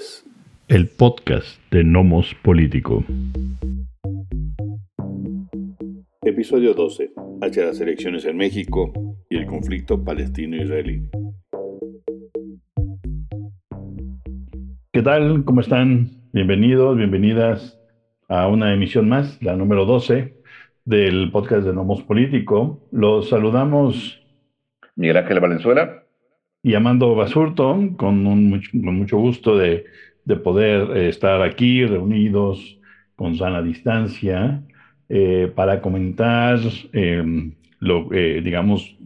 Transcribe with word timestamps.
es 0.00 0.24
el 0.68 0.88
podcast 0.88 1.60
de 1.70 1.84
Nomos 1.84 2.34
Político. 2.42 3.04
Episodio 6.22 6.72
12. 6.72 7.10
Hacia 7.42 7.66
las 7.66 7.80
elecciones 7.80 8.24
en 8.24 8.38
México 8.38 8.92
y 9.28 9.36
el 9.36 9.46
conflicto 9.46 10.02
palestino-israelí. 10.02 11.02
¿Qué 14.90 15.02
tal? 15.02 15.44
¿Cómo 15.44 15.60
están? 15.60 16.08
Bienvenidos, 16.32 16.96
bienvenidas 16.96 17.78
a 18.28 18.48
una 18.48 18.72
emisión 18.72 19.06
más, 19.06 19.42
la 19.42 19.54
número 19.54 19.84
12 19.84 20.34
del 20.86 21.30
podcast 21.30 21.66
de 21.66 21.74
Nomos 21.74 22.02
Político. 22.04 22.88
Los 22.90 23.28
saludamos 23.28 24.22
Miguel 24.96 25.18
Ángel 25.18 25.40
Valenzuela 25.40 25.99
y 26.62 26.74
Amando 26.74 27.14
Basurto, 27.14 27.78
con, 27.96 28.22
mucho 28.72 29.18
gusto 29.18 29.56
de, 29.56 29.86
poder 30.44 30.96
eh, 30.96 31.08
estar 31.08 31.42
aquí 31.42 31.84
reunidos 31.84 32.78
con 33.16 33.36
sana 33.36 33.62
distancia 33.62 34.62
eh, 35.08 35.50
para 35.54 35.80
comentar, 35.80 36.60
em, 36.92 37.52
lo, 37.80 38.12
eh, 38.12 38.40
digamos, 38.42 38.96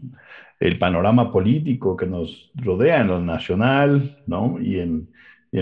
el 0.60 0.78
panorama 0.78 1.32
político 1.32 1.96
que 1.96 2.06
nos 2.06 2.50
rodea 2.54 3.00
en 3.00 3.09
lo 3.09 3.20
nacional 3.20 4.18
¿no? 4.26 4.59
y, 4.60 4.80
en, 4.80 5.09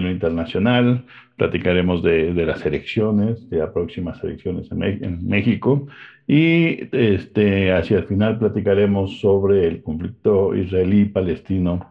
lo 0.00 0.10
internacional. 0.10 1.04
Platicaremos 1.36 2.02
de, 2.02 2.32
las 2.34 2.64
elecciones, 2.64 3.48
de 3.50 3.58
las 3.58 3.70
próximas 3.70 4.22
elecciones 4.24 4.70
en, 4.70 5.26
México. 5.26 5.86
Y 6.26 6.88
este, 6.92 7.72
hacia 7.72 7.98
el 7.98 8.04
final 8.04 8.38
platicaremos 8.38 9.20
sobre 9.20 9.66
el 9.66 9.82
conflicto 9.82 10.54
israelí-palestino 10.54 11.90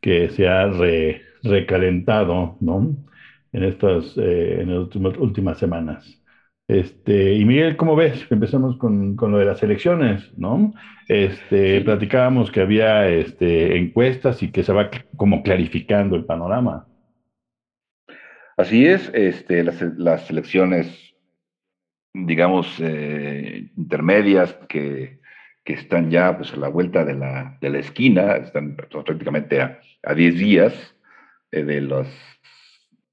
que 0.00 0.30
se 0.30 0.48
ha 0.48 0.70
recalentado 1.42 2.56
¿no? 2.60 2.96
en 3.52 3.62
estas 3.64 4.16
eh, 4.16 4.62
en 4.62 4.74
las 4.74 5.18
últimas, 5.18 5.58
semanas. 5.58 6.18
Este, 6.68 7.34
y 7.34 7.44
Miguel, 7.44 7.76
¿cómo 7.76 7.96
ves? 7.96 8.24
Empezamos 8.30 8.76
con, 8.78 9.16
con, 9.16 9.32
lo 9.32 9.38
de 9.38 9.44
las 9.44 9.62
elecciones, 9.62 10.30
¿no? 10.38 10.72
Este, 11.08 11.80
Platicábamos 11.82 12.50
que 12.50 12.60
había 12.60 13.08
este, 13.08 13.76
encuestas 13.76 14.42
y 14.42 14.50
que 14.50 14.62
se 14.62 14.72
va 14.72 14.88
como 15.16 15.42
clarificando 15.42 16.16
el 16.16 16.24
panorama. 16.24 16.86
Así 18.56 18.86
es, 18.86 19.10
este, 19.14 19.64
las, 19.64 19.80
las 19.96 20.30
elecciones, 20.30 21.14
digamos, 22.12 22.74
eh, 22.80 23.70
intermedias 23.76 24.54
que, 24.68 25.20
que, 25.64 25.72
están 25.74 26.10
ya 26.10 26.36
pues, 26.36 26.52
a 26.52 26.56
la 26.56 26.68
vuelta 26.68 27.04
de 27.04 27.14
la, 27.14 27.58
de 27.60 27.70
la 27.70 27.78
esquina, 27.78 28.36
están 28.36 28.76
prácticamente 28.76 29.60
a, 29.60 29.80
a 30.02 30.14
10 30.14 30.38
días 30.38 30.96
eh, 31.50 31.64
de, 31.64 31.80
los, 31.80 32.08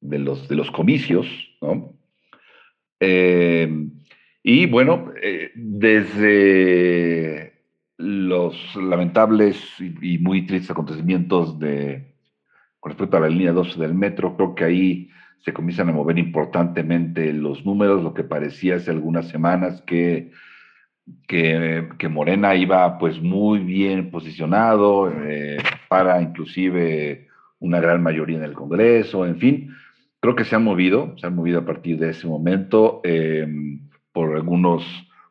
de, 0.02 0.20
los, 0.20 0.48
de 0.48 0.56
los 0.56 0.72
comicios, 0.72 1.28
¿no? 1.62 1.95
Eh, 3.00 3.88
y 4.44 4.66
bueno, 4.66 5.14
eh, 5.22 5.52
desde 5.56 7.54
los 7.98 8.76
lamentables 8.76 9.62
y, 9.80 10.17
muy 10.17 10.45
tristes 10.45 10.72
acontecimientos 10.72 11.60
de, 11.60 12.16
con 12.80 12.92
respecto 12.92 13.17
a 13.17 13.22
la 13.22 13.30
línea 13.30 13.52
12 13.52 13.80
del 13.80 13.94
metro, 13.94 14.36
creo 14.36 14.56
que 14.56 14.64
ahí 14.64 15.10
se 15.42 15.54
comienzan 15.54 15.90
a 15.90 15.94
mover 15.94 16.18
importantemente 16.18 17.32
los 17.34 17.66
números, 17.66 18.04
lo 18.04 18.14
que 18.14 18.23
parecía 18.23 18.76
hace 18.76 18.92
algunas 18.92 19.28
semanas 19.30 19.82
que, 19.84 20.32
que, 21.28 22.09
Morena 22.09 22.56
iba 22.56 22.98
pues 22.98 23.22
muy 23.22 23.60
bien 23.60 24.12
posicionado 24.12 25.12
para 25.88 26.22
inclusive 26.22 27.28
una 27.60 27.80
gran 27.80 28.02
mayoría 28.02 28.38
en 28.38 28.44
el 28.44 28.54
Congreso, 28.54 29.26
en 29.26 29.38
fin, 29.38 29.76
creo 30.20 30.36
que 30.36 30.45
se 30.45 30.56
han 30.56 30.64
movido, 30.64 31.16
se 31.17 31.28
han 31.28 31.36
movido 31.36 31.60
a 31.60 31.66
partir 31.66 31.98
de 31.98 32.10
ese 32.10 32.28
momento 32.28 33.02
em, 33.04 33.90
por 34.12 34.36
algunos 34.36 34.84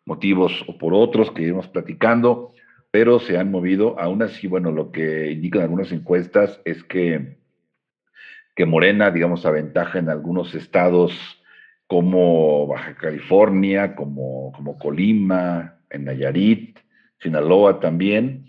motivos 0.05 0.65
o 0.67 0.79
por 0.79 0.95
otros 0.95 1.31
que 1.31 1.43
iremos 1.43 1.69
platicando, 1.69 2.53
pero 2.91 3.21
se 3.21 3.39
han 3.39 3.51
movido. 3.51 3.99
Aún 4.01 4.23
así, 4.23 4.47
bueno, 4.47 4.73
lo 4.73 4.91
que 4.91 5.31
indican 5.33 5.63
algunas 5.63 5.93
encuestas 5.93 6.61
es 6.65 6.83
que, 6.85 7.38
que 8.59 8.67
Morena, 8.67 9.13
digamos, 9.13 9.47
aventaja 9.47 10.01
en 10.01 10.09
algunos 10.09 10.53
estados 10.57 11.13
como 11.87 12.67
Baja 12.67 12.97
California, 12.97 13.95
como, 13.95 14.51
como 14.51 14.77
Colima, 14.77 15.79
en 15.89 16.07
Nayarit, 16.07 16.77
Sinaloa 17.21 17.79
también. 17.79 18.47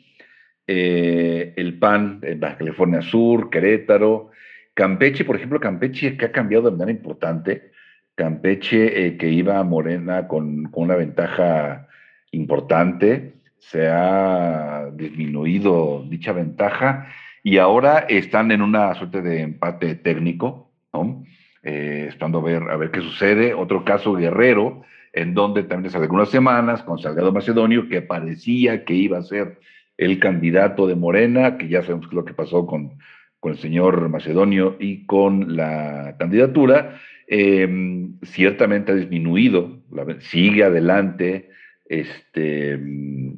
Eh, 0.66 1.54
el 1.56 1.78
PAN 1.78 2.22
en 2.24 2.40
Baja 2.40 2.58
California 2.58 3.04
Sur, 3.04 3.52
Querétaro, 3.52 4.32
Campeche, 4.74 5.26
por 5.26 5.36
ejemplo, 5.36 5.60
Campeche 5.60 6.18
que 6.18 6.26
ha 6.26 6.32
cambiado 6.32 6.72
de 6.72 6.78
manera 6.78 6.98
importante. 6.98 7.72
Campeche 8.16 9.06
eh, 9.06 9.16
que 9.16 9.30
iba 9.30 9.60
a 9.60 9.64
Morena 9.64 10.28
con, 10.28 10.72
una 10.74 10.96
ventaja 10.96 11.88
importante, 12.32 13.36
se 13.60 13.88
ha 13.88 14.90
disminuido 14.92 16.04
dicha 16.10 16.32
ventaja 16.32 17.10
y 17.50 17.58
ahora 17.58 18.06
están 18.10 18.52
en 18.52 18.62
una 18.62 18.94
suerte 18.94 19.24
de 19.24 19.42
empate 19.42 19.96
técnico, 19.96 20.72
¿no? 20.94 21.24
Eh, 21.64 22.06
esperando 22.10 22.38
a 22.38 22.44
ver, 22.44 22.62
a 22.70 22.78
ver 22.78 22.92
qué 22.92 23.02
sucede. 23.02 23.56
Otro 23.56 23.84
caso, 23.84 24.14
Guerrero, 24.14 24.84
en 25.14 25.34
donde 25.34 25.64
también 25.64 25.88
hace 25.88 25.98
algunas 25.98 26.30
semanas, 26.30 26.84
con 26.84 27.00
Salgado 27.00 27.32
Macedonio, 27.32 27.90
que 27.90 28.04
parecía 28.04 28.86
que 28.86 28.94
iba 28.94 29.18
a 29.18 29.24
ser 29.24 29.58
el 29.98 30.20
candidato 30.20 30.86
de 30.86 30.94
Morena, 30.94 31.58
que 31.58 31.68
ya 31.68 31.82
sabemos 31.82 32.14
lo 32.14 32.24
que 32.24 32.36
pasó 32.36 32.68
con, 32.68 33.00
con 33.40 33.54
el 33.54 33.58
señor 33.58 34.08
Macedonio 34.10 34.76
y 34.80 35.08
con 35.08 35.56
la 35.56 36.18
candidatura, 36.20 37.00
em, 37.26 38.20
ciertamente 38.22 38.92
ha 38.92 38.96
disminuido, 38.96 39.80
sigue 40.20 40.66
adelante 40.66 41.50
este, 41.86 42.80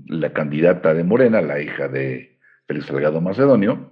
la 0.07 0.33
candidata 0.33 0.93
de 0.93 1.05
Morena, 1.05 1.41
la 1.41 1.61
hija 1.61 1.87
de 1.87 2.30
Félix 2.71 2.85
Salgado 2.85 3.19
Macedonio. 3.19 3.91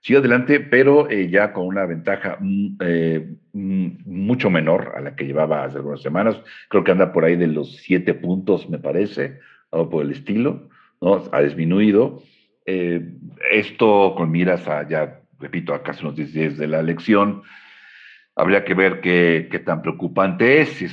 Sigue 0.00 0.18
adelante, 0.18 0.58
pero 0.58 1.08
eh, 1.08 1.28
ya 1.30 1.52
con 1.52 1.66
una 1.66 1.86
ventaja 1.86 2.36
mm, 2.40 2.76
eh, 2.80 3.32
mm, 3.52 3.88
mucho 4.06 4.50
menor 4.50 4.92
a 4.96 5.00
la 5.00 5.14
que 5.14 5.24
llevaba 5.24 5.62
hace 5.62 5.76
algunas 5.76 6.02
semanas. 6.02 6.40
Creo 6.68 6.82
que 6.82 6.90
anda 6.90 7.12
por 7.12 7.24
ahí 7.24 7.36
de 7.36 7.46
los 7.46 7.76
siete 7.76 8.14
puntos, 8.14 8.68
me 8.68 8.78
parece, 8.78 9.38
algo 9.70 9.88
por 9.88 10.04
el 10.04 10.10
estilo, 10.10 10.68
¿no? 11.00 11.22
Ha 11.30 11.42
disminuido. 11.42 12.22
Eh, 12.66 13.12
esto 13.52 14.14
con 14.16 14.32
miras 14.32 14.66
a, 14.66 14.88
ya 14.88 15.20
repito, 15.38 15.72
a 15.72 15.84
casi 15.84 16.02
unos 16.02 16.16
10 16.16 16.32
días 16.32 16.56
de 16.58 16.66
la 16.66 16.80
elección, 16.80 17.42
habría 18.34 18.64
que 18.64 18.74
ver 18.74 19.00
qué, 19.00 19.46
qué 19.48 19.60
tan 19.60 19.82
preocupante 19.82 20.60
es, 20.60 20.70
si, 20.70 20.88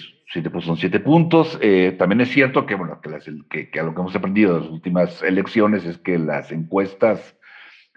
pues 0.52 0.66
son 0.66 0.78
siete 0.78 1.00
puntos. 1.00 1.58
Eh, 1.62 1.96
también 1.98 2.22
es 2.22 2.30
cierto 2.30 2.66
que, 2.66 2.76
bueno, 2.76 3.00
que, 3.02 3.70
que, 3.70 3.82
lo 3.82 3.94
que 3.94 4.02
hemos 4.02 4.16
aprendido 4.16 4.56
de 4.56 4.62
las 4.62 4.70
últimas 4.70 5.22
elecciones 5.24 5.86
es 5.86 5.98
que 5.98 6.18
las 6.18 6.52
encuestas, 6.52 7.38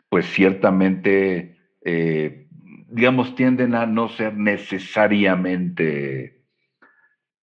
pues 0.09 0.27
ciertamente, 0.27 1.59
eh, 1.85 2.47
digamos, 2.89 3.35
tienden 3.35 3.75
a 3.75 3.87
no 3.87 4.09
ser 4.09 4.35
necesariamente 4.35 6.43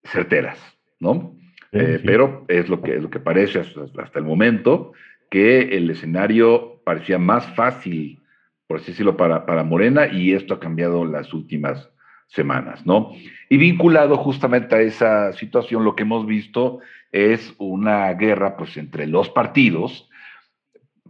certeras, 0.04 0.58
¿no? 1.00 1.36
Pero 1.70 2.44
es 2.46 2.68
lo 2.68 2.80
que, 2.80 2.94
es 2.94 3.02
lo 3.02 3.10
que 3.10 3.18
parece 3.18 3.58
hasta, 3.58 3.80
hasta 4.00 4.18
el 4.20 4.24
momento 4.24 4.92
que 5.28 5.76
el 5.76 5.90
escenario 5.90 6.80
parecía 6.84 7.18
más 7.18 7.52
fácil, 7.56 8.22
por 8.68 8.78
así 8.78 8.92
decirlo, 8.92 9.16
para, 9.16 9.44
para 9.44 9.64
Morena 9.64 10.06
y 10.06 10.34
esto 10.34 10.54
ha 10.54 10.60
cambiado 10.60 11.04
las 11.04 11.34
últimas 11.34 11.90
semanas, 12.28 12.84
¿no? 12.84 13.12
Y 13.48 13.56
vinculado 13.56 14.16
justamente 14.16 14.74
a 14.74 14.80
esa 14.80 15.32
situación, 15.34 15.84
lo 15.84 15.94
que 15.94 16.02
hemos 16.02 16.26
visto 16.26 16.80
es 17.12 17.54
una 17.58 18.12
guerra 18.14 18.56
pues 18.56 18.76
entre 18.76 19.06
los 19.06 19.28
partidos, 19.30 20.08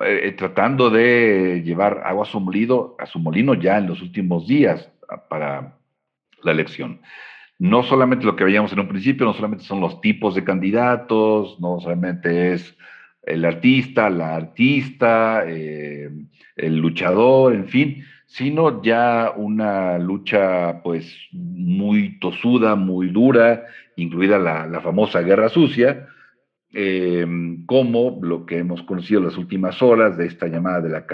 eh, 0.01 0.35
tratando 0.37 0.91
de 0.91 1.63
llevar 1.65 2.03
agua 2.05 2.25
a 2.25 2.27
su, 2.27 2.97
a 2.99 3.07
su 3.07 3.19
molino 3.19 3.55
ya 3.55 3.79
en 3.79 3.87
los 3.87 4.03
últimos 4.03 4.47
días 4.47 4.91
para 5.29 5.79
la 6.43 6.53
elección. 6.53 7.01
No 7.59 7.83
solamente 7.85 8.27
lo 8.27 8.37
que 8.37 8.45
veíamos 8.45 8.73
en 8.73 8.81
un 8.81 8.89
principio, 8.89 9.25
no 9.25 9.33
solamente 9.33 9.65
son 9.65 9.81
los 9.81 10.01
tipos 10.01 10.35
de 10.35 10.45
candidatos, 10.45 11.59
no 11.61 11.81
solamente 11.81 12.53
es 12.53 12.77
el 13.23 13.45
artista, 13.45 14.11
la 14.11 14.35
artista, 14.35 15.45
eh, 15.47 16.11
el 16.57 16.77
luchador, 16.77 17.55
en 17.55 17.69
fin, 17.69 18.05
sino 18.35 18.83
ya 18.83 19.33
una 19.37 19.97
lucha 19.97 20.83
pues 20.83 21.07
muy 21.31 22.19
tosuda, 22.19 22.75
muy 22.75 23.11
dura, 23.11 23.67
incluida 23.95 24.41
la, 24.41 24.81
famosa 24.81 25.21
guerra 25.21 25.49
sucia, 25.49 26.09
eh, 26.73 27.25
como 27.65 28.19
lo 28.21 28.45
que 28.45 28.59
hemos 28.59 28.83
conocido 28.83 29.21
las 29.21 29.37
últimas 29.37 29.81
horas 29.81 30.17
de 30.17 30.27
esta 30.27 30.49
llamada 30.49 30.81
de 30.81 30.89
la 30.89 31.07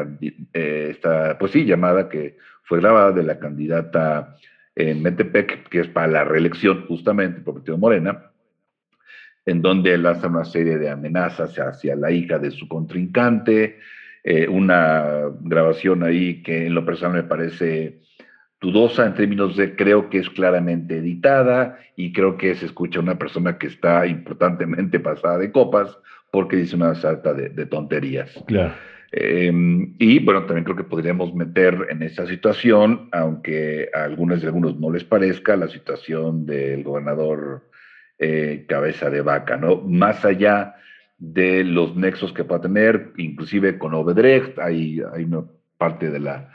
eh, 0.54 0.88
esta, 0.92 1.36
pues 1.38 1.52
sí, 1.52 1.66
llamada 1.66 2.08
que 2.08 2.38
fue 2.62 2.80
grabada 2.80 3.12
de 3.12 3.22
la 3.22 3.38
candidata 3.38 4.34
en 4.74 5.02
Metepec, 5.02 5.68
que 5.68 5.80
es 5.80 5.88
para 5.88 6.06
la 6.06 6.24
reelección 6.24 6.86
justamente 6.86 7.42
por 7.42 7.56
Partido 7.56 7.76
Morena, 7.76 8.30
en 9.44 9.60
donde 9.60 9.98
lanza 9.98 10.28
una 10.28 10.46
serie 10.46 10.78
de 10.78 10.88
amenazas 10.88 11.54
hacia 11.58 11.94
la 11.96 12.10
hija 12.12 12.38
de 12.38 12.50
su 12.50 12.66
contrincante, 12.66 13.78
eh, 14.24 14.48
una 14.48 15.30
grabación 15.40 16.02
ahí 16.02 16.42
que 16.42 16.66
en 16.66 16.74
lo 16.74 16.84
personal 16.84 17.22
me 17.22 17.28
parece 17.28 18.00
dudosa 18.60 19.06
en 19.06 19.14
términos 19.14 19.56
de 19.56 19.74
creo 19.74 20.10
que 20.10 20.18
es 20.18 20.28
claramente 20.28 20.98
editada 20.98 21.78
y 21.96 22.12
creo 22.12 22.36
que 22.36 22.54
se 22.54 22.66
escucha 22.66 23.00
una 23.00 23.18
persona 23.18 23.56
que 23.56 23.68
está 23.68 24.06
importantemente 24.06 25.00
pasada 25.00 25.38
de 25.38 25.50
copas 25.50 25.96
porque 26.30 26.56
dice 26.56 26.76
una 26.76 26.94
salta 26.94 27.34
de, 27.34 27.66
tonterías. 27.66 28.32
Claro. 28.46 28.74
Em, 29.12 29.96
y 29.98 30.20
bueno, 30.20 30.44
también 30.44 30.62
creo 30.62 30.76
que 30.76 30.84
podríamos 30.84 31.34
meter 31.34 31.88
en 31.90 32.02
esa 32.04 32.26
situación, 32.26 33.08
aunque 33.10 33.88
a 33.92 34.04
algunos 34.04 34.40
de 34.40 34.46
algunos 34.46 34.78
no 34.78 34.92
les 34.92 35.02
parezca, 35.02 35.56
la 35.56 35.66
situación 35.66 36.46
del 36.46 36.84
gobernador 36.84 37.68
eh, 38.20 38.66
Cabeza 38.68 39.10
de 39.10 39.22
Vaca, 39.22 39.56
¿no? 39.56 39.80
Más 39.80 40.24
allá 40.24 40.76
de 41.20 41.64
los 41.64 41.94
nexos 41.94 42.32
que 42.32 42.44
pueda 42.44 42.62
tener, 42.62 43.12
inclusive 43.18 43.78
con 43.78 43.94
Obedrecht, 43.94 44.58
hay, 44.58 45.00
hay 45.12 45.24
una 45.24 45.44
parte 45.76 46.10
de 46.10 46.18
la, 46.18 46.52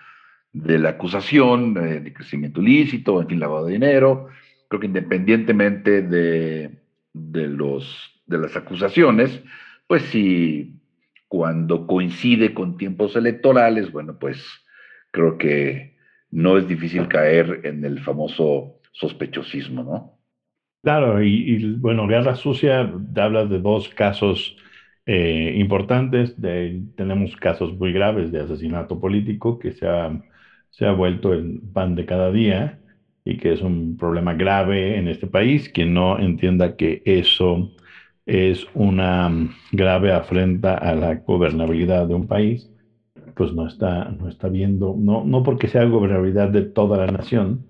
de 0.52 0.80
la 0.80 0.90
acusación 0.90 1.78
eh, 1.78 2.00
de 2.00 2.12
crecimiento 2.12 2.62
ilícito, 2.62 3.22
en 3.22 3.28
fin, 3.28 3.40
lavado 3.40 3.68
de 3.68 3.74
dinero. 3.74 4.28
Creo 4.68 4.80
que 4.80 4.88
independientemente 4.88 6.02
de, 6.02 6.80
de, 7.14 7.48
los, 7.48 8.22
de 8.26 8.40
las 8.40 8.58
acusaciones, 8.58 9.44
pues 9.86 10.02
si 10.04 10.74
cuando 11.28 11.86
coincide 11.86 12.56
con 12.56 12.78
tiempos 12.78 13.16
electorales, 13.16 13.92
bueno, 13.92 14.18
pues 14.18 14.44
creo 15.12 15.38
que 15.38 15.96
no 16.32 16.58
es 16.58 16.68
difícil 16.68 17.08
caer 17.08 17.62
en 17.64 17.86
el 17.86 18.00
famoso 18.00 18.80
sospechosismo, 18.94 19.84
¿no? 19.84 20.18
Claro, 20.86 21.24
y, 21.24 21.76
bueno, 21.78 22.06
Guerra 22.08 22.36
Sucia 22.36 22.82
habla 23.16 23.46
de 23.46 23.60
dos 23.60 23.90
casos 23.90 24.56
eh, 25.08 25.54
importantes. 25.58 26.36
tenemos 26.96 27.36
casos 27.38 27.74
muy 27.76 27.92
graves 27.92 28.32
de 28.32 28.42
asesinato 28.42 29.00
político 29.00 29.58
que 29.58 29.72
se 29.72 29.88
ha, 29.88 30.12
se 30.70 30.86
ha 30.86 30.92
vuelto 30.92 31.34
el 31.34 31.60
pan 31.74 31.96
de 31.96 32.06
cada 32.06 32.32
día 32.32 32.80
y 33.24 33.38
que 33.38 33.54
es 33.54 33.62
un 33.62 33.98
problema 33.98 34.36
grave 34.36 34.98
en 35.00 35.08
este 35.08 35.26
país. 35.28 35.70
Quien 35.70 35.94
no 35.96 36.20
entienda 36.20 36.76
que 36.76 37.02
eso 37.06 37.72
es 38.28 38.68
una 38.76 39.32
grave 39.72 40.12
afrenta 40.14 40.76
a 40.76 40.94
la 40.96 41.16
gobernabilidad 41.16 42.08
de 42.08 42.14
un 42.16 42.28
país, 42.28 42.72
pues 43.36 43.54
no 43.54 43.68
está, 43.68 44.06
no 44.12 44.30
está 44.30 44.50
viendo, 44.50 44.96
no, 44.98 45.24
no 45.26 45.44
porque 45.44 45.68
sea 45.68 45.86
gobernabilidad 45.86 46.50
de 46.50 46.64
toda 46.64 46.98
la 46.98 47.12
nación, 47.12 47.68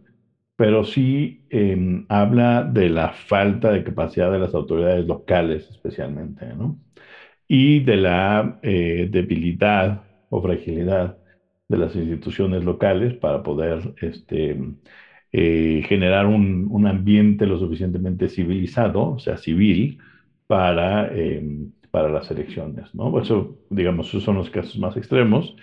pero 0.55 0.83
sí 0.85 1.45
em, 1.49 2.05
habla 2.09 2.63
de 2.63 2.89
la 2.89 3.09
falta 3.13 3.71
de 3.71 3.83
capacidad 3.83 4.31
de 4.31 4.39
las 4.39 4.53
autoridades 4.55 5.05
locales 5.05 5.69
especialmente, 5.69 6.47
¿no? 6.55 6.79
Y 7.47 7.81
de 7.81 7.97
la 7.97 8.59
eh, 8.63 9.07
debilidad 9.11 10.03
o 10.29 10.41
fragilidad 10.41 11.17
de 11.67 11.77
las 11.77 11.95
instituciones 11.95 12.63
locales 12.63 13.15
para 13.15 13.43
poder 13.43 13.93
este, 14.01 14.57
eh, 15.31 15.83
generar 15.87 16.25
un, 16.27 16.67
un, 16.71 16.87
ambiente 16.87 17.45
lo 17.45 17.59
suficientemente 17.59 18.29
civilizado, 18.29 19.11
o 19.13 19.19
sea, 19.19 19.37
civil, 19.37 19.99
para, 20.47 21.07
em, 21.15 21.71
para 21.91 22.09
las 22.09 22.29
elecciones, 22.31 22.93
¿no? 22.95 23.19
Eso, 23.19 23.57
digamos, 23.69 24.07
esos 24.09 24.23
son 24.23 24.35
los 24.37 24.49
casos 24.49 24.77
más 24.79 24.95
extremos. 24.97 25.55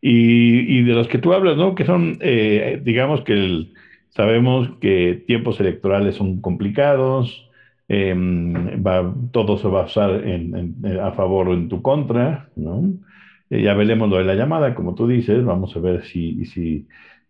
Y, 0.00 0.78
y 0.78 0.82
de 0.84 0.94
los 0.94 1.08
que 1.08 1.18
tú 1.18 1.32
hablas, 1.32 1.56
¿no? 1.56 1.74
Que 1.74 1.84
son, 1.84 2.18
eh, 2.20 2.80
digamos 2.84 3.22
que 3.22 3.32
el, 3.34 3.74
Sabemos 4.10 4.70
que 4.80 5.22
tiempos 5.26 5.60
electorales 5.60 6.16
son 6.16 6.40
complicados, 6.40 7.48
em, 7.88 8.52
va, 8.84 9.14
todo 9.32 9.56
se 9.58 9.68
va 9.68 9.82
a 9.82 9.84
usar 9.86 10.26
en, 10.26 10.74
a 11.00 11.12
favor 11.12 11.48
o 11.48 11.54
en 11.54 11.68
tu 11.68 11.82
contra, 11.82 12.50
¿no? 12.56 12.82
Eh, 13.50 13.62
ya 13.62 13.74
veremos 13.74 14.08
lo 14.10 14.18
de 14.18 14.24
la 14.24 14.34
llamada, 14.34 14.74
como 14.74 14.94
tú 14.94 15.06
dices, 15.06 15.44
vamos 15.44 15.74
a 15.76 15.80
ver 15.80 16.04
si, 16.04 16.44
si, 16.46 16.86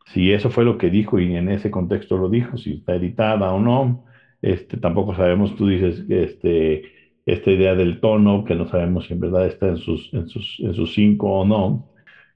si 0.07 0.33
eso 0.33 0.51
fue 0.51 0.65
lo 0.65 0.79
que 0.79 0.91
dijo 0.91 1.19
y 1.19 1.37
en 1.37 1.49
ese 1.51 1.71
contexto 1.71 2.17
lo 2.19 2.29
dijo, 2.29 2.57
si 2.57 2.75
está 2.75 2.95
editada 2.97 3.53
o 3.53 3.61
no. 3.61 4.05
Este, 4.43 4.77
tampoco 4.77 5.15
sabemos, 5.15 5.57
tú 5.57 5.67
dices, 5.69 6.05
este, 6.09 6.83
esta 7.27 7.51
idea 7.51 7.75
del 7.75 8.01
tono, 8.01 8.45
que 8.45 8.55
no 8.55 8.67
sabemos 8.69 9.07
si 9.07 9.13
en 9.15 9.21
verdad 9.21 9.47
está 9.47 9.69
en 9.69 9.77
sus, 9.79 10.13
en 10.15 10.29
sus, 10.29 10.59
en 10.61 10.75
sus 10.75 10.95
cinco 10.95 11.31
o 11.41 11.45
no, 11.45 11.89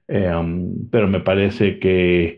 em, 0.07 0.89
pero 0.89 1.07
me 1.07 1.19
parece 1.21 1.79
que 1.79 2.37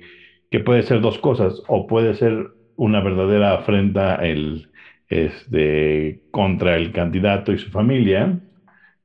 puede 0.60 0.84
ser 0.84 1.02
dos 1.02 1.20
cosas, 1.20 1.62
o 1.68 1.88
puede 1.88 2.14
ser 2.16 2.48
una 2.76 3.02
verdadera 3.02 3.56
afrenta 3.56 4.16
el, 4.16 4.68
este, 5.10 6.22
contra 6.32 6.76
el 6.76 6.92
candidato 6.92 7.52
y 7.52 7.58
su 7.58 7.70
familia, 7.72 8.40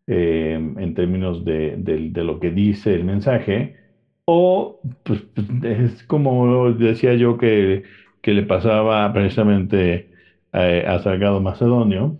eh, 0.06 0.54
en 0.54 0.94
términos 0.94 1.44
de, 1.44 1.76
lo 2.14 2.40
que 2.40 2.50
dice 2.50 2.94
el 2.94 3.04
mensaje, 3.04 3.76
o 4.24 4.80
pues, 5.04 5.24
es 5.62 6.02
como 6.04 6.72
decía 6.72 7.14
yo 7.14 7.38
que, 7.38 7.82
que 8.22 8.32
le 8.32 8.42
pasaba 8.42 9.12
precisamente 9.12 10.10
a, 10.52 10.98
Salgado 11.00 11.40
Macedonio, 11.40 12.18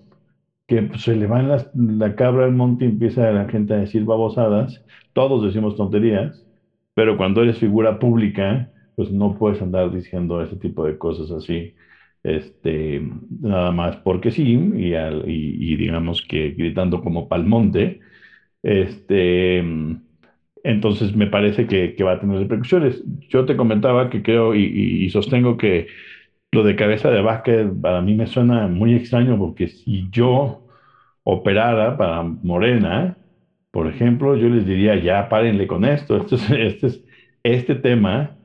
que 0.67 0.83
pues, 0.83 1.03
se 1.03 1.17
le 1.17 1.27
va 1.27 1.43
la, 1.43 1.71
la 1.75 2.15
cabra 2.15 2.47
al 2.47 2.53
monte 2.53 2.85
y 2.85 2.89
empieza 2.89 3.31
la 3.33 3.49
gente 3.49 3.75
a 3.75 3.79
decir 3.79 4.05
babosadas, 4.05 4.85
todos 5.13 5.45
decimos 5.45 5.77
tonterías, 5.77 6.47
pero 6.95 7.17
cuando 7.17 7.43
eres 7.43 7.59
figura 7.59 7.99
pública, 7.99 8.71
pues 9.01 9.11
no 9.13 9.39
puedes 9.39 9.63
andar 9.63 9.91
diciendo 9.91 10.43
ese 10.43 10.57
tipo 10.57 10.85
de 10.85 10.99
cosas 10.99 11.31
así, 11.31 11.75
este, 12.23 13.01
nada 13.41 13.73
más 13.73 13.97
porque 13.97 14.31
sí, 14.31 14.43
y, 14.77 14.95
y, 14.95 15.77
digamos 15.77 16.21
que 16.21 16.51
gritando 16.51 17.01
como 17.01 17.27
palmonte, 17.27 18.01
este, 18.63 19.65
entonces 20.65 21.17
me 21.17 21.29
parece 21.29 21.67
que, 21.67 21.97
va 22.05 22.13
a 22.13 22.21
tener 22.21 22.41
repercusiones. 22.41 23.03
Yo 23.31 23.47
te 23.47 23.57
comentaba 23.57 24.11
que 24.11 24.23
creo 24.23 24.55
y, 24.55 25.09
sostengo 25.09 25.57
que 25.57 25.87
lo 26.53 26.63
de 26.63 26.77
cabeza 26.77 27.11
de 27.11 27.23
básquet 27.23 27.73
para 27.81 28.03
mí 28.03 28.15
me 28.15 28.27
suena 28.27 28.69
muy 28.69 28.95
extraño 28.95 29.39
porque 29.39 29.69
si 29.69 30.09
yo 30.11 30.67
operara 31.23 31.97
para 31.97 32.23
Morena, 32.23 33.17
por 33.71 33.87
ejemplo, 33.89 34.37
yo 34.37 34.51
les 34.51 34.67
diría, 34.67 34.97
ya 34.97 35.31
párenle 35.31 35.67
con 35.67 35.87
esto, 35.87 36.19
esto 36.19 36.35
es, 36.35 36.51
este, 36.51 36.87
es, 36.89 37.05
este 37.45 37.75
tema 37.77 38.37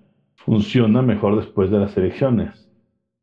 funciona 0.46 1.02
mejor 1.02 1.38
después 1.38 1.72
de 1.72 1.80
las 1.80 1.98
elecciones. 1.98 2.70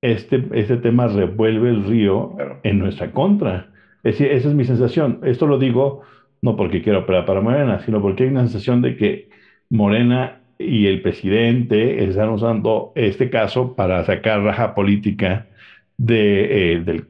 Este, 0.03 0.45
este 0.53 0.77
tema 0.79 1.07
revuelve 1.07 1.71
el 1.71 1.85
río 1.85 2.37
en 2.65 2.79
nuestra 2.81 3.13
contra. 3.13 3.71
Es 4.03 4.19
decir, 4.19 4.33
esa 4.33 4.49
es 4.49 4.55
mi 4.55 4.65
sensación. 4.65 5.21
Esto 5.23 5.47
lo 5.47 5.59
digo 5.59 6.03
no 6.43 6.57
porque 6.57 6.83
quiero 6.83 7.01
operar 7.01 7.25
para 7.25 7.41
Morena, 7.41 7.81
sino 7.81 8.03
porque 8.03 8.25
hay 8.25 8.31
una 8.31 8.41
sensación 8.41 8.83
de 8.83 8.97
que 8.97 9.29
Morena 9.71 10.41
y 10.59 10.87
el 10.87 11.01
presidente 11.01 12.05
están 12.05 12.31
usando 12.31 12.93
este 12.97 13.31
caso 13.31 13.75
para 13.75 14.05
sacar 14.05 14.43
raja 14.43 14.75
política 14.75 15.47
de, 15.97 16.75
eh, 16.75 16.81
del, 16.81 17.07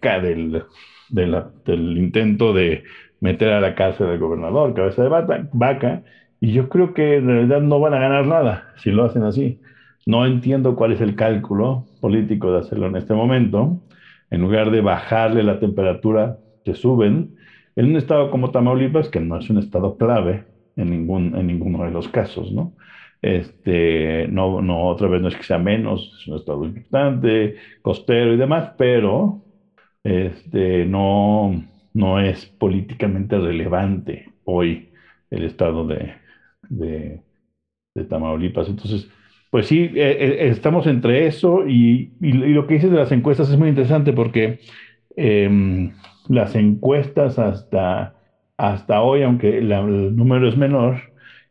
del, 1.08 1.44
del 1.64 1.98
intento 1.98 2.52
de 2.52 2.84
meter 3.20 3.52
a 3.52 3.60
la 3.60 3.74
cárcel 3.74 4.08
del 4.08 4.18
gobernador, 4.18 4.74
cabeza 4.74 5.02
de 5.02 5.48
vaca, 5.52 6.02
y 6.40 6.52
yo 6.52 6.68
creo 6.68 6.92
que 6.92 7.16
en 7.16 7.26
realidad 7.26 7.60
no 7.60 7.80
van 7.80 7.94
a 7.94 8.00
ganar 8.00 8.26
nada 8.26 8.74
si 8.76 8.90
lo 8.90 9.04
hacen 9.04 9.22
así. 9.22 9.60
No 10.06 10.26
entiendo 10.26 10.74
cuál 10.76 10.92
es 10.92 11.00
el 11.00 11.14
cálculo 11.16 11.86
político 12.00 12.52
de 12.52 12.58
hacerlo 12.60 12.86
en 12.88 12.96
este 12.96 13.14
momento. 13.14 13.78
En 14.30 14.40
lugar 14.42 14.70
de 14.70 14.80
bajarle 14.80 15.42
la 15.42 15.58
temperatura, 15.60 16.36
que 16.64 16.74
suben. 16.74 17.34
En 17.76 17.86
un 17.86 17.96
estado 17.96 18.30
como 18.30 18.50
Tamaulipas, 18.50 19.08
que 19.08 19.20
no 19.20 19.38
es 19.38 19.48
un 19.50 19.58
estado 19.58 19.96
clave 19.96 20.44
en, 20.76 20.90
ningún, 20.90 21.36
en 21.36 21.46
ninguno 21.46 21.84
de 21.84 21.90
los 21.90 22.08
casos, 22.08 22.52
¿no? 22.52 22.74
Este, 23.22 24.26
no, 24.28 24.60
no, 24.60 24.88
otra 24.88 25.06
vez 25.08 25.22
no 25.22 25.28
es 25.28 25.36
que 25.36 25.44
sea 25.44 25.58
menos, 25.58 26.12
es 26.20 26.26
un 26.26 26.36
estado 26.36 26.64
importante, 26.64 27.54
costero 27.80 28.34
y 28.34 28.36
demás, 28.36 28.72
pero 28.76 29.42
este, 30.04 30.84
no, 30.86 31.62
no 31.94 32.20
es 32.20 32.46
políticamente 32.58 33.38
relevante 33.38 34.26
hoy 34.44 34.90
el 35.30 35.44
estado 35.44 35.86
de, 35.86 36.14
de, 36.68 37.22
de 37.94 38.04
Tamaulipas. 38.04 38.68
Entonces, 38.68 39.08
pues 39.52 39.66
sí, 39.66 39.90
eh, 39.94 40.16
eh, 40.18 40.48
estamos 40.48 40.86
entre 40.86 41.26
eso 41.26 41.68
y, 41.68 42.10
lo 42.20 42.66
que 42.66 42.74
dices 42.74 42.90
de 42.90 42.96
las 42.96 43.12
encuestas 43.12 43.50
es 43.50 43.58
muy 43.58 43.68
interesante 43.68 44.14
porque 44.14 44.60
em, 45.14 45.92
las 46.28 46.54
encuestas 46.54 47.38
hasta, 47.38 48.14
hasta 48.56 49.02
hoy, 49.02 49.22
aunque 49.22 49.58
el 49.58 50.16
número 50.16 50.48
es 50.48 50.56
menor, 50.56 51.02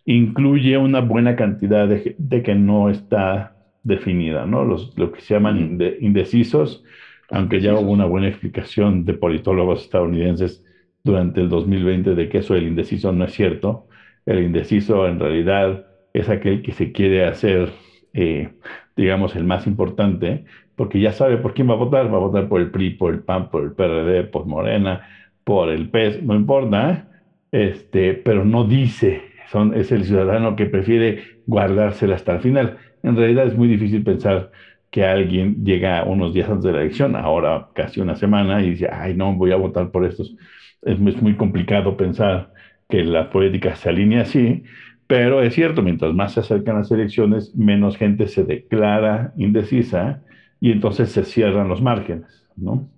incluye 0.03 0.79
una 0.79 1.01
buena 1.01 1.35
cantidad 1.35 1.87
de, 1.87 2.15
de 2.17 2.41
que 2.41 2.55
no 2.55 2.89
está 2.89 3.53
definida, 3.83 4.47
¿no? 4.47 4.65
Los, 4.65 4.97
lo 4.97 5.11
que 5.11 5.21
se 5.21 5.35
llaman 5.35 5.79
indecisos, 5.99 6.83
aunque 7.29 7.61
ya 7.61 7.75
hubo 7.75 7.91
una 7.91 8.05
buena 8.05 8.29
explicación 8.29 9.05
de 9.05 9.13
politólogos 9.13 9.83
estadounidenses 9.83 10.63
durante 11.03 11.41
el 11.41 11.49
2020 11.49 12.15
de 12.15 12.29
que 12.29 12.39
eso 12.39 12.55
del 12.55 12.65
indeciso 12.67 13.11
no 13.11 13.25
es 13.25 13.33
cierto. 13.33 13.85
El 14.25 14.39
indeciso 14.43 15.07
en 15.07 15.19
realidad 15.19 15.85
es 16.13 16.29
aquel 16.29 16.63
que 16.63 16.71
se 16.71 16.91
quiere 16.91 17.25
hacer 17.25 17.71
eh, 18.13 18.53
digamos, 18.95 19.35
el 19.35 19.43
más 19.43 19.67
importante, 19.67 20.45
porque 20.75 20.99
ya 20.99 21.13
sabe 21.13 21.37
por 21.37 21.53
quién 21.53 21.69
va 21.69 21.73
a 21.73 21.77
votar, 21.77 22.11
va 22.13 22.17
a 22.17 22.21
votar 22.21 22.47
por 22.47 22.61
el 22.61 22.71
PRI, 22.71 22.91
por 22.91 23.13
el 23.13 23.21
PAN, 23.21 23.49
por 23.49 23.63
el 23.63 23.71
PRD, 23.73 24.23
por 24.25 24.45
Morena, 24.45 25.07
por 25.43 25.69
el 25.69 25.89
PES, 25.89 26.23
no 26.23 26.35
importa, 26.35 27.07
este, 27.51 28.13
pero 28.13 28.45
no 28.45 28.63
dice, 28.65 29.21
son, 29.51 29.73
es 29.73 29.91
el 29.91 30.05
ciudadano 30.05 30.55
que 30.55 30.65
prefiere 30.65 31.23
guardársela 31.45 32.15
hasta 32.15 32.33
el 32.33 32.41
final. 32.41 32.77
en 33.03 33.15
realidad 33.15 33.47
es 33.47 33.57
muy 33.57 33.67
difícil 33.67 34.03
pensar 34.03 34.51
que 34.91 35.05
alguien 35.05 35.63
llega 35.63 36.03
unos 36.03 36.33
días 36.33 36.49
antes 36.49 36.65
de 36.65 36.73
la 36.73 36.81
elección, 36.81 37.15
ahora 37.15 37.69
casi 37.73 38.01
una 38.01 38.15
semana, 38.15 38.61
y 38.61 38.71
dice, 38.71 38.89
ay, 38.91 39.13
no, 39.15 39.33
voy 39.33 39.51
a 39.51 39.55
votar 39.55 39.91
por 39.91 40.05
estos. 40.05 40.35
Es, 40.81 40.99
es 40.99 41.21
muy 41.21 41.35
complicado 41.35 41.95
pensar 41.97 42.53
que 42.89 43.03
la 43.03 43.29
política 43.29 43.75
se 43.75 43.89
alinee 43.89 44.19
así, 44.19 44.63
pero 45.11 45.43
es 45.43 45.55
cierto, 45.55 45.81
mientras 45.81 46.13
más 46.13 46.35
se 46.35 46.39
acercan 46.39 46.77
las 46.77 46.89
elecciones, 46.89 47.53
menos 47.53 47.97
gente 47.97 48.29
se 48.29 48.45
declara 48.45 49.33
indecisa 49.35 50.23
y 50.61 50.71
entonces 50.71 51.11
se 51.11 51.25
cierran 51.25 51.67
los 51.67 51.81
márgenes, 51.81 52.47
¿no? 52.55 52.89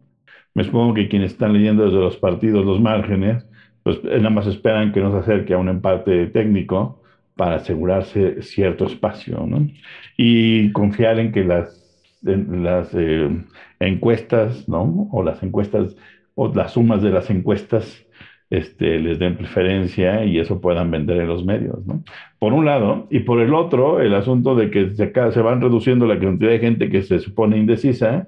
Me 0.53 0.63
supongo 0.63 0.93
que 0.93 1.09
quienes 1.09 1.31
están 1.31 1.53
leyendo 1.53 1.85
desde 1.85 1.97
los 1.97 2.17
partidos 2.17 2.67
los 2.67 2.79
márgenes, 2.79 3.47
pues 3.81 3.97
eh, 4.03 4.17
nada 4.17 4.29
más 4.29 4.45
esperan 4.45 4.91
que 4.91 4.99
no 4.99 5.11
se 5.11 5.17
acerque 5.21 5.55
a 5.55 5.57
un 5.57 5.69
empate 5.69 6.27
técnico 6.27 7.01
para 7.35 7.55
asegurarse 7.55 8.43
cierto 8.43 8.85
espacio, 8.85 9.47
¿no? 9.47 9.67
Y 10.15 10.71
confiar 10.71 11.17
en 11.17 11.31
que 11.31 11.43
las, 11.43 12.21
las 12.21 12.93
eh, 12.93 13.27
encuestas, 13.79 14.69
¿no? 14.69 15.09
O 15.11 15.23
las 15.23 15.41
encuestas, 15.41 15.95
o 16.35 16.53
las 16.53 16.73
sumas 16.73 17.01
de 17.01 17.09
las 17.09 17.31
encuestas, 17.31 18.05
este, 18.53 18.99
les 18.99 19.17
den 19.17 19.35
preferencia 19.35 20.23
y 20.25 20.37
eso 20.37 20.61
puedan 20.61 20.91
vender 20.91 21.17
en 21.19 21.27
los 21.27 21.43
medios. 21.43 21.79
Por 22.37 22.53
un 22.53 22.65
lado, 22.65 23.07
y 23.09 23.21
por 23.21 23.41
el 23.41 23.51
otro, 23.55 23.99
el 23.99 24.13
asunto 24.13 24.53
de 24.53 24.69
que 24.69 24.91
se, 24.91 25.11
se 25.11 25.41
van 25.41 25.59
reduciendo 25.59 26.05
la 26.05 26.19
cantidad 26.19 26.51
de 26.51 26.59
gente 26.59 26.89
que 26.89 27.01
se 27.01 27.17
supone 27.19 27.57
indecisa 27.57 28.27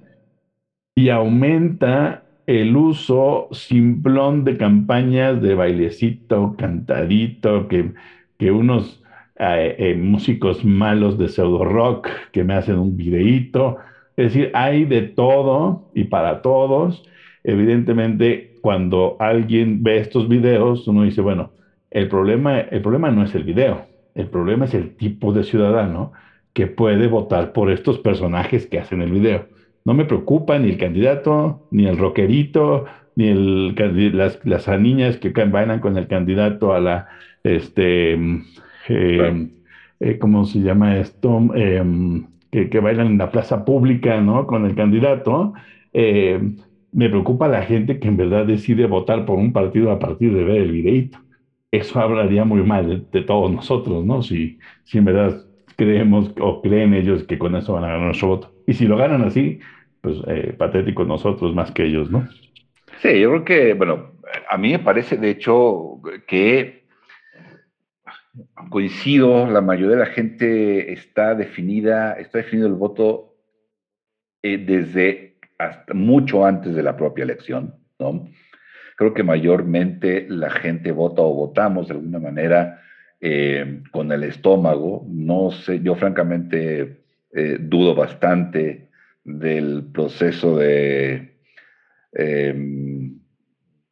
y 0.96 1.10
aumenta 1.10 2.24
el 2.48 2.75
uso 2.75 3.50
simplón 3.51 4.44
de 4.44 4.58
campañas 4.58 5.39
de 5.44 5.53
bailecito, 5.53 6.55
cantadito, 6.58 7.67
que, 7.67 7.94
que 8.39 8.50
unos 8.50 9.03
eh, 9.38 9.75
eh, 9.77 9.94
músicos 9.96 10.65
malos 10.65 11.20
de 11.20 11.29
pseudo 11.29 11.65
rock 11.65 12.10
que 12.32 12.44
me 12.44 12.55
hacen 12.55 12.79
un 12.79 12.98
videíto. 12.98 13.77
Es 14.17 14.34
decir, 14.34 14.50
hay 14.55 14.86
de 14.86 15.03
todo 15.03 15.91
y 15.94 16.05
para 16.05 16.41
todos. 16.41 17.03
Evidentemente, 17.44 18.54
cuando 18.65 19.15
alguien 19.19 19.84
ve 19.84 20.00
estos 20.00 20.27
videos, 20.27 20.88
uno 20.88 21.03
dice, 21.03 21.22
bueno, 21.22 21.51
el 21.91 22.07
problema, 22.07 22.62
el 22.62 22.81
problema 22.81 23.12
no 23.12 23.24
es 23.24 23.36
el 23.36 23.43
video, 23.43 23.86
el 24.15 24.25
problema 24.25 24.65
es 24.65 24.74
el 24.74 24.95
tipo 24.95 25.34
de 25.34 25.43
ciudadano 25.43 26.13
que 26.51 26.65
puede 26.65 27.05
votar 27.05 27.53
por 27.53 27.69
estos 27.69 28.00
personajes 28.00 28.65
que 28.65 28.79
hacen 28.79 29.03
el 29.03 29.12
video. 29.12 29.45
No 29.86 29.93
me 29.93 30.05
preocupa 30.05 30.57
ni 30.57 30.69
el 30.69 30.79
candidato, 30.79 31.67
ni 31.69 31.86
el 31.86 31.95
rockerito, 31.95 32.86
ni 33.15 33.27
el, 33.27 33.75
las, 34.17 34.39
las 34.43 34.67
niñas 34.79 35.17
que 35.17 35.29
bailan 35.29 35.79
con 35.79 35.95
el 36.00 36.07
candidato 36.07 36.74
a 36.74 36.79
la, 36.79 37.07
este, 37.43 38.13
eh, 38.89 39.48
eh, 40.00 40.17
¿cómo 40.17 40.45
se 40.45 40.62
llama 40.62 40.98
esto? 40.98 41.38
Em, 41.53 42.25
que, 42.50 42.72
que, 42.72 42.79
bailan 42.79 43.05
en 43.10 43.19
la 43.19 43.29
plaza 43.29 43.63
pública, 43.63 44.19
¿no? 44.22 44.48
Con 44.48 44.65
el 44.65 44.74
candidato. 44.74 45.53
Me 46.96 47.10
preocupa 47.10 47.50
la 47.50 47.64
gente 47.64 48.00
que 48.00 48.08
en 48.08 48.16
verdad 48.16 48.46
decide 48.46 48.86
votar 48.86 49.25
por 49.25 49.38
un 49.38 49.52
partido 49.52 49.92
a 49.92 50.00
partir 50.00 50.34
de 50.34 50.46
ver 50.46 50.62
el 50.62 50.72
videíto. 50.72 51.20
Eso 51.70 52.00
hablaría 52.00 52.46
muy 52.46 52.64
mal 52.64 53.06
de, 53.12 53.22
todos 53.24 53.52
nosotros, 53.52 54.06
¿no? 54.06 54.24
Si, 54.24 54.58
si 54.86 55.00
en 55.00 55.04
verdad 55.04 55.42
creemos 55.75 56.32
o 56.40 56.62
creen 56.62 56.94
ellos 56.94 57.25
que 57.25 57.38
con 57.38 57.54
eso 57.58 57.74
van 57.74 57.84
a 57.84 57.88
ganar 57.88 58.06
nuestro 58.06 58.30
voto. 58.30 58.54
Y 58.66 58.74
si 58.75 58.86
lo 58.86 58.96
ganan 58.96 59.24
así, 59.24 59.60
pues 60.00 60.16
eh, 60.28 60.56
patéticos 60.58 61.06
nosotros 61.06 61.54
más 61.54 61.70
que 61.72 61.84
ellos, 61.84 62.10
¿no? 62.10 62.30
Sí, 63.02 63.20
yo 63.20 63.30
creo 63.30 63.44
que, 63.44 63.74
bueno, 63.74 64.14
a 64.50 64.58
mí 64.58 64.72
me 64.72 64.80
parece 64.80 65.18
de 65.18 65.32
hecho 65.32 66.00
que 66.28 66.86
coincido, 68.70 69.52
la 69.52 69.60
mayoría 69.60 69.98
de 69.98 70.06
la 70.06 70.12
gente 70.14 70.94
está 70.94 71.36
definida, 71.36 72.14
está 72.14 72.38
definido 72.38 72.68
el 72.68 72.74
voto 72.74 73.36
eh, 74.42 74.58
desde 74.58 75.25
hasta 75.57 75.93
mucho 75.93 76.45
antes 76.45 76.75
de 76.75 76.83
la 76.83 76.95
propia 76.97 77.24
elección, 77.24 77.75
¿no? 78.00 78.29
Creo 78.97 79.13
que 79.13 79.24
mayormente 79.24 80.25
la 80.29 80.50
gente 80.50 80.91
vota 80.91 81.21
o 81.21 81.33
votamos 81.33 81.88
de 81.88 81.95
alguna 81.95 82.19
manera 82.19 82.81
eh, 83.19 83.81
con 83.91 84.12
el 84.12 84.24
estómago. 84.24 85.05
No 85.09 85.51
sé, 85.51 85.81
yo 85.81 85.95
francamente 85.95 87.03
dudo 87.59 87.95
bastante 87.95 88.85
del 89.25 89.83
proceso 89.91 90.57
de, 90.57 91.35
em, 92.13 93.19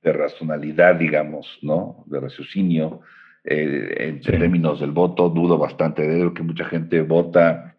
de 0.01 0.13
racionalidad, 0.13 0.95
digamos, 0.95 1.59
¿no? 1.61 2.03
De 2.07 2.19
raciocinio, 2.19 3.01
eh, 3.43 3.95
en 3.97 4.21
términos 4.21 4.79
del 4.79 4.91
voto, 4.91 5.29
dudo 5.29 5.57
bastante 5.57 6.07
de 6.07 6.23
lo 6.23 6.33
que 6.33 6.43
mucha 6.43 6.65
gente 6.65 7.01
vota, 7.01 7.75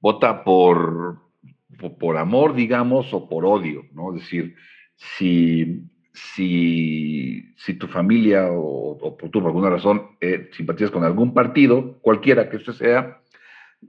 vota 0.00 0.42
por, 0.42 1.20
por, 1.98 2.16
amor, 2.16 2.54
digamos, 2.54 3.12
o 3.12 3.28
por 3.28 3.44
odio, 3.44 3.84
¿no? 3.92 4.14
Es 4.14 4.22
decir, 4.22 4.54
si, 4.96 5.82
si, 6.12 7.54
si 7.56 7.74
tu 7.74 7.86
familia 7.86 8.48
o, 8.50 9.16
por 9.16 9.46
alguna 9.46 9.70
razón 9.70 10.16
eh, 10.20 10.48
simpatizas 10.52 10.90
con 10.90 11.04
algún 11.04 11.34
partido, 11.34 11.98
cualquiera 12.00 12.48
que 12.48 12.56
este 12.56 12.72
sea, 12.72 13.20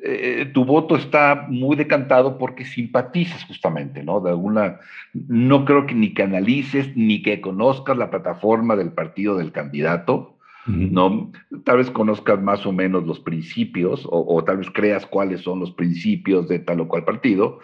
eh, 0.03 0.51
tu 0.53 0.65
voto 0.65 0.95
está 0.95 1.47
muy 1.49 1.75
decantado 1.75 2.37
porque 2.37 2.63
simpatizas 2.63 3.43
justamente, 3.45 4.03
¿no? 4.03 4.19
De 4.19 4.29
alguna, 4.29 4.79
no 5.13 5.65
creo 5.65 5.87
que 5.87 5.95
ni 5.95 6.13
que 6.13 6.23
analices 6.23 6.95
ni 6.95 7.23
que 7.23 7.41
conozcas 7.41 7.97
la 7.97 8.11
plataforma 8.11 8.75
del 8.75 8.91
partido 8.91 9.37
del 9.37 9.51
candidato, 9.51 10.38
¿no? 10.65 11.31
Tal 11.63 11.77
vez 11.77 11.89
conozcas 11.89 12.41
más 12.41 12.65
o 12.65 12.71
menos 12.71 13.05
los 13.05 13.19
principios 13.19 14.07
o, 14.09 14.43
tal 14.43 14.57
vez 14.57 14.69
creas 14.69 15.05
cuáles 15.05 15.41
son 15.41 15.59
los 15.59 15.71
principios 15.71 16.47
de 16.47 16.59
tal 16.59 16.81
o 16.81 16.87
cual 16.87 17.05
partido 17.05 17.59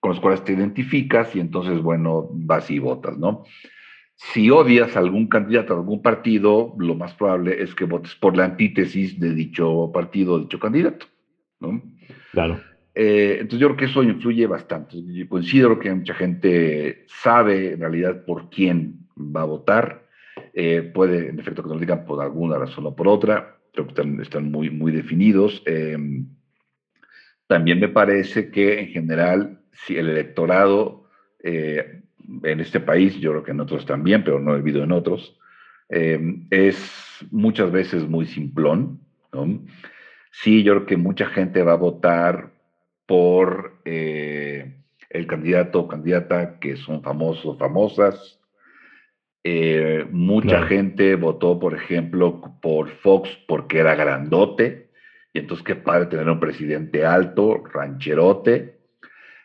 con 0.00 0.12
los 0.12 0.20
cuales 0.20 0.44
te 0.44 0.52
identificas 0.52 1.34
y 1.34 1.40
entonces, 1.40 1.82
bueno, 1.82 2.28
vas 2.32 2.70
y 2.70 2.78
votas, 2.78 3.18
¿no? 3.18 3.44
Si 4.14 4.50
odias 4.50 4.96
a 4.96 5.00
algún 5.00 5.28
candidato, 5.28 5.74
a 5.74 5.76
algún 5.76 6.02
partido, 6.02 6.74
lo 6.78 6.94
más 6.94 7.14
probable 7.14 7.62
es 7.62 7.74
que 7.74 7.84
votes 7.84 8.14
por 8.14 8.36
la 8.36 8.44
antítesis 8.44 9.18
de 9.18 9.34
dicho 9.34 9.90
partido 9.92 10.34
o 10.34 10.38
dicho 10.40 10.58
candidato. 10.58 11.06
¿no? 11.60 11.82
Claro. 12.32 12.60
Eh, 12.94 13.38
entonces 13.40 13.60
yo 13.60 13.68
creo 13.68 13.76
que 13.76 13.84
eso 13.84 14.02
influye 14.02 14.46
bastante. 14.46 14.96
Yo 15.04 15.28
considero 15.28 15.78
que 15.78 15.94
mucha 15.94 16.14
gente 16.14 17.04
sabe 17.06 17.72
en 17.72 17.80
realidad 17.80 18.24
por 18.24 18.50
quién 18.50 19.06
va 19.16 19.42
a 19.42 19.46
votar. 19.46 20.07
Eh, 20.60 20.82
puede, 20.82 21.28
en 21.28 21.38
efecto, 21.38 21.62
que 21.62 21.68
nos 21.68 21.78
digan 21.78 22.04
por 22.04 22.20
alguna 22.20 22.58
razón 22.58 22.84
o 22.86 22.96
por 22.96 23.06
otra. 23.06 23.60
Creo 23.72 23.86
que 23.86 23.92
están, 23.92 24.20
están 24.20 24.50
muy, 24.50 24.70
muy 24.70 24.90
definidos. 24.90 25.62
Em, 25.66 26.26
también 27.46 27.78
me 27.78 27.86
parece 27.86 28.50
que 28.50 28.80
en 28.80 28.88
general, 28.88 29.60
si 29.70 29.96
el 29.96 30.08
electorado 30.08 31.04
eh, 31.44 32.02
en 32.42 32.58
este 32.58 32.80
país, 32.80 33.14
yo 33.20 33.30
creo 33.30 33.44
que 33.44 33.52
en 33.52 33.60
otros 33.60 33.86
también, 33.86 34.24
pero 34.24 34.40
no 34.40 34.56
he 34.56 34.60
visto 34.60 34.82
en 34.82 34.90
otros, 34.90 35.38
em, 35.88 36.48
es 36.50 36.76
muchas 37.30 37.70
veces 37.70 38.08
muy 38.08 38.26
simplón. 38.26 38.98
¿no? 39.32 39.60
sí, 40.32 40.64
yo 40.64 40.74
creo 40.74 40.86
que 40.86 40.96
mucha 40.96 41.26
gente 41.26 41.62
va 41.62 41.74
a 41.74 41.76
votar 41.76 42.50
por 43.06 43.80
eh, 43.84 44.82
el 45.08 45.26
candidato 45.28 45.82
o 45.82 45.88
candidata 45.88 46.58
que 46.58 46.76
son 46.76 47.00
famosos 47.00 47.46
o 47.46 47.56
famosas. 47.56 48.37
Eh, 49.44 50.06
mucha 50.10 50.62
gente 50.66 51.14
votó, 51.14 51.58
por 51.58 51.74
ejemplo, 51.74 52.40
por 52.60 52.88
Fox 52.88 53.30
porque 53.46 53.78
era 53.78 53.94
grandote, 53.94 54.90
y 55.32 55.38
entonces 55.38 55.64
qué 55.64 55.76
padre 55.76 56.06
tener 56.06 56.28
un 56.28 56.40
presidente 56.40 57.04
alto, 57.04 57.62
rancherote. 57.72 58.78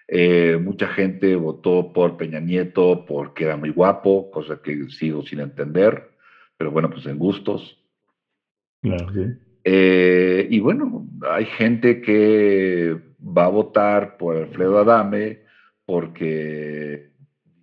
Eh, 0.08 0.58
mucha 0.62 0.88
gente 0.88 1.36
votó 1.36 1.94
por 1.94 2.18
Peña 2.18 2.40
Nieto 2.40 3.06
porque 3.06 3.46
era 3.46 3.56
muy 3.56 3.70
guapo, 3.70 4.30
cosa 4.32 4.62
que 4.62 4.90
sigo 4.90 5.22
sin 5.24 5.40
entender, 5.40 6.12
pero 6.58 6.72
bueno, 6.72 6.90
pues 6.90 7.06
en 7.06 7.18
gustos. 7.18 7.80
Claro, 8.82 9.14
sí. 9.14 9.22
Eh, 9.64 10.48
y 10.50 10.60
bueno, 10.60 11.08
hay 11.30 11.46
gente 11.46 12.02
que 12.02 12.98
va 13.26 13.46
a 13.46 13.50
votar 13.50 14.18
por 14.18 14.36
Alfredo 14.36 14.80
Adame 14.80 15.44
porque 15.86 17.12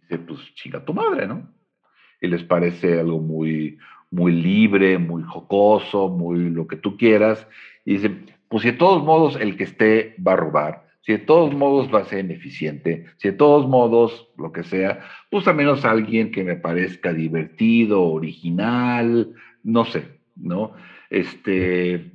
dice, 0.02 0.18
pues 0.18 0.40
chinga 0.54 0.84
tu 0.84 0.94
madre, 0.94 1.26
¿no? 1.26 1.59
Y 2.20 2.28
les 2.28 2.44
parece 2.44 3.00
algo 3.00 3.18
muy, 3.18 3.78
muy 4.10 4.32
libre, 4.32 4.98
muy 4.98 5.22
jocoso, 5.22 6.08
muy 6.08 6.50
lo 6.50 6.66
que 6.66 6.76
tú 6.76 6.96
quieras. 6.96 7.46
Y 7.84 7.94
dicen, 7.94 8.26
pues 8.48 8.62
si 8.62 8.72
de 8.72 8.76
todos 8.76 9.02
modos 9.04 9.36
el 9.40 9.56
que 9.56 9.64
esté 9.64 10.14
va 10.26 10.32
a 10.32 10.36
robar, 10.36 10.90
si 11.02 11.12
de 11.12 11.18
todos 11.18 11.54
modos 11.54 11.92
va 11.92 12.00
a 12.00 12.04
ser 12.04 12.24
ineficiente, 12.24 13.06
si 13.16 13.28
de 13.28 13.36
todos 13.36 13.66
modos 13.68 14.28
lo 14.36 14.52
que 14.52 14.62
sea, 14.62 15.00
pues 15.30 15.48
al 15.48 15.56
menos 15.56 15.84
alguien 15.84 16.30
que 16.30 16.44
me 16.44 16.56
parezca 16.56 17.12
divertido, 17.12 18.02
original, 18.02 19.32
no 19.62 19.84
sé, 19.84 20.20
¿no? 20.36 20.72
Este, 21.08 22.12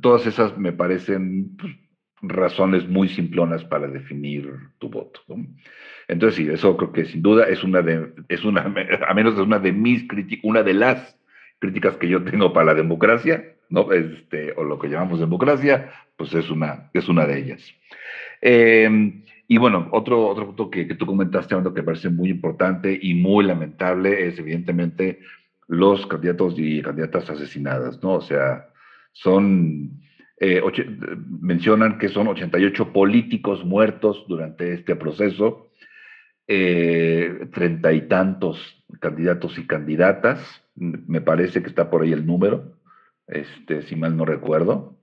todas 0.00 0.26
esas 0.26 0.58
me 0.58 0.72
parecen 0.72 1.56
pues, 1.56 1.74
razones 2.22 2.88
muy 2.88 3.08
simplonas 3.08 3.64
para 3.64 3.88
definir 3.88 4.52
tu 4.78 4.88
voto. 4.88 5.20
Entonces, 6.08 6.36
sí, 6.36 6.48
eso 6.50 6.76
creo 6.76 6.92
que 6.92 7.04
sin 7.06 7.22
duda 7.22 7.48
es 7.48 7.64
una 7.64 7.82
de, 7.82 8.12
es 8.28 8.44
una, 8.44 8.62
a 9.08 9.14
menos 9.14 9.36
de 9.36 9.42
una 9.42 9.58
de 9.58 9.72
mis 9.72 10.06
críticas, 10.08 10.44
una 10.44 10.62
de 10.62 10.74
las 10.74 11.16
críticas 11.58 11.96
que 11.96 12.08
yo 12.08 12.22
tengo 12.24 12.52
para 12.52 12.66
la 12.66 12.74
democracia, 12.74 13.54
¿no? 13.68 13.92
Este, 13.92 14.52
o 14.56 14.64
lo 14.64 14.78
que 14.78 14.88
llamamos 14.88 15.20
democracia, 15.20 15.92
pues 16.16 16.34
es 16.34 16.50
una, 16.50 16.90
es 16.92 17.08
una 17.08 17.26
de 17.26 17.38
ellas. 17.38 17.74
Em, 18.40 19.22
y 19.46 19.58
bueno, 19.58 19.88
otro, 19.92 20.26
otro 20.28 20.46
punto 20.46 20.70
que, 20.70 20.86
que 20.86 20.94
tú 20.94 21.06
comentaste, 21.06 21.54
que 21.56 21.62
me 21.62 21.82
parece 21.82 22.08
muy 22.08 22.30
importante 22.30 22.98
y 23.00 23.14
muy 23.14 23.44
lamentable 23.44 24.26
es 24.26 24.38
evidentemente 24.38 25.20
los 25.68 26.06
candidatos 26.06 26.54
y 26.56 26.82
candidatas 26.82 27.30
asesinadas, 27.30 28.02
¿no? 28.02 28.14
O 28.14 28.20
sea, 28.20 28.68
son, 29.12 30.00
eh, 30.42 30.62
mencionan 31.38 31.98
que 31.98 32.08
son 32.08 32.28
88 32.28 32.94
políticos 32.94 33.62
muertos 33.62 34.24
durante 34.26 34.72
este 34.72 34.96
proceso, 34.96 35.68
eh, 36.48 37.46
treinta 37.52 37.92
y 37.92 38.08
tantos 38.08 38.82
candidatos 39.00 39.58
y 39.58 39.66
candidatas, 39.66 40.40
me 40.74 41.20
parece 41.20 41.62
que 41.62 41.68
está 41.68 41.90
por 41.90 42.02
ahí 42.02 42.12
el 42.12 42.24
número, 42.24 42.72
este, 43.26 43.82
si 43.82 43.96
mal 43.96 44.16
no 44.16 44.24
recuerdo. 44.24 44.96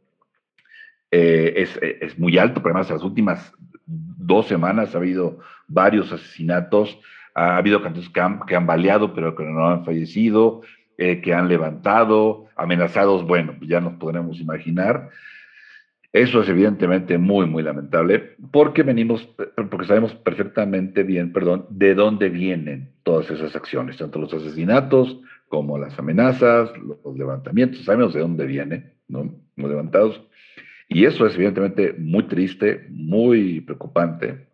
Eh, 1.11 1.53
es, 1.57 1.79
es, 1.81 2.17
muy 2.17 2.39
alto, 2.39 2.63
pero 2.63 2.73
además 2.73 2.89
en 2.89 2.95
las 2.95 3.05
últimas 3.05 3.53
dos 3.85 4.47
semanas 4.47 4.95
ha 4.95 4.97
habido 4.97 5.39
varios 5.67 6.11
asesinatos, 6.11 6.99
ha 7.35 7.57
habido 7.57 7.83
candidatos 7.83 8.11
que 8.47 8.55
han, 8.55 8.65
baleado, 8.65 9.13
pero 9.13 9.35
que 9.35 9.43
no 9.43 9.69
han 9.69 9.85
fallecido, 9.85 10.63
que 10.97 11.31
han 11.31 11.47
levantado, 11.47 12.47
amenazados, 12.55 13.23
bueno, 13.23 13.53
pues 13.55 13.69
ya 13.69 13.79
nos 13.79 13.93
podremos 13.93 14.39
imaginar. 14.39 15.11
Eso 16.13 16.41
es 16.41 16.49
evidentemente 16.49 17.17
muy, 17.17 17.45
muy 17.45 17.63
lamentable, 17.63 18.35
porque 18.51 18.83
venimos, 18.83 19.27
porque 19.69 19.85
sabemos 19.85 20.15
perfectamente 20.15 21.03
bien, 21.03 21.33
perdón, 21.33 21.65
de 21.69 21.95
dónde 21.95 22.29
vienen 22.29 22.93
todas 23.03 23.29
esas 23.29 23.55
acciones, 23.55 23.97
tanto 23.97 24.19
los 24.19 24.33
asesinatos 24.33 25.19
como 25.49 25.77
las 25.77 25.97
amenazas, 25.99 26.71
los 26.77 27.17
levantamientos, 27.17 27.83
sabemos 27.83 28.13
de 28.13 28.21
dónde 28.21 28.45
vienen, 28.45 28.93
¿no? 29.07 29.35
Los 29.55 29.69
levantados. 29.69 30.21
Y 30.87 31.05
eso 31.05 31.25
es 31.25 31.35
evidentemente 31.35 31.93
muy 31.97 32.23
triste, 32.23 32.87
muy 32.89 33.61
preocupante, 33.61 34.47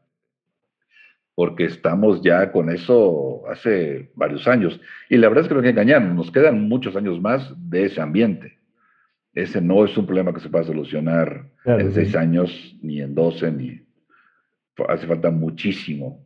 porque 1.35 1.65
estamos 1.65 2.21
ya 2.21 2.51
con 2.51 2.69
eso 2.69 3.47
hace 3.47 4.11
varios 4.15 4.47
años. 4.47 4.79
Y 5.09 5.17
la 5.17 5.29
verdad 5.29 5.43
es 5.43 5.47
que 5.47 5.53
no 5.53 5.59
hay 5.59 5.65
que 5.65 5.69
engañarnos, 5.69 6.15
nos 6.15 6.31
quedan 6.31 6.67
muchos 6.67 6.95
años 6.95 7.21
más 7.21 7.53
de 7.69 7.85
ese 7.85 8.01
ambiente. 8.01 8.57
Ese 9.33 9.61
no 9.61 9.83
es 9.83 9.97
un 9.97 10.05
problema 10.05 10.33
que 10.33 10.39
se 10.39 10.49
va 10.49 10.61
a 10.61 10.65
solucionar 10.65 11.49
en 11.65 11.91
seis 11.91 12.15
años, 12.15 12.77
ni 12.81 13.01
en 13.01 13.15
doce, 13.15 13.51
ni... 13.51 13.81
Hace 14.87 15.05
falta 15.05 15.29
muchísimo 15.29 16.25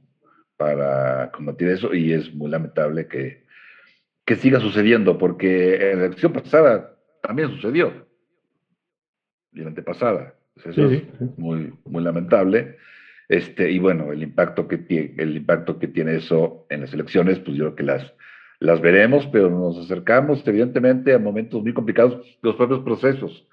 para 0.56 1.30
combatir 1.32 1.68
eso 1.68 1.94
y 1.94 2.14
es 2.14 2.34
muy 2.34 2.50
lamentable 2.50 3.08
que, 3.08 3.44
que 4.26 4.36
siga 4.36 4.60
sucediendo, 4.60 5.18
porque 5.18 5.92
en 5.92 6.00
la 6.00 6.06
elección 6.06 6.32
pasada 6.32 6.96
también 7.22 7.50
sucedió, 7.50 8.08
y 9.54 9.60
la 9.60 9.68
antepasada. 9.68 10.34
Eso 10.56 10.90
es 10.90 11.04
muy, 11.38 11.74
muy 11.86 12.04
lamentable. 12.04 12.78
Este, 13.30 13.72
y 13.72 13.80
bueno, 13.80 14.12
el 14.12 14.24
impacto, 14.24 14.68
que 14.68 14.78
tiene, 14.78 15.14
el 15.18 15.36
impacto 15.36 15.78
que 15.80 15.88
tiene 15.88 16.16
eso 16.16 16.66
en 16.70 16.82
las 16.82 16.94
elecciones, 16.94 17.40
pues 17.40 17.58
yo 17.58 17.66
creo 17.66 17.76
que 17.76 17.84
las, 17.84 18.14
las 18.60 18.82
veremos, 18.82 19.28
pero 19.28 19.50
nos 19.50 19.78
acercamos 19.78 20.46
evidentemente 20.48 21.14
a 21.14 21.20
momentos 21.20 21.62
muy 21.62 21.74
complicados 21.74 22.16
de 22.16 22.38
los 22.42 22.56
propios 22.56 22.80
procesos. 22.82 23.48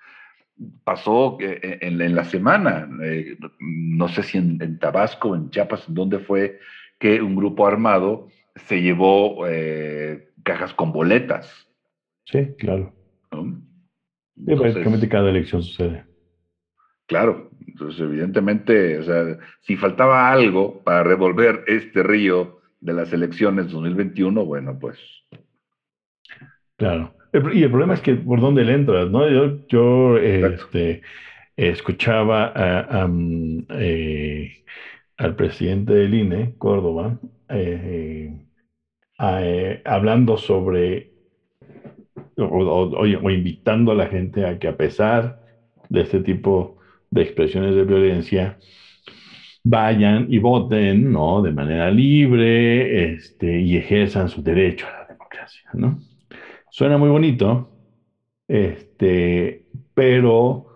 Pasó 0.84 1.36
eh, 1.40 1.78
en, 1.82 2.00
en 2.00 2.14
la 2.14 2.24
semana, 2.24 2.88
eh, 3.02 3.36
no 3.58 4.08
sé 4.08 4.22
si 4.22 4.38
en, 4.38 4.78
Tabasco, 4.78 5.34
en 5.34 5.50
Chiapas, 5.50 5.88
en 5.88 5.94
donde 5.94 6.20
fue 6.20 6.58
que 6.98 7.20
un 7.20 7.34
grupo 7.34 7.66
armado 7.66 8.28
se 8.54 8.80
llevó 8.80 9.46
eh, 9.48 10.30
cajas 10.42 10.72
con 10.74 10.92
boletas. 10.92 11.50
Sí, 12.24 12.54
claro. 12.58 12.94
¿no? 13.32 13.60
prácticamente 14.56 15.08
cada 15.08 15.30
elección 15.30 15.62
sucede. 15.62 16.04
Claro, 17.06 17.50
entonces 17.66 18.00
evidentemente, 18.00 18.98
o 18.98 19.02
sea, 19.02 19.38
si 19.60 19.76
faltaba 19.76 20.32
algo 20.32 20.82
para 20.82 21.02
revolver 21.02 21.64
este 21.66 22.02
río 22.02 22.60
de 22.84 22.92
las 22.92 23.12
elecciones 23.14 23.70
2021, 23.72 24.44
bueno, 24.44 24.78
pues. 24.78 24.98
Claro. 26.76 27.14
Y 27.32 27.62
el 27.62 27.70
problema 27.70 27.94
es 27.94 28.00
que 28.02 28.14
por 28.14 28.40
dónde 28.40 28.62
le 28.62 28.74
entras, 28.74 29.10
¿no? 29.10 29.28
Yo, 29.28 29.66
yo 29.68 30.18
este, 30.18 31.00
escuchaba 31.56 32.52
eh, 33.70 34.64
al 35.16 35.34
presidente 35.34 35.94
del 35.94 36.14
INE, 36.14 36.54
Córdoba, 36.58 37.18
eh, 37.48 38.38
eh, 39.18 39.82
hablando 39.86 40.36
sobre, 40.36 41.10
o 42.36 43.30
invitando 43.30 43.92
a 43.92 43.96
la 43.96 44.08
gente 44.08 44.44
a 44.46 44.58
que 44.58 44.68
a 44.68 44.76
pesar 44.76 45.40
de 45.88 46.02
este 46.02 46.20
tipo 46.20 46.76
de 47.10 47.22
expresiones 47.22 47.74
de 47.74 47.84
violencia, 47.84 48.58
vayan 49.64 50.26
y 50.30 50.38
voten, 50.38 51.12
¿no? 51.12 51.42
De 51.42 51.52
manera 51.52 51.90
libre, 51.90 53.14
este, 53.14 53.60
y 53.60 53.76
ejerzan 53.76 54.28
su 54.28 54.42
derecho 54.42 54.86
a 54.88 55.00
la 55.00 55.06
democracia, 55.06 55.70
¿no? 55.74 55.98
Suena 56.70 56.98
muy 56.98 57.10
bonito, 57.10 57.72
este, 58.48 59.64
pero 59.94 60.66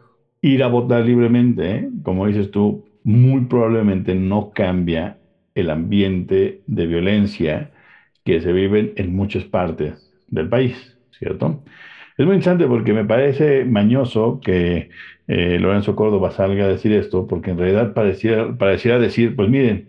ir 0.42 0.62
a 0.62 0.68
votar 0.68 1.04
libremente, 1.04 1.88
como 2.02 2.26
dices 2.26 2.50
tú, 2.50 2.84
muy 3.02 3.46
probablemente 3.46 4.14
no 4.14 4.50
cambia 4.50 5.18
el 5.54 5.70
ambiente 5.70 6.62
de 6.66 6.86
violencia 6.86 7.72
que 8.24 8.40
se 8.40 8.52
vive 8.52 8.92
en 8.96 9.14
muchas 9.14 9.44
partes 9.44 10.10
del 10.28 10.48
país, 10.48 10.98
¿cierto? 11.10 11.62
Es 12.18 12.26
muy 12.26 12.34
interesante 12.36 12.66
porque 12.68 12.92
me 12.94 13.04
parece 13.06 13.64
mañoso 13.64 14.40
que 14.42 14.88
eh, 15.28 15.58
Lorenzo 15.60 15.96
Córdoba 15.96 16.30
salga 16.32 16.64
a 16.66 16.68
decir 16.68 16.92
esto, 16.92 17.26
porque 17.28 17.52
en 17.52 17.58
realidad 17.58 17.94
pareciera, 17.94 18.56
pareciera 18.56 18.98
decir, 18.98 19.36
pues 19.36 19.48
miren, 19.48 19.86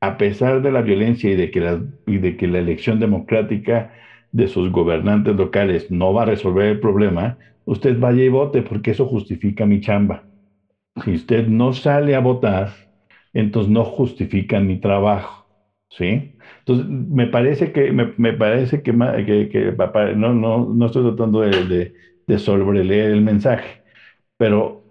a 0.00 0.18
pesar 0.18 0.62
de 0.62 0.72
la 0.72 0.82
violencia 0.82 1.30
y 1.30 1.36
de, 1.36 1.50
que 1.50 1.60
la, 1.60 1.82
y 2.06 2.18
de 2.18 2.36
que 2.36 2.48
la 2.48 2.58
elección 2.60 3.00
democrática 3.00 3.92
de 4.32 4.48
sus 4.48 4.70
gobernantes 4.72 5.36
locales 5.36 5.90
no 5.90 6.14
va 6.14 6.22
a 6.22 6.26
resolver 6.26 6.66
el 6.66 6.80
problema, 6.80 7.36
usted 7.64 7.98
vaya 7.98 8.24
y 8.24 8.30
vote 8.30 8.62
porque 8.62 8.92
eso 8.92 9.06
justifica 9.06 9.66
mi 9.66 9.80
chamba. 9.80 10.24
Si 11.04 11.14
usted 11.14 11.46
no 11.48 11.72
sale 11.74 12.14
a 12.16 12.20
votar, 12.20 12.74
entonces 13.34 13.70
no 13.72 13.84
justifica 13.84 14.60
mi 14.60 14.80
trabajo. 14.80 15.46
¿Sí? 15.90 16.29
Entonces, 16.60 16.86
me 16.88 17.26
parece 17.26 17.72
que, 17.72 17.92
me, 17.92 18.32
parece 18.34 18.82
que, 18.82 18.92
que, 18.92 19.74
no, 20.16 20.34
no, 20.34 20.66
no, 20.74 20.86
estoy 20.86 21.02
tratando 21.04 21.40
de, 21.40 21.64
de, 21.66 21.92
de 22.26 22.38
sobreleer 22.38 23.10
el 23.12 23.22
mensaje, 23.22 23.82
pero 24.36 24.84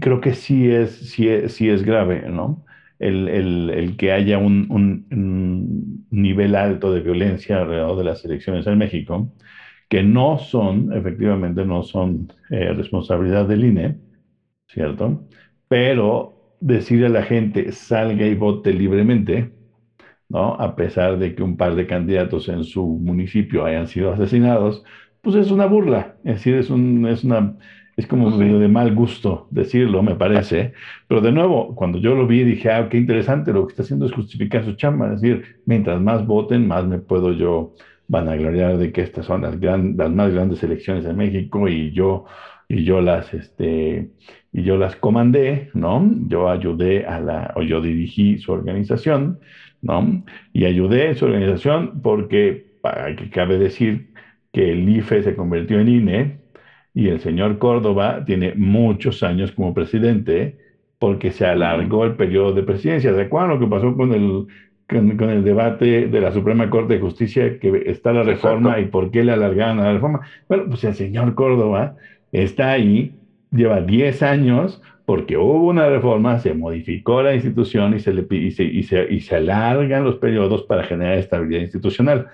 creo 0.00 0.20
que 0.20 0.34
sí 0.34 0.70
es, 0.70 0.92
sí 1.10 1.28
es, 1.28 1.54
sí 1.54 1.68
es 1.68 1.82
grave, 1.82 2.28
¿no? 2.30 2.64
El, 2.98 3.28
el, 3.28 3.70
el 3.70 3.96
que 3.96 4.12
haya 4.12 4.38
un, 4.38 4.66
un, 4.70 6.06
nivel 6.10 6.54
alto 6.54 6.92
de 6.92 7.00
violencia 7.00 7.58
alrededor 7.60 7.98
de 7.98 8.04
las 8.04 8.24
elecciones 8.24 8.66
en 8.66 8.78
México, 8.78 9.30
que 9.88 10.02
no 10.02 10.38
son, 10.38 10.92
efectivamente, 10.92 11.64
no 11.64 11.82
son 11.82 12.32
eh, 12.50 12.72
responsabilidad 12.72 13.46
del 13.46 13.64
INE, 13.64 13.96
¿cierto? 14.68 15.28
Pero 15.68 16.56
decirle 16.60 17.06
a 17.06 17.10
la 17.10 17.22
gente 17.24 17.72
salga 17.72 18.26
y 18.26 18.34
vote 18.34 18.72
libremente, 18.72 19.55
¿no? 20.28 20.54
A 20.54 20.76
pesar 20.76 21.18
de 21.18 21.34
que 21.34 21.42
un 21.42 21.56
par 21.56 21.74
de 21.74 21.86
candidatos 21.86 22.48
en 22.48 22.64
su 22.64 22.84
municipio 22.84 23.64
hayan 23.64 23.86
sido 23.86 24.12
asesinados, 24.12 24.82
pues 25.22 25.36
es 25.36 25.50
una 25.50 25.66
burla, 25.66 26.16
es 26.24 26.36
decir, 26.36 26.54
es, 26.56 26.70
un, 26.70 27.06
es 27.06 27.24
una 27.24 27.56
es 27.96 28.06
como 28.06 28.30
medio 28.30 28.58
de 28.58 28.68
mal 28.68 28.94
gusto 28.94 29.48
decirlo, 29.50 30.02
me 30.02 30.14
parece. 30.16 30.72
Pero 31.08 31.20
de 31.22 31.32
nuevo, 31.32 31.74
cuando 31.74 31.98
yo 31.98 32.14
lo 32.14 32.26
vi, 32.26 32.44
dije, 32.44 32.70
ah, 32.70 32.88
qué 32.90 32.98
interesante, 32.98 33.52
lo 33.52 33.66
que 33.66 33.72
está 33.72 33.82
haciendo 33.82 34.06
es 34.06 34.12
justificar 34.12 34.64
su 34.64 34.74
chamba. 34.74 35.14
Es 35.14 35.22
decir, 35.22 35.56
mientras 35.64 36.00
más 36.00 36.26
voten, 36.26 36.68
más 36.68 36.86
me 36.86 36.98
puedo 36.98 37.32
yo 37.32 37.72
vanagloriar 38.08 38.76
de 38.76 38.92
que 38.92 39.00
estas 39.02 39.26
son 39.26 39.42
las, 39.42 39.56
las 39.60 40.10
más 40.10 40.32
grandes 40.32 40.62
elecciones 40.62 41.06
en 41.06 41.16
México 41.16 41.68
y 41.68 41.90
yo, 41.92 42.26
y 42.68 42.84
yo 42.84 43.00
las, 43.00 43.32
este, 43.32 44.10
y 44.52 44.62
yo 44.62 44.76
las 44.76 44.96
comandé, 44.96 45.70
¿no? 45.72 46.06
Yo 46.28 46.50
ayudé 46.50 47.06
a 47.06 47.18
la, 47.20 47.52
o 47.56 47.62
yo 47.62 47.80
dirigí 47.80 48.38
su 48.38 48.52
organización, 48.52 49.38
¿no? 49.86 50.24
Y 50.52 50.64
ayudé 50.64 51.14
su 51.14 51.26
organización 51.26 52.00
porque, 52.02 52.66
para 52.80 53.14
que 53.16 53.30
cabe 53.30 53.58
decir 53.58 54.08
que 54.52 54.72
el 54.72 54.88
IFE 54.88 55.22
se 55.22 55.36
convirtió 55.36 55.80
en 55.80 55.88
INE, 55.88 56.46
y 56.96 57.08
el 57.08 57.20
señor 57.20 57.58
Córdoba 57.58 58.24
tiene 58.24 58.54
muchos 58.56 59.22
años 59.22 59.52
como 59.52 59.74
presidente 59.74 60.56
porque 60.98 61.30
se 61.30 61.44
alargó 61.44 62.06
el 62.06 62.14
periodo 62.14 62.54
de 62.54 62.62
presidencia. 62.62 63.12
¿De 63.12 63.24
acuerdo 63.24 63.48
lo 63.48 63.60
que 63.60 63.66
pasó 63.66 63.94
con 63.94 64.14
el, 64.14 64.46
con, 64.88 65.28
el 65.28 65.44
debate 65.44 66.08
de 66.08 66.20
la 66.22 66.32
Suprema 66.32 66.70
Corte 66.70 66.94
de 66.94 67.00
Justicia, 67.00 67.58
que 67.58 67.82
está 67.84 68.14
la 68.14 68.22
reforma 68.22 68.80
y 68.80 68.86
por 68.86 69.10
qué 69.10 69.24
le 69.24 69.32
alargaron 69.32 69.76
la 69.76 69.92
reforma? 69.92 70.20
Bueno, 70.48 70.64
pues 70.68 70.84
el 70.84 70.94
señor 70.94 71.34
Córdoba 71.34 71.96
está 72.32 72.70
ahí, 72.70 73.14
lleva 73.50 73.82
10 73.82 74.22
años 74.22 74.80
porque 75.06 75.36
hubo 75.38 75.68
una 75.68 75.88
reforma, 75.88 76.38
se 76.40 76.52
modificó 76.52 77.22
la 77.22 77.34
institución 77.34 77.94
y 77.94 78.00
se, 78.00 78.12
le, 78.12 78.26
y 78.28 78.50
se, 78.50 78.64
y 78.64 78.82
se, 78.82 79.06
y 79.10 79.20
se 79.20 79.36
alargan 79.36 80.04
los 80.04 80.16
periodos 80.16 80.64
para 80.64 80.84
generar 80.84 81.18
estabilidad 81.18 81.62
institucional. 81.62 82.28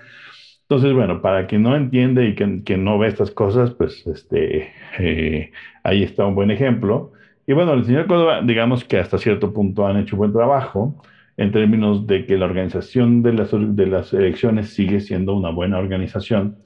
Entonces, 0.63 0.93
bueno, 0.93 1.21
para 1.21 1.45
quien 1.45 1.61
no 1.61 1.75
entiende 1.75 2.27
y 2.27 2.35
que, 2.35 2.77
no 2.77 2.97
ve 2.97 3.07
estas 3.07 3.31
cosas, 3.31 3.71
pues 3.71 4.05
este, 4.07 4.71
eh, 4.97 5.51
ahí 5.83 6.03
está 6.03 6.25
un 6.25 6.35
buen 6.35 6.49
ejemplo. 6.51 7.11
Y 7.45 7.53
bueno, 7.53 7.73
el 7.73 7.85
señor 7.85 8.07
Córdoba, 8.07 8.41
digamos 8.41 8.83
que 8.85 8.97
hasta 8.97 9.19
cierto 9.19 9.53
punto 9.53 9.85
han 9.85 9.97
hecho 9.97 10.17
buen 10.17 10.33
trabajo 10.33 11.01
en 11.37 11.51
términos 11.51 12.07
de 12.07 12.25
que 12.25 12.37
la 12.37 12.45
organización 12.45 13.21
de 13.21 13.33
las, 13.33 13.51
de 13.51 13.87
las 13.87 14.13
elecciones 14.13 14.73
sigue 14.73 14.99
siendo 14.99 15.35
una 15.35 15.51
buena 15.51 15.77
organización. 15.77 16.57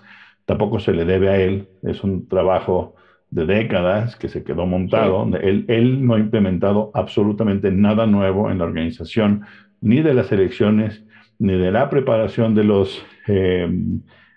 Tampoco 0.45 0.79
se 0.79 0.93
le 0.93 1.03
debe 1.03 1.29
a 1.29 1.37
él, 1.37 1.67
es 1.83 2.03
un 2.03 2.27
trabajo 2.29 2.95
de 3.29 3.45
décadas 3.45 4.15
que 4.15 4.29
se 4.29 4.43
quedó 4.43 4.65
montado. 4.65 5.29
Él, 5.41 5.65
él 5.67 6.05
no 6.05 6.15
ha 6.15 6.19
implementado 6.19 6.91
absolutamente 6.93 7.71
nada 7.71 8.05
nuevo 8.05 8.49
en 8.49 8.59
la 8.59 8.65
organización, 8.65 9.43
ni 9.81 10.01
de 10.01 10.13
las 10.13 10.31
elecciones, 10.31 11.03
ni 11.39 11.53
de 11.53 11.71
la 11.71 11.89
preparación 11.89 12.55
de 12.55 12.63
los, 12.63 13.05
eh, 13.27 13.69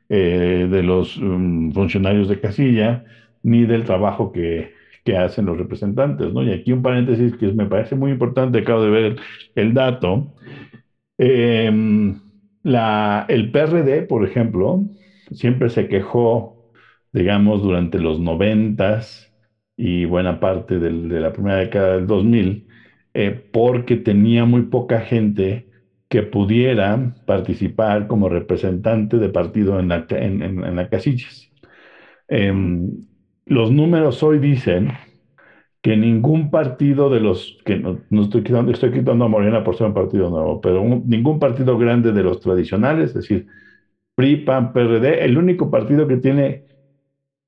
eh, 0.09 0.69
de 0.71 0.83
los 0.83 1.17
um, 1.19 1.73
funcionarios 1.73 2.29
de 2.29 2.41
casilla, 2.41 3.05
ni 3.43 3.65
del 3.65 3.85
trabajo 3.85 4.33
que, 4.33 4.75
que, 5.05 5.17
hacen 5.17 5.47
los 5.47 5.57
representantes. 5.57 6.33
¿no? 6.33 6.43
Y 6.43 6.53
aquí 6.53 6.73
un 6.73 6.83
paréntesis 6.83 7.37
que 7.37 7.53
me 7.53 7.67
parece 7.67 7.95
muy 7.95 8.11
importante, 8.11 8.59
acabo 8.59 8.83
de 8.83 8.91
ver 8.91 9.17
el, 9.55 9.73
dato. 9.73 10.35
Eh, 11.17 12.13
la, 12.63 13.25
el 13.29 13.51
PRD, 13.51 14.03
por 14.03 14.25
ejemplo, 14.25 14.85
siempre 15.33 15.71
se 15.71 15.89
quejó, 15.89 16.60
digamos, 17.13 17.63
durante 17.63 17.99
los 17.99 18.21
noventas 18.21 19.33
y 19.77 20.05
buena 20.05 20.41
parte 20.41 20.79
del, 20.79 21.09
de 21.09 21.21
la 21.21 21.33
primera 21.33 21.57
década 21.59 21.95
del 21.95 22.07
2000, 22.07 22.67
porque 23.53 23.97
tenía 23.97 24.45
muy 24.45 24.63
poca 24.63 25.01
gente 25.01 25.67
que 26.09 26.23
pudiera 26.25 27.15
participar 27.25 28.09
como 28.09 28.29
representante 28.29 29.19
de 29.19 29.29
partido 29.29 29.79
en 29.79 29.89
la, 29.89 30.07
en, 30.11 30.43
en, 30.43 30.77
la 30.77 30.89
casillas. 30.89 31.51
Em, 32.29 32.91
los 33.47 33.71
números 33.71 34.23
hoy 34.23 34.39
dicen 34.41 34.89
que 35.83 35.97
ningún 35.97 36.51
partido 36.51 37.09
de 37.11 37.21
los, 37.21 37.59
que 37.65 37.77
no, 37.77 38.01
estoy, 38.23 38.43
quitando, 38.43 38.73
estoy 38.73 38.93
quitando 38.93 39.25
a 39.25 39.29
Morena 39.29 39.65
por 39.65 39.77
ser 39.77 39.87
un 39.87 39.95
partido 39.95 40.29
nuevo, 40.29 40.61
pero 40.61 40.83
ningún 41.05 41.39
partido 41.39 41.79
grande 41.79 42.13
de 42.13 42.23
los 42.23 42.41
tradicionales, 42.41 43.11
es 43.11 43.15
decir, 43.15 43.47
PRI, 44.15 44.37
PAN, 44.39 44.73
PRD, 44.73 45.25
el 45.25 45.39
único 45.39 45.71
partido 45.71 46.07
que 46.07 46.19
tiene, 46.19 46.65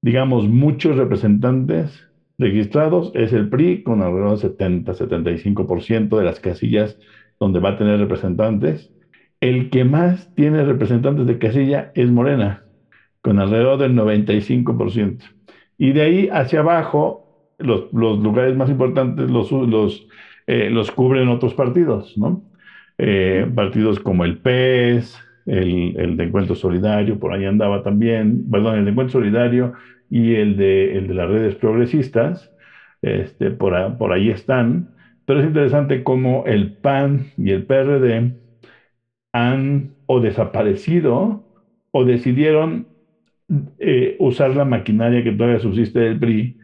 digamos, 0.02 0.48
muchos 0.48 0.96
representantes 0.96 1.98
registrados 2.38 3.12
es 3.14 3.32
el 3.32 3.48
PRI, 3.48 3.82
con 3.82 4.02
alrededor 4.02 4.38
del 4.38 4.56
70-75% 4.56 6.18
de 6.18 6.24
las 6.24 6.40
casillas 6.40 6.98
donde 7.38 7.60
va 7.60 7.70
a 7.70 7.78
tener 7.78 7.98
representantes. 7.98 8.92
El 9.40 9.70
que 9.70 9.84
más 9.84 10.30
tiene 10.34 10.64
representantes 10.64 11.26
de 11.26 11.38
casilla 11.38 11.90
es 11.94 12.10
Morena, 12.10 12.64
con 13.22 13.38
alrededor 13.38 13.78
del 13.78 13.94
95%. 13.94 15.24
Y 15.78 15.92
de 15.92 16.02
ahí 16.02 16.28
hacia 16.30 16.60
abajo, 16.60 17.24
los, 17.58 17.92
los 17.92 18.18
lugares 18.20 18.56
más 18.56 18.70
importantes 18.70 19.30
los, 19.30 19.50
los, 19.50 20.06
eh, 20.46 20.70
los 20.70 20.90
cubren 20.90 21.28
otros 21.28 21.54
partidos, 21.54 22.16
¿no? 22.16 22.42
Eh, 22.98 23.50
partidos 23.54 23.98
como 23.98 24.24
el 24.24 24.38
PES, 24.40 25.16
el, 25.46 25.96
el, 25.96 26.16
de 26.16 26.24
Encuentro 26.24 26.54
Solidario, 26.54 27.18
por 27.18 27.32
ahí 27.32 27.44
andaba 27.44 27.82
también, 27.82 28.48
perdón, 28.50 28.78
el 28.78 28.84
de 28.84 28.90
Encuentro 28.90 29.20
Solidario 29.20 29.72
y 30.12 30.34
el 30.36 30.56
de, 30.58 30.98
el 30.98 31.08
de 31.08 31.14
las 31.14 31.28
redes 31.30 31.56
progresistas, 31.56 32.52
este, 33.02 33.50
por, 33.50 33.96
por 33.98 34.12
ahí 34.12 34.30
están. 34.30 34.90
Pero 35.24 35.40
es 35.40 35.46
interesante 35.46 36.04
cómo 36.04 36.44
el 36.46 36.74
PAN 36.74 37.28
y 37.38 37.50
el 37.52 37.64
PRD 37.66 38.34
han 39.32 39.94
o 40.06 40.20
desaparecido 40.20 41.46
o 41.92 42.04
decidieron 42.04 42.88
eh, 43.78 44.16
usar 44.18 44.54
la 44.56 44.64
maquinaria 44.64 45.22
que 45.22 45.32
todavía 45.32 45.60
subsiste 45.60 46.00
del 46.00 46.18
PRI 46.18 46.56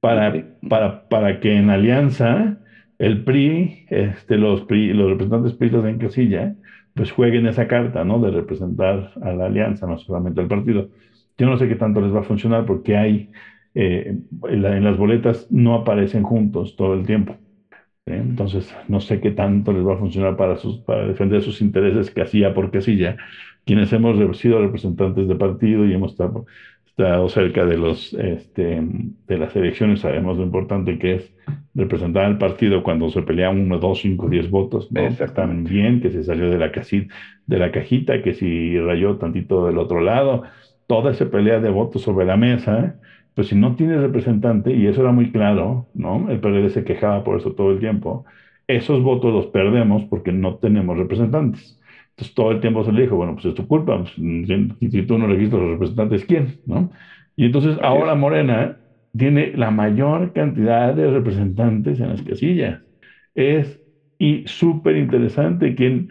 para, 0.00 0.46
para, 0.68 1.08
para 1.08 1.40
que 1.40 1.56
en 1.56 1.70
alianza 1.70 2.58
el 2.98 3.24
PRI, 3.24 3.84
este, 3.88 4.36
los, 4.38 4.66
los 4.70 5.10
representantes 5.10 5.54
PRIistas 5.54 5.84
en 5.86 5.98
casilla, 5.98 6.54
pues 6.94 7.12
jueguen 7.12 7.46
esa 7.46 7.66
carta, 7.68 8.04
¿no? 8.04 8.20
De 8.20 8.30
representar 8.30 9.12
a 9.22 9.32
la 9.32 9.46
alianza, 9.46 9.86
no 9.86 9.98
solamente 9.98 10.40
al 10.40 10.48
partido. 10.48 10.90
Yo 11.40 11.46
no 11.46 11.56
sé 11.56 11.68
qué 11.68 11.74
tanto 11.74 12.02
les 12.02 12.14
va 12.14 12.20
a 12.20 12.22
funcionar 12.22 12.66
porque 12.66 12.98
hay, 12.98 13.30
eh, 13.74 14.14
en 14.50 14.84
las 14.84 14.98
boletas 14.98 15.46
no 15.50 15.74
aparecen 15.74 16.22
juntos 16.22 16.76
todo 16.76 16.92
el 16.92 17.06
tiempo. 17.06 17.34
Entonces, 18.04 18.76
no 18.88 19.00
sé 19.00 19.20
qué 19.20 19.30
tanto 19.30 19.72
les 19.72 19.86
va 19.86 19.94
a 19.94 19.98
funcionar 19.98 20.36
para, 20.36 20.58
sus, 20.58 20.80
para 20.80 21.06
defender 21.06 21.40
sus 21.40 21.62
intereses 21.62 22.10
casilla 22.10 22.52
por 22.52 22.70
casilla. 22.70 23.16
Quienes 23.64 23.90
hemos 23.94 24.36
sido 24.36 24.60
representantes 24.60 25.28
de 25.28 25.34
partido 25.34 25.86
y 25.86 25.94
hemos 25.94 26.12
estado, 26.12 26.44
estado 26.84 27.26
cerca 27.30 27.64
de, 27.64 27.78
los, 27.78 28.12
este, 28.12 28.82
de 29.26 29.38
las 29.38 29.56
elecciones, 29.56 30.00
sabemos 30.00 30.36
lo 30.36 30.44
importante 30.44 30.98
que 30.98 31.14
es 31.14 31.34
representar 31.74 32.26
al 32.26 32.36
partido 32.36 32.82
cuando 32.82 33.08
se 33.08 33.22
pelean 33.22 33.58
uno, 33.58 33.78
dos, 33.78 34.00
cinco, 34.00 34.28
diez 34.28 34.50
votos. 34.50 34.92
¿no? 34.92 35.06
Están 35.06 35.64
bien, 35.64 36.02
que 36.02 36.10
se 36.10 36.22
salió 36.22 36.50
de 36.50 36.58
la, 36.58 36.70
casita, 36.70 37.14
de 37.46 37.58
la 37.58 37.72
cajita, 37.72 38.20
que 38.20 38.34
si 38.34 38.78
rayó 38.78 39.16
tantito 39.16 39.66
del 39.66 39.78
otro 39.78 40.02
lado. 40.02 40.42
Toda 40.90 41.12
esa 41.12 41.26
pelea 41.30 41.60
de 41.60 41.70
votos 41.70 42.02
sobre 42.02 42.26
la 42.26 42.36
mesa 42.36 42.98
pues 43.34 43.48
si 43.48 43.54
no 43.54 43.76
tienes 43.76 44.00
representante, 44.00 44.72
y 44.72 44.86
eso 44.86 45.02
era 45.02 45.12
muy 45.12 45.30
claro, 45.32 45.88
¿no? 45.94 46.28
El 46.30 46.40
PRD 46.40 46.70
se 46.70 46.84
quejaba 46.84 47.22
por 47.24 47.38
eso 47.38 47.52
todo 47.54 47.70
el 47.70 47.78
tiempo, 47.80 48.24
esos 48.66 49.02
votos 49.02 49.32
los 49.32 49.46
perdemos 49.48 50.04
porque 50.10 50.32
no 50.32 50.58
tenemos 50.58 50.98
representantes. 50.98 51.78
Entonces 52.10 52.34
todo 52.34 52.50
el 52.52 52.60
tiempo 52.60 52.84
se 52.84 52.92
le 52.92 53.02
dijo, 53.02 53.16
bueno, 53.16 53.34
pues 53.34 53.46
es 53.46 53.54
tu 53.54 53.66
culpa, 53.66 53.98
pues, 54.02 54.12
si, 54.14 55.02
tú 55.04 55.16
no 55.18 55.26
registras 55.28 55.62
los 55.62 55.70
representantes, 55.72 56.24
¿quién? 56.24 56.56
¿no? 56.64 56.90
Y 57.36 57.46
entonces 57.46 57.78
ahora 57.82 58.14
Morena 58.14 58.76
tiene 59.16 59.52
la 59.56 59.70
mayor 59.70 60.32
cantidad 60.32 60.92
de 60.94 61.10
representantes 61.10 62.00
en 62.00 62.08
las 62.10 62.22
casillas. 62.22 62.80
Es 63.34 63.80
y 64.18 64.46
súper 64.46 64.96
interesante 64.96 65.74
que 65.74 66.06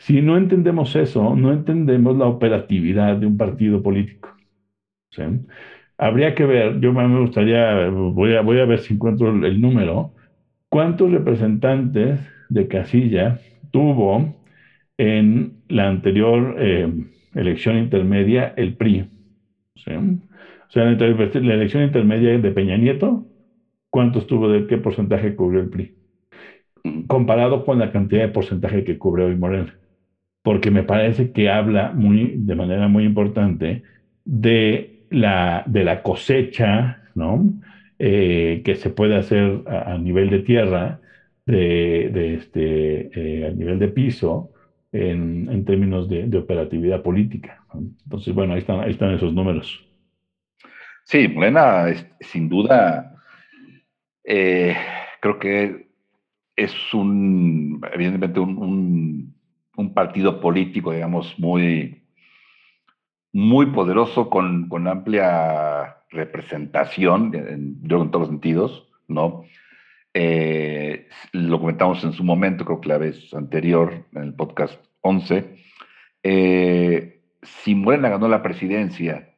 si 0.00 0.22
no 0.22 0.36
entendemos 0.38 0.96
eso, 0.96 1.36
no 1.36 1.52
entendemos 1.52 2.16
la 2.16 2.26
operatividad 2.26 3.16
de 3.18 3.26
un 3.26 3.36
partido 3.36 3.82
político. 3.82 4.30
Habría 5.98 6.34
que 6.34 6.46
ver, 6.46 6.80
yo 6.80 6.92
me 6.92 7.20
gustaría, 7.20 7.88
voy 7.90 8.34
a, 8.34 8.40
voy 8.40 8.58
a 8.60 8.64
ver 8.64 8.80
si 8.80 8.94
encuentro 8.94 9.28
el 9.30 9.60
número, 9.60 10.14
cuántos 10.70 11.10
representantes 11.12 12.20
de 12.48 12.68
casilla 12.68 13.38
tuvo 13.70 14.42
en 14.96 15.62
la 15.68 15.88
anterior 15.88 16.56
eh, 16.58 16.90
elección 17.34 17.76
intermedia 17.78 18.54
el 18.56 18.76
PRI. 18.76 19.10
O 19.76 19.80
sea, 19.80 19.94
en 20.90 20.98
la 20.98 21.54
elección 21.54 21.82
intermedia 21.82 22.38
de 22.38 22.50
Peña 22.52 22.78
Nieto, 22.78 23.26
¿cuántos 23.90 24.26
tuvo 24.26 24.48
de 24.48 24.66
qué 24.66 24.78
porcentaje 24.78 25.36
cubrió 25.36 25.60
el 25.60 25.68
PRI? 25.68 25.94
Comparado 27.08 27.64
con 27.66 27.78
la 27.78 27.92
cantidad 27.92 28.22
de 28.22 28.28
porcentaje 28.28 28.84
que 28.84 28.98
cubre 28.98 29.24
hoy 29.24 29.36
Morena. 29.36 29.79
Porque 30.42 30.70
me 30.70 30.82
parece 30.82 31.32
que 31.32 31.50
habla 31.50 31.92
muy, 31.92 32.34
de 32.36 32.54
manera 32.54 32.88
muy 32.88 33.04
importante 33.04 33.82
de 34.24 35.04
la, 35.10 35.64
de 35.66 35.84
la 35.84 36.02
cosecha, 36.02 37.02
¿no? 37.14 37.44
Eh, 37.98 38.62
que 38.64 38.76
se 38.76 38.90
puede 38.90 39.16
hacer 39.16 39.62
a, 39.66 39.98
nivel 39.98 40.30
de 40.30 40.38
tierra, 40.38 41.00
de, 41.44 42.34
este, 42.34 43.10
eh, 43.14 43.46
a 43.48 43.50
nivel 43.50 43.78
de 43.78 43.88
piso, 43.88 44.50
en, 44.92 45.64
términos 45.64 46.08
de, 46.08 46.36
operatividad 46.38 47.02
política. 47.02 47.62
Entonces, 47.74 48.34
bueno, 48.34 48.54
ahí 48.54 48.60
están, 48.60 48.80
ahí 48.80 48.92
están 48.92 49.12
esos 49.12 49.34
números. 49.34 49.86
Sí, 51.04 51.28
Morena, 51.28 51.86
sin 52.20 52.48
duda, 52.48 53.16
eh, 54.24 54.76
creo 55.20 55.38
que 55.38 55.88
es 56.56 56.94
un, 56.94 57.80
evidentemente, 57.92 58.40
un 58.40 59.34
partido 59.94 60.40
político, 60.40 60.92
digamos, 60.92 61.38
muy, 61.38 62.02
muy 63.32 63.66
poderoso 63.66 64.28
con, 64.30 64.68
con 64.68 64.86
amplia 64.86 65.96
representación, 66.10 67.34
en, 67.34 67.78
yo 67.82 68.02
en 68.02 68.10
todos 68.10 68.22
los 68.22 68.28
sentidos, 68.28 68.88
¿no? 69.08 69.44
Eh, 70.12 71.08
lo 71.32 71.60
comentamos 71.60 72.02
en 72.04 72.12
su 72.12 72.24
momento, 72.24 72.64
creo 72.64 72.80
que 72.80 72.88
la 72.88 72.98
vez 72.98 73.32
anterior, 73.32 74.04
en 74.12 74.22
el 74.22 74.34
podcast 74.34 74.80
11. 75.02 75.56
Eh, 76.22 77.22
si 77.42 77.74
Morena 77.74 78.08
ganó 78.08 78.28
la 78.28 78.42
presidencia 78.42 79.34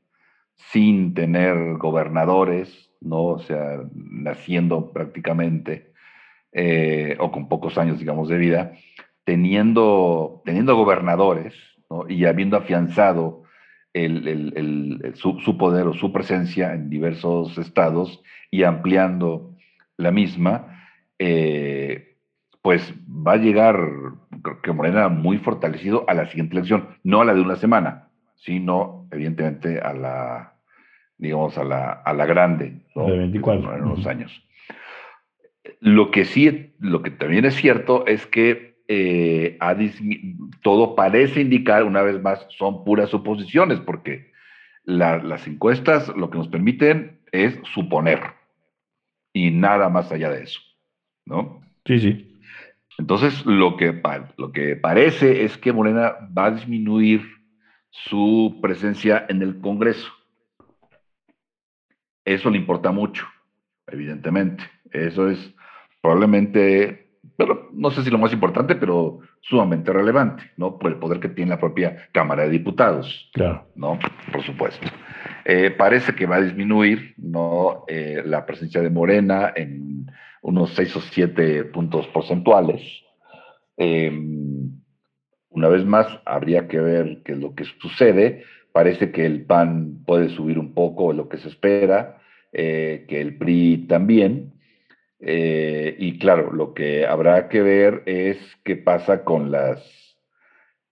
sin 0.72 1.14
tener 1.14 1.76
gobernadores, 1.76 2.90
¿no? 3.00 3.24
O 3.24 3.38
sea, 3.40 3.80
naciendo 3.94 4.92
prácticamente, 4.92 5.92
eh, 6.52 7.16
o 7.18 7.30
con 7.30 7.48
pocos 7.48 7.78
años, 7.78 7.98
digamos, 7.98 8.28
de 8.28 8.38
vida, 8.38 8.72
teniendo, 9.24 10.42
teniendo 10.44 10.76
gobernadores, 10.76 11.54
¿no? 11.90 12.08
Y 12.08 12.24
habiendo 12.24 12.56
afianzado 12.56 13.42
el, 13.92 15.12
su, 15.14 15.58
poder 15.58 15.86
o 15.86 15.94
su 15.94 16.12
presencia 16.12 16.72
en 16.74 16.88
diversos 16.88 17.58
estados 17.58 18.22
y 18.50 18.62
ampliando 18.64 19.54
la 19.96 20.10
misma, 20.10 20.86
eh, 21.18 22.16
pues 22.62 22.94
va 23.08 23.32
a 23.32 23.36
llegar, 23.36 23.76
creo 24.42 24.62
que 24.62 24.72
Morena, 24.72 25.08
muy 25.08 25.38
fortalecido 25.38 26.04
a 26.08 26.14
la 26.14 26.26
siguiente 26.26 26.54
elección, 26.54 26.88
no 27.02 27.20
a 27.20 27.24
la 27.24 27.34
de 27.34 27.40
una 27.40 27.56
semana, 27.56 28.08
sino 28.36 29.08
evidentemente 29.10 29.80
a 29.80 29.92
la, 29.92 30.54
digamos, 31.18 31.58
a 31.58 31.64
la, 31.64 31.92
a 31.92 32.12
la 32.14 32.26
grande, 32.26 32.80
¿no? 32.94 33.06
De 33.06 33.18
24. 33.18 33.76
En 33.76 33.84
unos 33.84 34.06
años. 34.06 34.42
Lo 35.80 36.10
que 36.10 36.24
sí, 36.24 36.74
lo 36.78 37.02
que 37.02 37.10
también 37.10 37.44
es 37.44 37.54
cierto 37.54 38.06
es 38.06 38.26
que 38.26 38.71
eh, 38.94 39.58
todo 40.62 40.94
parece 40.94 41.40
indicar, 41.40 41.84
una 41.84 42.02
vez 42.02 42.20
más, 42.20 42.46
son 42.58 42.84
puras 42.84 43.10
suposiciones, 43.10 43.80
porque 43.80 44.32
las 44.84 45.46
encuestas 45.46 46.08
lo 46.16 46.28
que 46.30 46.38
nos 46.38 46.48
permiten 46.48 47.20
es 47.30 47.58
suponer 47.72 48.20
y 49.32 49.50
nada 49.50 49.88
más 49.88 50.12
allá 50.12 50.30
de 50.30 50.42
eso, 50.42 50.60
¿no? 51.24 51.62
Sí, 51.86 52.00
sí. 52.00 52.40
Entonces, 52.98 53.46
lo 53.46 53.76
que, 53.76 54.02
lo 54.36 54.52
que 54.52 54.76
parece 54.76 55.44
es 55.44 55.56
que 55.56 55.72
Morena 55.72 56.16
va 56.36 56.46
a 56.46 56.50
disminuir 56.50 57.22
su 57.90 58.58
presencia 58.60 59.24
en 59.28 59.40
el 59.40 59.58
Congreso. 59.60 60.12
Eso 62.24 62.50
le 62.50 62.58
importa 62.58 62.92
mucho, 62.92 63.26
evidentemente. 63.86 64.64
Eso 64.90 65.30
es 65.30 65.54
probablemente, 66.02 67.01
pero 67.36 67.70
no 67.72 67.90
sé 67.90 68.02
si 68.02 68.10
lo 68.10 68.18
más 68.18 68.32
importante, 68.32 68.74
pero 68.74 69.20
sumamente 69.40 69.92
relevante, 69.92 70.44
¿no? 70.56 70.78
Por 70.78 70.92
el 70.92 70.98
poder 70.98 71.20
que 71.20 71.28
tiene 71.28 71.50
la 71.50 71.60
propia 71.60 72.08
Cámara 72.12 72.44
de 72.44 72.50
Diputados. 72.50 73.30
Claro. 73.32 73.66
¿No? 73.74 73.98
Por 74.32 74.42
supuesto. 74.42 74.86
Eh, 75.44 75.70
parece 75.70 76.14
que 76.14 76.26
va 76.26 76.36
a 76.36 76.42
disminuir, 76.42 77.14
¿no? 77.16 77.84
Eh, 77.88 78.22
la 78.24 78.46
presencia 78.46 78.80
de 78.80 78.90
Morena 78.90 79.52
en 79.54 80.06
unos 80.42 80.74
seis 80.74 80.94
o 80.96 81.00
siete 81.00 81.64
puntos 81.64 82.06
porcentuales. 82.08 82.82
Em, 83.76 84.70
una 85.50 85.68
vez 85.68 85.84
más, 85.84 86.06
habría 86.24 86.68
que 86.68 86.78
ver 86.78 87.22
qué 87.24 87.32
es 87.32 87.38
lo 87.38 87.54
que 87.54 87.64
sucede. 87.80 88.44
Parece 88.72 89.10
que 89.10 89.26
el 89.26 89.44
PAN 89.44 90.02
puede 90.06 90.30
subir 90.30 90.58
un 90.58 90.74
poco 90.74 91.12
lo 91.12 91.28
que 91.28 91.38
se 91.38 91.48
espera, 91.48 92.18
eh, 92.52 93.04
que 93.08 93.20
el 93.20 93.36
PRI 93.36 93.86
también. 93.88 94.51
Eh, 95.24 95.94
y 95.98 96.18
claro, 96.18 96.52
lo 96.52 96.74
que 96.74 97.06
habrá 97.06 97.48
que 97.48 97.62
ver 97.62 98.02
es 98.06 98.38
qué 98.64 98.76
pasa 98.76 99.22
con 99.22 99.52
las, 99.52 100.18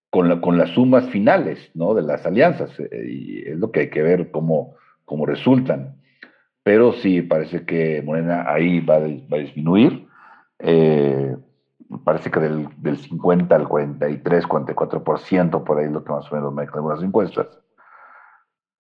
con, 0.09 0.40
con 0.40 0.57
las 0.57 0.71
sumas 0.71 1.09
finales 1.11 1.71
¿no? 1.75 1.95
de 1.95 2.03
las 2.03 2.25
alianzas. 2.25 2.71
Eh, 2.79 3.07
y 3.09 3.49
es 3.49 3.59
lo 3.59 3.73
que 3.73 3.81
hay 3.81 3.90
que 3.90 4.03
ver 4.03 4.31
cómo, 4.31 4.77
cómo 5.05 5.27
resultan. 5.27 5.97
Pero 6.62 6.93
sí, 6.93 7.23
parece 7.23 7.64
que 7.64 8.03
Morena 8.03 8.45
ahí 8.47 8.81
va, 8.81 8.99
va 9.01 9.37
a 9.37 9.40
disminuir. 9.40 10.07
Eh, 10.61 11.35
parece 12.05 12.31
que 12.31 12.38
del, 12.38 12.69
del, 12.77 12.99
50 12.99 13.57
al 13.57 13.66
43, 13.66 14.47
44%, 14.47 15.64
por 15.64 15.79
ahí 15.79 15.87
es 15.87 15.93
lo 15.93 16.05
que 16.05 16.12
más 16.12 16.31
o 16.31 16.35
menos 16.37 16.55
me 16.55 16.62
algunas 16.62 17.03
encuestas. 17.03 17.49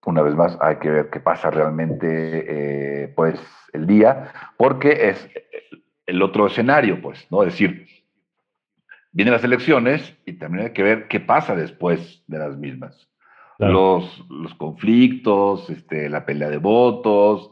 Una 0.06 0.22
vez 0.22 0.34
más, 0.34 0.56
hay 0.60 0.76
que 0.76 0.90
ver 0.90 1.10
qué 1.10 1.20
pasa 1.20 1.50
realmente, 1.50 3.12
pues, 3.14 3.38
el 3.72 3.86
día, 3.86 4.32
porque 4.56 5.10
es 5.10 5.28
el 6.06 6.22
otro 6.22 6.46
escenario, 6.46 7.00
pues, 7.00 7.26
¿no? 7.30 7.42
Es 7.42 7.52
decir, 7.52 7.86
vienen 9.12 9.34
las 9.34 9.44
elecciones 9.44 10.16
y 10.26 10.34
también 10.34 10.66
hay 10.66 10.72
que 10.72 10.82
ver 10.82 11.08
qué 11.08 11.20
pasa 11.20 11.54
después 11.54 12.22
de 12.26 12.38
las 12.38 12.56
mismas. 12.56 13.08
Los, 13.58 14.24
los, 14.30 14.54
conflictos, 14.54 15.68
este, 15.68 16.08
la 16.08 16.24
pelea 16.24 16.48
de 16.48 16.56
votos, 16.56 17.50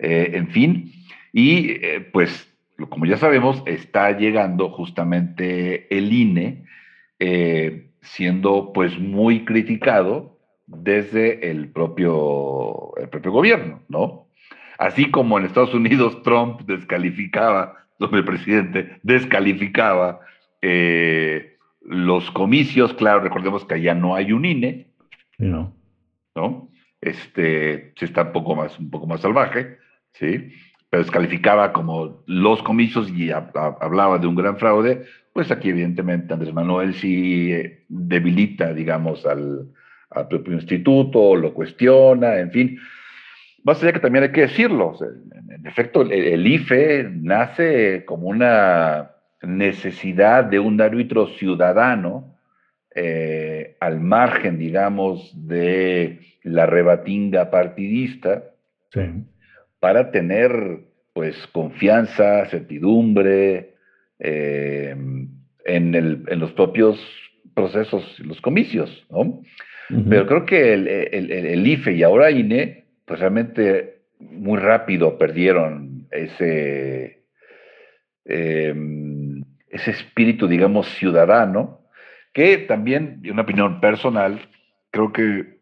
eh, 0.00 0.32
en 0.34 0.48
fin. 0.48 0.92
Y 1.32 1.70
eh, 1.70 2.00
pues, 2.12 2.52
como 2.88 3.06
ya 3.06 3.16
sabemos, 3.16 3.62
está 3.64 4.10
llegando 4.18 4.70
justamente 4.70 5.96
el 5.96 6.12
INE, 6.12 6.64
eh, 7.20 7.92
siendo 8.00 8.72
pues 8.72 8.98
muy 8.98 9.44
criticado 9.44 10.33
desde 10.66 11.50
el 11.50 11.68
propio, 11.68 12.96
el 12.96 13.08
propio 13.08 13.32
gobierno, 13.32 13.82
¿no? 13.88 14.28
Así 14.78 15.10
como 15.10 15.38
en 15.38 15.44
Estados 15.44 15.74
Unidos 15.74 16.22
Trump 16.24 16.62
descalificaba, 16.62 17.86
donde 17.98 18.18
el 18.18 18.24
presidente 18.24 18.98
descalificaba 19.02 20.20
eh, 20.62 21.56
los 21.82 22.30
comicios, 22.30 22.94
claro, 22.94 23.20
recordemos 23.20 23.64
que 23.64 23.74
allá 23.74 23.94
no 23.94 24.14
hay 24.14 24.32
un 24.32 24.44
INE, 24.44 24.88
no. 25.38 25.74
¿no? 26.34 26.70
Este, 27.00 27.92
sí 27.96 28.04
está 28.06 28.22
un 28.22 28.32
poco 28.32 28.54
más, 28.54 28.78
un 28.78 28.90
poco 28.90 29.06
más 29.06 29.20
salvaje, 29.20 29.78
¿sí? 30.12 30.52
Pero 30.88 31.02
descalificaba 31.02 31.72
como 31.72 32.22
los 32.26 32.62
comicios 32.62 33.10
y 33.10 33.30
hablaba 33.30 34.18
de 34.18 34.26
un 34.26 34.34
gran 34.34 34.56
fraude, 34.56 35.04
pues 35.32 35.50
aquí 35.50 35.68
evidentemente 35.68 36.32
Andrés 36.32 36.54
Manuel 36.54 36.94
sí 36.94 37.52
eh, 37.52 37.84
debilita, 37.88 38.72
digamos, 38.72 39.26
al, 39.26 39.68
al 40.14 40.28
propio 40.28 40.54
instituto, 40.54 41.36
lo 41.36 41.52
cuestiona, 41.52 42.38
en 42.38 42.50
fin. 42.50 42.78
Más 43.64 43.82
allá 43.82 43.92
que 43.92 44.00
también 44.00 44.24
hay 44.24 44.32
que 44.32 44.42
decirlo, 44.42 44.94
en 45.00 45.66
efecto, 45.66 46.02
el, 46.02 46.46
IFE 46.46 47.08
nace 47.10 48.04
como 48.04 48.28
una 48.28 49.12
necesidad 49.42 50.44
de 50.44 50.58
un 50.58 50.80
árbitro 50.80 51.28
ciudadano 51.38 52.36
eh, 52.94 53.76
al 53.80 54.00
margen, 54.00 54.58
digamos, 54.58 55.32
de 55.34 56.20
la 56.42 56.66
rebatinga 56.66 57.50
partidista, 57.50 58.44
para 59.80 60.12
tener, 60.12 60.52
pues, 61.12 61.34
confianza, 61.48 62.46
certidumbre 62.46 63.74
eh, 64.20 64.94
en, 65.64 65.94
en, 65.94 66.38
los 66.38 66.52
propios 66.52 67.00
procesos, 67.54 68.18
los 68.20 68.40
comicios, 68.40 69.04
¿no? 69.10 69.42
Pero 69.88 70.26
creo 70.26 70.46
que 70.46 70.72
el, 70.72 70.88
el, 70.88 71.30
el, 71.30 71.66
IFE 71.66 71.92
y 71.92 72.02
ahora 72.02 72.30
INE 72.30 72.84
pues 73.04 73.20
realmente 73.20 74.02
muy 74.18 74.58
rápido 74.58 75.18
perdieron 75.18 76.06
ese, 76.10 77.24
em, 78.24 79.44
ese 79.68 79.90
espíritu, 79.90 80.46
digamos, 80.46 80.88
ciudadano, 80.88 81.80
que 82.32 82.58
también, 82.58 83.22
una 83.30 83.42
opinión 83.42 83.80
personal, 83.80 84.48
creo 84.90 85.12
que 85.12 85.60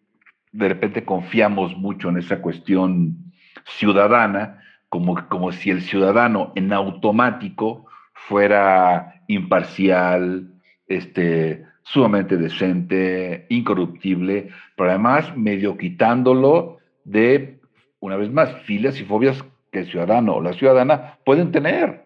de 0.52 0.68
repente 0.68 1.04
confiamos 1.04 1.76
mucho 1.76 2.08
en 2.10 2.18
esa 2.18 2.40
cuestión 2.40 3.32
ciudadana, 3.64 4.62
como, 4.88 5.26
como 5.28 5.52
si 5.52 5.70
el 5.70 5.82
ciudadano 5.82 6.52
en 6.54 6.72
automático 6.72 7.86
fuera 8.12 9.22
imparcial, 9.26 10.52
este, 10.86 11.64
sumamente 11.84 12.36
decente, 12.36 13.46
incorruptible, 13.48 14.48
pero 14.76 14.90
además 14.90 15.36
medio 15.36 15.76
quitándolo 15.76 16.78
de, 17.04 17.60
una 18.00 18.16
vez 18.16 18.30
más, 18.30 18.52
filias 18.62 19.00
y 19.00 19.04
fobias 19.04 19.44
que 19.70 19.80
el 19.80 19.86
ciudadano 19.86 20.36
o 20.36 20.42
la 20.42 20.52
ciudadana 20.52 21.18
pueden 21.24 21.50
tener. 21.50 22.04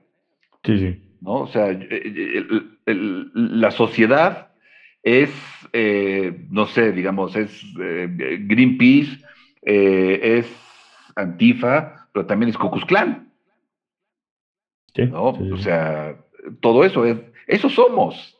Sí, 0.64 0.78
sí. 0.78 1.02
¿no? 1.20 1.42
O 1.42 1.46
sea, 1.46 1.78
la 2.86 3.70
sociedad 3.70 4.52
es, 5.02 5.30
eh, 5.72 6.46
no 6.50 6.66
sé, 6.66 6.92
digamos, 6.92 7.36
es 7.36 7.62
eh, 7.80 8.08
Greenpeace, 8.40 9.22
eh, 9.62 10.38
es 10.38 10.52
Antifa, 11.14 12.08
pero 12.12 12.26
también 12.26 12.50
es 12.50 12.58
Ku 12.58 12.70
Klux 12.70 12.86
¿no? 15.10 15.24
O 15.24 15.58
sea, 15.58 16.16
todo 16.60 16.84
eso 16.84 17.04
es, 17.04 17.18
eso 17.46 17.68
somos. 17.68 18.35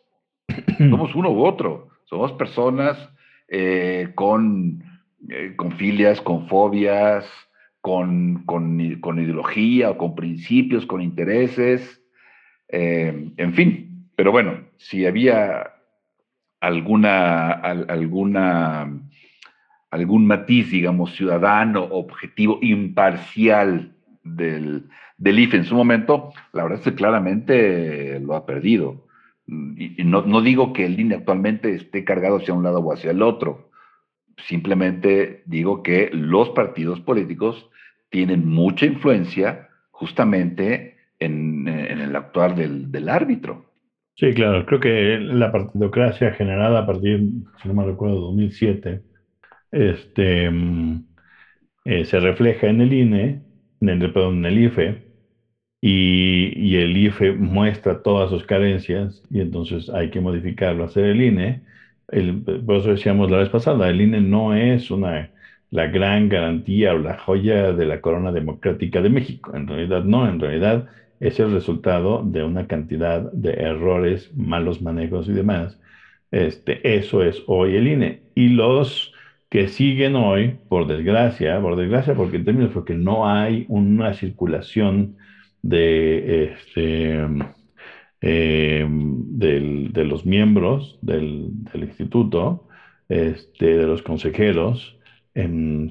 somos 0.79 1.15
uno 1.15 1.31
u 1.31 1.45
otro. 1.45 1.89
Somos 2.05 2.33
personas 2.33 2.97
con 4.15 4.83
eh, 5.29 5.55
con 5.57 5.73
filias, 5.73 6.21
con 6.21 6.47
fobias, 6.47 7.27
con, 7.81 8.45
con, 8.45 8.81
ideología 8.81 9.91
o 9.91 9.97
con 9.97 10.15
principios, 10.15 10.87
con 10.87 11.01
intereses, 11.01 12.03
eh, 12.69 13.31
en 13.37 13.55
fin. 13.55 14.11
Pero 14.15 14.31
bueno, 14.31 14.61
si 14.77 15.07
había 15.07 15.73
alguna, 16.61 17.51
alguna, 17.51 18.89
algún 19.91 20.27
matiz, 20.27 20.71
digamos, 20.71 21.15
ciudadano, 21.17 21.85
objetivo, 21.85 22.59
imparcial 22.63 23.97
del, 24.23 24.89
del 25.17 25.39
IFE 25.39 25.57
en 25.59 25.65
su 25.65 25.75
momento, 25.75 26.33
la 26.53 26.65
verdad 26.65 26.79
es 26.79 26.85
que 26.85 26.95
claramente 26.95 28.21
lo 28.21 28.37
ha 28.37 28.47
perdido. 28.47 29.06
Y, 29.47 30.03
no, 30.05 30.41
digo 30.41 30.73
que 30.73 30.87
el 30.87 30.99
INE 30.99 31.17
actualmente 31.17 31.75
esté 31.75 32.05
cargado 32.05 32.39
hacia 32.39 32.55
un 32.55 32.65
lado 32.65 32.81
o 32.81 32.93
hacia 32.93 33.13
el 33.13 33.23
otro, 33.23 33.71
simplemente 34.49 35.43
digo 35.47 35.83
que 35.83 36.11
los 36.13 36.51
partidos 36.51 37.01
políticos 37.01 37.71
tienen 38.11 38.49
mucha 38.49 38.87
influencia 38.87 39.69
justamente 39.91 40.97
en, 41.19 41.69
el 41.69 42.15
actuar 42.17 42.57
del, 42.57 43.09
árbitro. 43.09 43.73
Sí, 44.17 44.33
claro, 44.33 44.67
creo 44.67 44.81
que 44.81 45.19
la 45.21 45.53
partidocracia 45.53 46.33
generada 46.33 46.81
a 46.81 46.87
partir, 46.87 47.21
si 47.63 47.69
no 47.69 47.75
me 47.75 47.85
recuerdo, 47.85 48.21
2007, 48.21 49.03
este, 49.71 50.51
mm, 50.51 51.05
eh, 51.85 52.05
se 52.05 52.19
refleja 52.19 52.67
en 52.67 52.81
el 52.81 52.93
INE, 52.93 53.43
en 53.81 53.89
el, 53.89 54.13
perdón, 54.13 54.39
en 54.39 54.47
el 54.47 54.59
IFE, 54.65 55.06
y, 55.89 56.53
y, 56.57 56.77
el 56.79 56.97
IFE 56.97 57.33
muestra 57.35 58.03
todas 58.03 58.31
sus 58.31 58.45
carencias, 58.45 59.23
y 59.31 59.41
entonces 59.41 59.89
hay 59.91 60.11
que 60.11 60.21
modificarlo, 60.21 60.83
hacer 60.85 61.05
el 61.05 61.23
INE, 61.23 61.63
el, 62.09 62.43
por 62.67 62.79
eso 62.79 62.91
decíamos 62.91 63.31
la 63.31 63.39
vez 63.39 63.51
pasada, 63.51 63.89
el 63.89 64.01
INE 64.01 64.21
no 64.21 64.53
es 64.55 64.91
una, 64.91 65.31
la 65.71 65.87
gran 65.87 66.29
garantía 66.29 66.93
o 66.93 66.99
la 66.99 67.17
joya 67.19 67.73
de 67.73 67.85
la 67.87 68.01
corona 68.01 68.33
democrática 68.33 69.01
de 69.01 69.11
México. 69.11 69.55
En 69.55 69.69
realidad 69.69 70.03
no, 70.03 70.29
en 70.29 70.41
realidad 70.41 70.89
es 71.21 71.39
el 71.39 71.53
resultado 71.53 72.23
de 72.25 72.43
una 72.43 72.67
cantidad 72.67 73.31
de 73.33 73.53
errores, 73.53 74.31
malos 74.37 74.83
manejos 74.83 75.29
y 75.29 75.33
demás. 75.35 75.79
Este, 76.33 76.97
eso 76.97 77.23
es 77.23 77.43
hoy 77.47 77.77
el 77.77 77.87
INE. 77.87 78.23
Y 78.35 78.49
los 78.49 79.13
que 79.51 79.69
siguen 79.69 80.17
hoy, 80.17 80.57
por 80.69 80.89
desgracia, 80.89 81.61
por 81.61 81.77
desgracia, 81.77 82.15
porque 82.15 82.39
en 82.39 82.45
términos 82.45 82.73
porque 82.75 82.95
no 82.95 83.29
hay 83.29 83.67
una 83.69 84.15
circulación 84.15 85.17
de, 85.69 86.45
este, 86.45 87.27
eh, 88.21 88.87
de 88.89 90.05
los 90.05 90.25
miembros 90.25 90.99
del, 91.03 91.51
instituto, 91.75 92.69
este, 93.09 93.77
de 93.77 93.87
los 93.87 94.03
consejeros, 94.03 94.97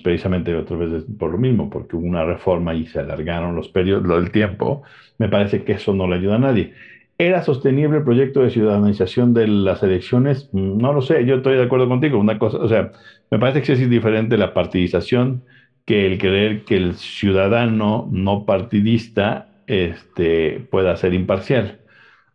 precisamente 0.04 0.56
otra 0.56 0.78
vez 0.78 1.06
por 1.20 1.32
lo 1.32 1.38
mismo, 1.38 1.70
porque 1.70 1.96
hubo 1.96 2.08
una 2.08 2.26
reforma 2.26 2.74
y 2.74 2.88
se 2.88 3.00
alargaron 3.00 3.56
los 3.56 3.70
periodos 3.70 4.08
del 4.08 4.32
tiempo, 4.32 4.82
me 5.20 5.30
parece 5.30 5.64
que 5.64 5.74
eso 5.74 5.94
no 5.94 6.08
le 6.08 6.16
ayuda 6.16 6.36
a 6.36 6.40
nadie. 6.40 6.74
¿Era 7.18 7.44
sostenible 7.44 8.00
el 8.00 8.04
proyecto 8.04 8.42
de 8.42 8.50
ciudadanización 8.50 9.34
de 9.34 9.48
las 9.48 9.84
elecciones? 9.84 10.50
No 10.52 10.92
lo 10.92 11.02
sé, 11.02 11.26
yo 11.26 11.36
estoy 11.36 11.56
de 11.56 11.64
acuerdo 11.64 11.88
contigo. 11.88 12.20
Una 12.20 12.38
cosa, 12.38 12.58
o 12.58 12.68
sea, 12.68 12.92
me 13.32 13.40
parece 13.40 13.62
que 13.62 13.72
es 13.72 13.90
diferente 13.90 14.38
la 14.38 14.54
partidización 14.54 15.44
que 15.86 16.08
el 16.08 16.18
creer 16.18 16.66
que 16.66 16.76
el 16.76 16.96
ciudadano 16.96 18.10
no 18.12 18.46
partidista 18.46 19.48
este, 19.68 20.68
pueda 20.72 20.96
ser 20.98 21.14
imparcial. 21.14 21.80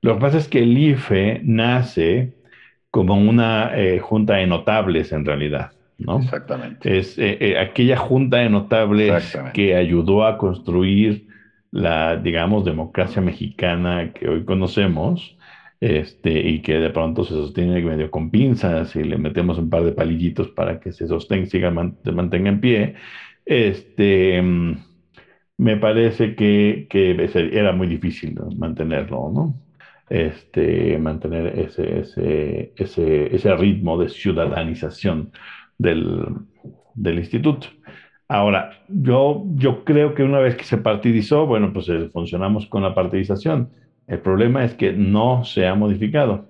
Lo 0.03 0.14
que 0.14 0.21
pasa 0.21 0.38
es 0.38 0.49
que 0.49 0.62
el 0.62 0.77
IFE 0.77 1.40
nace 1.45 2.33
como 2.90 3.14
una 3.14 3.77
eh, 3.77 4.01
junta 4.01 4.35
de 4.35 4.47
notables 4.47 5.12
en 5.12 5.25
realidad, 5.25 5.73
¿no? 5.99 6.19
Exactamente. 6.19 6.99
Es 6.99 7.19
eh, 7.19 7.38
eh, 7.40 7.59
aquella 7.59 7.97
junta 7.97 8.38
de 8.38 8.51
notables 8.51 9.38
que 9.55 9.77
ayudó 9.77 10.25
a 10.25 10.38
construir 10.38 11.27
la, 11.71 12.16
digamos, 12.16 12.64
democracia 12.64 13.23
mexicana 13.23 14.12
que 14.12 14.29
hoy 14.29 14.45
conocemos, 14.45 15.37
este, 15.81 16.40
y 16.40 16.61
que 16.61 16.79
de 16.79 16.90
pronto 16.90 17.25
se 17.25 17.33
sostiene 17.33 17.81
medio 17.81 18.11
con 18.11 18.31
pinzas 18.31 18.95
y 18.97 19.05
le 19.05 19.16
metemos 19.16 19.57
un 19.59 19.71
par 19.71 19.83
de 19.85 19.93
palillitos 19.93 20.49
para 20.49 20.79
que 20.79 20.93
se 20.93 21.07
sostenga, 21.07 21.47
siga, 21.47 21.73
se 22.05 22.12
mantenga 22.12 22.51
en 22.51 22.61
pie, 22.61 22.95
este, 23.47 24.43
me 25.61 25.77
parece 25.77 26.35
que, 26.35 26.87
que 26.88 27.11
era 27.53 27.73
muy 27.73 27.87
difícil 27.87 28.35
mantenerlo, 28.57 29.31
¿no? 29.31 29.55
Este, 30.09 30.99
mantener 30.99 31.59
ese, 31.59 32.01
ese, 32.01 32.73
ese, 32.77 33.37
ese 33.37 33.57
ritmo 33.57 33.99
de 33.99 34.09
ciudadanización 34.09 35.33
del, 35.79 36.25
del 36.94 37.18
instituto. 37.18 37.68
Ahora, 38.29 38.70
yo, 38.88 39.44
yo 39.55 39.85
creo 39.85 40.14
que 40.14 40.23
una 40.23 40.38
vez 40.40 40.57
que 40.57 40.64
se 40.64 40.79
partidizó, 40.79 41.46
bueno, 41.46 41.73
pues 41.73 41.88
eh, 41.90 42.09
funcionamos 42.12 42.66
con 42.66 42.83
la 42.83 42.94
partidización. 42.94 43.70
El 44.07 44.20
problema 44.20 44.64
es 44.64 44.75
que 44.75 44.92
no 44.92 45.44
se 45.44 45.66
ha 45.66 45.75
modificado. 45.75 46.49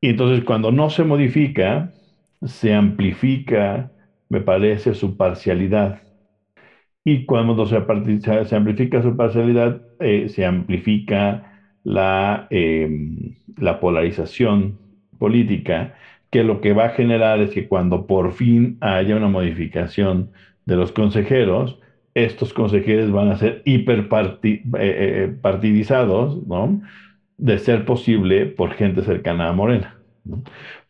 Y 0.00 0.10
entonces 0.10 0.44
cuando 0.44 0.70
no 0.72 0.88
se 0.90 1.04
modifica, 1.04 1.92
se 2.44 2.74
amplifica, 2.74 3.90
me 4.28 4.40
parece, 4.40 4.94
su 4.94 5.16
parcialidad. 5.16 6.05
Y 7.06 7.24
cuando 7.24 7.66
se, 7.66 7.76
amplifica 8.56 9.00
su 9.00 9.16
parcialidad, 9.16 9.80
eh, 10.00 10.28
se 10.28 10.44
amplifica 10.44 11.52
la, 11.84 12.48
em, 12.50 13.36
la 13.56 13.78
polarización 13.78 14.76
política, 15.16 15.94
que 16.30 16.42
lo 16.42 16.60
que 16.60 16.72
va 16.72 16.86
a 16.86 16.90
generar 16.90 17.38
es 17.40 17.50
que 17.50 17.68
cuando 17.68 18.08
por 18.08 18.32
fin 18.32 18.76
haya 18.80 19.14
una 19.14 19.28
modificación 19.28 20.32
de 20.64 20.74
los 20.74 20.90
consejeros, 20.90 21.78
estos 22.14 22.52
consejeros 22.52 23.12
van 23.12 23.30
a 23.30 23.36
ser 23.36 23.62
hiperpartidizados, 23.64 26.34
eh, 26.34 26.38
eh, 26.40 26.44
¿no? 26.48 26.82
De 27.38 27.58
ser 27.60 27.84
posible 27.84 28.46
por 28.46 28.72
gente 28.72 29.02
cercana 29.02 29.48
a 29.48 29.52
Morena. 29.52 29.95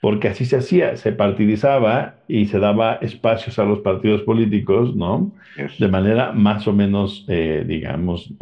Porque 0.00 0.28
así 0.28 0.44
se 0.44 0.56
hacía, 0.56 0.96
se 0.96 1.12
partidizaba 1.12 2.16
y 2.28 2.46
se 2.46 2.58
daba 2.58 2.94
espacios 2.96 3.58
a 3.58 3.64
los 3.64 3.80
partidos 3.80 4.22
políticos, 4.22 4.94
¿no? 4.94 5.32
De 5.78 5.88
manera 5.88 6.32
más 6.32 6.66
o 6.68 6.72
menos, 6.72 7.24
eh, 7.28 7.64
digamos, 7.66 8.32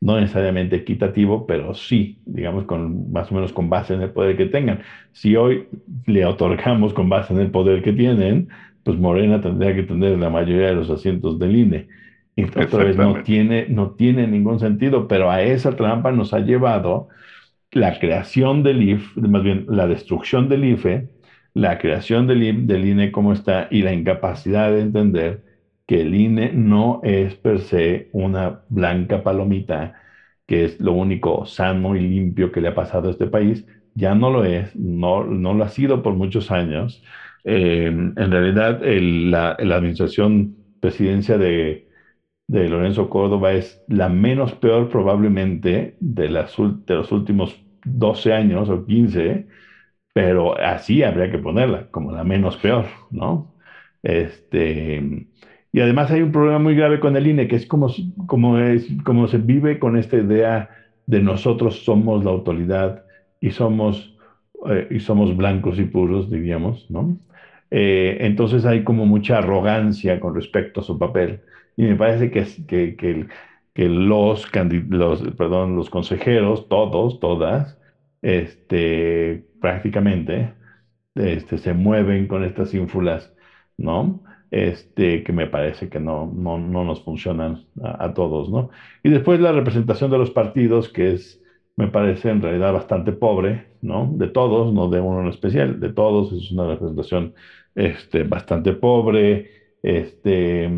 no 0.00 0.20
necesariamente 0.20 0.76
equitativo, 0.76 1.46
pero 1.46 1.74
sí, 1.74 2.18
digamos, 2.26 2.64
con, 2.64 3.10
más 3.10 3.32
o 3.32 3.34
menos 3.34 3.52
con 3.52 3.70
base 3.70 3.94
en 3.94 4.02
el 4.02 4.10
poder 4.10 4.36
que 4.36 4.46
tengan. 4.46 4.80
Si 5.12 5.34
hoy 5.34 5.66
le 6.06 6.26
otorgamos 6.26 6.92
con 6.92 7.08
base 7.08 7.32
en 7.32 7.40
el 7.40 7.50
poder 7.50 7.82
que 7.82 7.94
tienen, 7.94 8.48
pues 8.82 8.98
Morena 8.98 9.40
tendría 9.40 9.74
que 9.74 9.82
tener 9.82 10.18
la 10.18 10.28
mayoría 10.28 10.68
de 10.68 10.74
los 10.74 10.90
asientos 10.90 11.38
del 11.38 11.56
INE. 11.56 11.88
Y 12.36 12.44
otra 12.44 12.84
vez 12.84 12.96
no 12.96 13.22
tiene, 13.22 13.66
no 13.68 13.92
tiene 13.92 14.26
ningún 14.26 14.60
sentido, 14.60 15.08
pero 15.08 15.30
a 15.30 15.40
esa 15.40 15.74
trampa 15.74 16.12
nos 16.12 16.34
ha 16.34 16.40
llevado 16.40 17.08
la 17.74 17.98
creación 17.98 18.62
del 18.62 18.82
IFE, 18.82 19.20
más 19.22 19.42
bien 19.42 19.66
la 19.68 19.86
destrucción 19.86 20.48
del 20.48 20.64
IFE, 20.64 21.08
la 21.54 21.78
creación 21.78 22.26
del, 22.26 22.66
del 22.66 22.84
INE 22.86 23.12
como 23.12 23.32
está 23.32 23.68
y 23.70 23.82
la 23.82 23.92
incapacidad 23.92 24.70
de 24.72 24.80
entender 24.80 25.44
que 25.86 26.00
el 26.02 26.14
INE 26.14 26.52
no 26.52 27.00
es 27.02 27.34
per 27.36 27.60
se 27.60 28.08
una 28.12 28.62
blanca 28.68 29.22
palomita, 29.22 29.94
que 30.46 30.64
es 30.64 30.80
lo 30.80 30.92
único 30.92 31.46
sano 31.46 31.96
y 31.96 32.00
limpio 32.00 32.52
que 32.52 32.60
le 32.60 32.68
ha 32.68 32.74
pasado 32.74 33.08
a 33.08 33.12
este 33.12 33.26
país, 33.26 33.66
ya 33.94 34.14
no 34.14 34.30
lo 34.30 34.44
es, 34.44 34.74
no, 34.76 35.24
no 35.24 35.54
lo 35.54 35.64
ha 35.64 35.68
sido 35.68 36.02
por 36.02 36.14
muchos 36.14 36.50
años. 36.50 37.02
Eh, 37.44 37.86
en 37.86 38.30
realidad, 38.30 38.80
la, 38.82 39.52
administración 39.76 40.56
presidencia 40.80 41.38
de, 41.38 41.88
Lorenzo 42.48 43.08
Córdoba 43.10 43.52
es 43.52 43.82
la 43.88 44.08
menos 44.08 44.52
peor 44.54 44.88
probablemente 44.90 45.96
de, 46.00 46.28
las, 46.30 46.54
de 46.56 46.94
los 46.94 47.10
últimos 47.12 47.63
12 47.84 48.32
años 48.32 48.68
o 48.70 48.84
15, 48.84 49.46
pero 50.12 50.58
así 50.58 51.02
habría 51.02 51.30
que 51.30 51.38
ponerla, 51.38 51.88
como 51.90 52.12
la 52.12 52.24
menos 52.24 52.56
peor, 52.58 52.86
¿no? 53.10 53.52
Este, 54.02 55.02
y 55.72 55.80
además 55.80 56.10
hay 56.10 56.22
un 56.22 56.32
problema 56.32 56.58
muy 56.58 56.76
grave 56.76 57.00
con 57.00 57.16
el 57.16 57.26
INE, 57.26 57.48
que 57.48 57.56
es 57.56 57.66
como, 57.66 57.88
como, 58.26 58.58
es, 58.58 58.86
como 59.04 59.26
se 59.28 59.38
vive 59.38 59.78
con 59.78 59.96
esta 59.96 60.16
idea 60.16 60.70
de 61.06 61.20
nosotros 61.20 61.84
somos 61.84 62.24
la 62.24 62.30
autoridad 62.30 63.04
y 63.40 63.50
somos, 63.50 64.16
eh, 64.70 64.86
y 64.90 65.00
somos 65.00 65.36
blancos 65.36 65.78
y 65.78 65.84
puros, 65.84 66.30
diríamos, 66.30 66.86
¿no? 66.90 67.18
Eh, 67.70 68.18
entonces 68.20 68.64
hay 68.66 68.84
como 68.84 69.04
mucha 69.06 69.38
arrogancia 69.38 70.20
con 70.20 70.34
respecto 70.34 70.80
a 70.80 70.84
su 70.84 70.98
papel. 70.98 71.42
Y 71.76 71.82
me 71.84 71.96
parece 71.96 72.30
que, 72.30 72.44
que, 72.66 72.96
que, 72.96 73.26
que 73.74 73.88
los, 73.88 74.46
los, 74.88 75.22
perdón, 75.36 75.76
los 75.76 75.90
consejeros, 75.90 76.68
todos, 76.68 77.20
todas, 77.20 77.78
este, 78.22 79.46
prácticamente, 79.60 80.54
este, 81.14 81.58
se 81.58 81.74
mueven 81.74 82.26
con 82.28 82.44
estas 82.44 82.72
ínfulas, 82.74 83.34
¿no? 83.76 84.22
Este, 84.50 85.24
que 85.24 85.32
me 85.32 85.48
parece 85.48 85.88
que 85.88 85.98
no, 86.00 86.32
no, 86.32 86.58
no 86.58 86.84
nos 86.84 87.02
funcionan 87.02 87.66
a, 87.82 88.06
a, 88.06 88.14
todos, 88.14 88.48
¿no? 88.50 88.70
Y 89.02 89.10
después 89.10 89.40
la 89.40 89.52
representación 89.52 90.10
de 90.10 90.18
los 90.18 90.30
partidos, 90.30 90.88
que 90.88 91.12
es, 91.14 91.42
me 91.76 91.88
parece 91.88 92.30
en 92.30 92.42
realidad 92.42 92.72
bastante 92.72 93.12
pobre, 93.12 93.66
¿no? 93.82 94.08
De 94.14 94.28
todos, 94.28 94.72
no 94.72 94.88
de 94.88 95.00
uno 95.00 95.22
en 95.22 95.28
especial, 95.28 95.80
de 95.80 95.92
todos, 95.92 96.32
es 96.32 96.52
una 96.52 96.68
representación 96.68 97.34
este, 97.74 98.22
bastante 98.22 98.72
pobre, 98.74 99.50
este, 99.82 100.70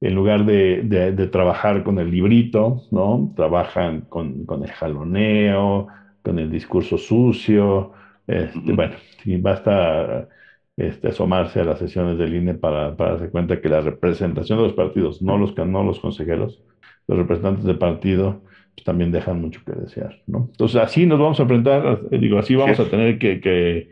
en 0.00 0.14
lugar 0.14 0.46
de, 0.46 1.28
trabajar 1.30 1.82
con 1.82 1.98
el 1.98 2.10
librito, 2.10 2.82
¿no? 2.90 3.32
Trabajan 3.36 4.02
con, 4.02 4.46
el 4.62 4.70
jaloneo, 4.70 5.88
con 6.22 6.38
el 6.38 6.50
discurso 6.50 6.96
sucio. 6.96 7.92
Este, 8.26 8.72
Bueno, 8.72 8.94
y 9.24 9.36
basta 9.36 10.28
este, 10.76 11.08
asomarse 11.08 11.60
a 11.60 11.64
las 11.64 11.78
sesiones 11.78 12.16
del 12.16 12.34
INE 12.34 12.54
para, 12.54 12.96
para 12.96 13.12
darse 13.12 13.30
cuenta 13.30 13.60
que 13.60 13.68
la 13.68 13.82
representación 13.82 14.58
de 14.58 14.64
los 14.64 14.72
partidos, 14.74 15.20
no 15.20 15.36
los, 15.36 15.56
no 15.56 15.84
los 15.84 16.00
consejeros, 16.00 16.62
los 17.06 17.18
representantes 17.18 17.64
de 17.64 17.74
partido, 17.74 18.42
pues, 18.74 18.84
también 18.84 19.12
dejan 19.12 19.40
mucho 19.40 19.60
que 19.66 19.72
desear, 19.72 20.22
¿no? 20.26 20.48
Entonces, 20.50 20.80
así 20.80 21.04
nos 21.04 21.18
vamos 21.18 21.38
a 21.40 21.42
enfrentar, 21.42 22.08
digo, 22.10 22.38
así 22.38 22.54
vamos 22.54 22.80
a 22.80 22.88
tener 22.88 23.18
que, 23.18 23.40
que 23.40 23.90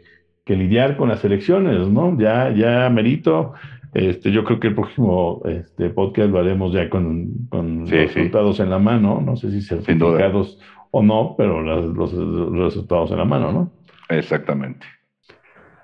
que 0.49 0.57
lidiar 0.57 0.97
con 0.97 1.11
las 1.11 1.23
elecciones, 1.27 1.89
¿no? 1.89 2.19
Ya, 2.19 2.51
ya 2.51 2.89
merito. 2.89 3.53
Este, 3.95 4.31
yo 4.31 4.45
creo 4.45 4.61
que 4.61 4.69
el 4.69 4.75
próximo 4.75 5.43
este, 5.47 5.91
podcast 5.91 6.31
lo 6.31 6.39
haremos 6.39 6.73
ya 6.73 6.91
con, 6.91 7.49
los 7.51 7.91
resultados 7.91 8.61
en 8.61 8.71
la 8.71 8.79
mano, 8.79 9.21
no 9.21 9.37
sé 9.37 9.51
si 9.51 9.63
certificados 9.63 10.61
o 10.91 11.03
no, 11.03 11.35
pero 11.37 11.63
los, 11.63 12.13
resultados 12.53 13.11
en 13.11 13.19
la 13.19 13.25
mano, 13.25 13.53
¿no? 13.53 13.73
Exactamente. 14.09 14.87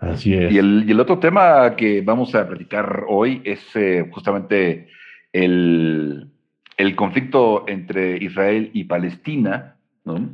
Así 0.01 0.35
es. 0.35 0.53
Y 0.53 0.59
el, 0.59 1.01
otro 1.01 1.19
tema 1.19 1.75
que 1.77 2.03
vamos 2.03 2.35
a 2.35 2.47
platicar 2.47 3.05
hoy 3.09 3.41
es 3.45 3.61
eh, 3.75 4.07
justamente 4.13 4.89
el, 5.33 6.29
el 6.77 6.97
conflicto 6.97 7.65
entre 7.67 8.17
Israel 8.19 8.71
y 8.75 8.85
Palestina, 8.85 9.77
¿no? 10.05 10.29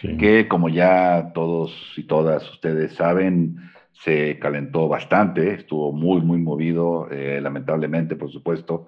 que 0.00 0.46
como 0.46 0.68
ya 0.68 1.32
todos 1.34 1.94
y 1.96 2.04
todas 2.04 2.48
ustedes 2.50 2.94
saben, 2.94 3.56
se 4.02 4.38
calentó 4.38 4.88
bastante, 4.88 5.54
estuvo 5.54 5.92
muy, 5.92 6.20
muy 6.20 6.38
movido, 6.38 7.08
eh, 7.10 7.40
lamentablemente, 7.40 8.16
por 8.16 8.30
supuesto, 8.30 8.86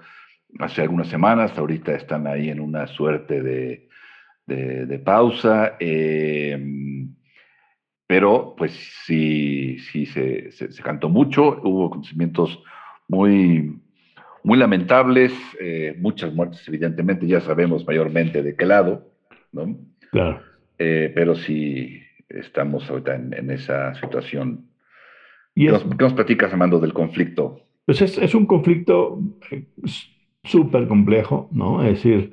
hace 0.59 0.83
algunas 0.83 1.09
semanas, 1.09 1.57
ahorita 1.57 1.95
están 1.95 2.27
ahí 2.27 2.49
en 2.49 2.61
una 2.61 2.87
suerte 2.87 3.43
de, 3.43 3.89
de, 4.47 4.99
pausa, 4.99 5.77
em, 5.79 7.15
pero 8.07 8.55
pues 8.57 8.73
sí, 9.05 9.79
sí 9.79 10.07
se, 10.07 10.51
se, 10.51 10.83
cantó 10.83 11.09
mucho, 11.09 11.61
hubo 11.63 11.87
acontecimientos 11.87 12.63
muy, 13.09 13.81
muy 14.43 14.59
lamentables, 14.59 15.33
eh, 15.61 15.97
muchas 15.99 16.33
muertes 16.33 16.67
evidentemente, 16.67 17.27
ya 17.27 17.41
sabemos 17.41 17.87
mayormente 17.87 18.43
de 18.43 18.57
qué 18.57 18.67
lado, 18.67 19.13
¿no? 19.53 19.77
Claro. 20.11 20.43
Eh, 20.79 21.13
pero 21.15 21.35
sí 21.35 22.03
estamos 22.29 22.89
ahorita 22.89 23.15
en, 23.15 23.51
esa 23.51 23.95
situación. 23.97 24.70
Y 25.55 25.67
¿Qué, 25.67 25.73
nos, 25.73 26.13
platicas, 26.15 26.53
Armando, 26.53 26.79
del 26.79 26.93
conflicto? 26.93 27.61
Pues 27.87 28.03
es, 28.03 28.19
es 28.19 28.35
un 28.35 28.47
conflicto 28.47 29.21
eh, 29.51 29.65
súper 30.45 30.87
complejo, 30.87 31.49
¿no? 31.53 31.83
Es 31.83 31.95
decir, 31.95 32.33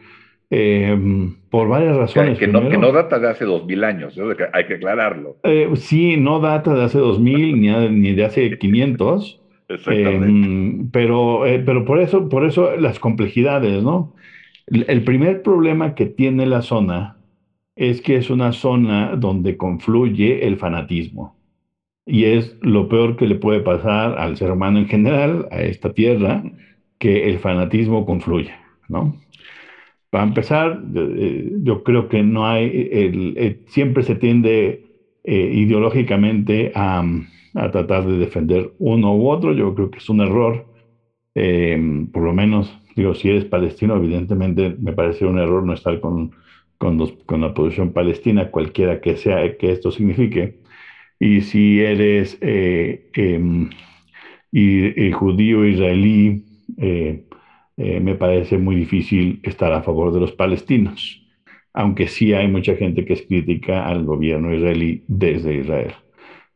em, 0.50 1.36
por 1.50 1.68
varias 1.68 1.98
razones. 1.98 2.38
Que, 2.38 2.48
no, 2.48 2.70
que, 2.70 2.78
no, 2.78 2.92
data 2.92 3.20
de 3.20 3.30
hace 3.30 3.46
dos 3.46 3.66
mil 3.66 3.84
años, 3.84 4.18
hay 4.54 4.66
que 4.66 4.76
aclararlo. 4.76 5.38
sí, 5.76 6.18
no 6.18 6.40
data 6.40 6.74
de 6.74 6.84
hace 6.84 7.00
dos 7.00 7.20
mil 7.20 7.60
ni, 7.60 7.70
ni 7.90 8.14
de 8.14 8.26
hace 8.26 8.58
500. 8.58 9.42
Exactamente. 9.70 10.26
Em, 10.28 10.92
pero, 10.92 11.46
eh, 11.46 11.62
pero 11.66 11.84
por 11.84 12.00
eso, 12.00 12.30
por 12.30 12.46
eso 12.46 12.76
las 12.78 13.00
complejidades, 13.00 13.84
¿no? 13.84 14.14
El 14.68 15.04
primer 15.04 15.44
problema 15.44 15.96
que 15.96 16.08
tiene 16.08 16.46
la 16.46 16.62
zona 16.62 17.18
es 17.78 18.02
que 18.02 18.18
es 18.18 18.30
una 18.30 18.52
zona 18.52 19.16
donde 19.16 19.56
confluye 19.56 20.46
el 20.46 20.58
fanatismo. 20.58 21.37
Y 22.08 22.24
es 22.24 22.58
lo 22.62 22.88
peor 22.88 23.18
que 23.18 23.28
le 23.28 23.36
puede 23.36 23.60
pasar 23.60 24.18
al 24.18 24.38
ser 24.38 24.52
humano 24.52 24.80
en 24.80 24.88
general, 24.88 25.48
a 25.52 25.62
esta 25.62 25.94
tierra, 25.94 26.44
que 27.00 27.30
el 27.30 27.40
fanatismo 27.40 28.06
confluya, 28.06 28.60
¿no? 28.88 29.20
Para 30.10 30.24
empezar, 30.24 30.82
eh, 30.96 31.52
yo 31.64 31.84
creo 31.84 32.08
que 32.08 32.24
no 32.24 32.48
hay, 32.48 33.60
siempre 33.68 34.04
se 34.04 34.16
tiende 34.16 34.86
eh, 35.24 35.52
ideológicamente 35.54 36.72
a, 36.74 37.04
tratar 37.72 38.06
de 38.06 38.18
defender 38.18 38.72
uno 38.80 39.16
u 39.16 39.30
otro. 39.30 39.52
Yo 39.52 39.76
creo 39.76 39.92
que 39.92 39.98
es 39.98 40.10
un 40.10 40.22
error, 40.22 40.66
eh, 41.36 42.06
por 42.14 42.24
lo 42.24 42.34
menos, 42.34 42.74
digo, 42.96 43.14
si 43.16 43.30
eres 43.30 43.46
palestino, 43.46 43.98
evidentemente 43.98 44.76
me 44.80 44.94
parece 44.94 45.26
un 45.26 45.40
error 45.40 45.64
no 45.64 45.74
estar 45.74 46.00
con, 46.00 46.32
con, 46.78 47.42
la 47.42 47.54
posición 47.54 47.92
palestina, 47.94 48.52
cualquiera 48.52 49.02
que 49.02 49.18
sea 49.18 49.58
que 49.58 49.72
esto 49.72 49.92
signifique. 49.92 50.60
Y 51.20 51.42
si 51.42 51.80
eres 51.80 52.38
eh, 52.42 53.10
em, 53.14 53.70
y, 54.52 55.12
judío 55.12 55.66
israelí, 55.66 56.44
eh, 56.78 57.24
me 57.78 58.16
parece 58.16 58.58
muy 58.58 58.76
difícil 58.76 59.40
estar 59.44 59.72
a 59.74 59.84
favor 59.84 60.14
de 60.14 60.20
los 60.20 60.32
palestinos, 60.32 61.24
aunque 61.74 62.08
sí 62.08 62.34
hay 62.34 62.48
mucha 62.48 62.76
gente 62.76 63.06
que 63.06 63.14
es 63.14 63.22
crítica 63.24 63.86
al 63.88 64.04
gobierno 64.04 64.54
israelí 64.54 65.04
desde 65.08 65.58
Israel. 65.58 65.94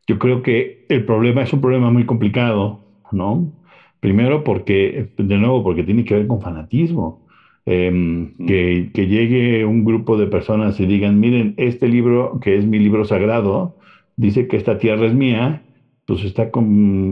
Yo 0.06 0.18
creo 0.18 0.42
que 0.42 0.84
el 0.88 1.04
problema 1.04 1.42
es 1.42 1.52
un 1.52 1.60
problema 1.60 1.90
muy 1.90 2.04
complicado, 2.06 2.80
¿no? 3.12 3.52
Primero 4.00 4.42
porque, 4.42 5.10
de 5.16 5.38
nuevo, 5.38 5.62
porque 5.62 5.84
tiene 5.84 6.04
que 6.04 6.14
ver 6.14 6.26
con 6.26 6.40
fanatismo. 6.40 7.22
Mm. 7.64 8.44
que, 8.44 8.90
que, 8.92 9.06
llegue 9.06 9.64
un 9.64 9.84
grupo 9.84 10.16
de 10.18 10.26
personas 10.26 10.80
y 10.80 10.86
digan, 10.86 11.20
miren, 11.20 11.54
este 11.58 11.86
libro, 11.86 12.40
que 12.40 12.56
es 12.56 12.66
mi 12.66 12.80
libro 12.80 13.04
sagrado, 13.04 13.76
dice 14.16 14.48
que 14.48 14.56
esta 14.56 14.78
tierra 14.78 15.06
es 15.06 15.14
mía, 15.14 15.62
pues 16.06 16.24
está, 16.24 16.50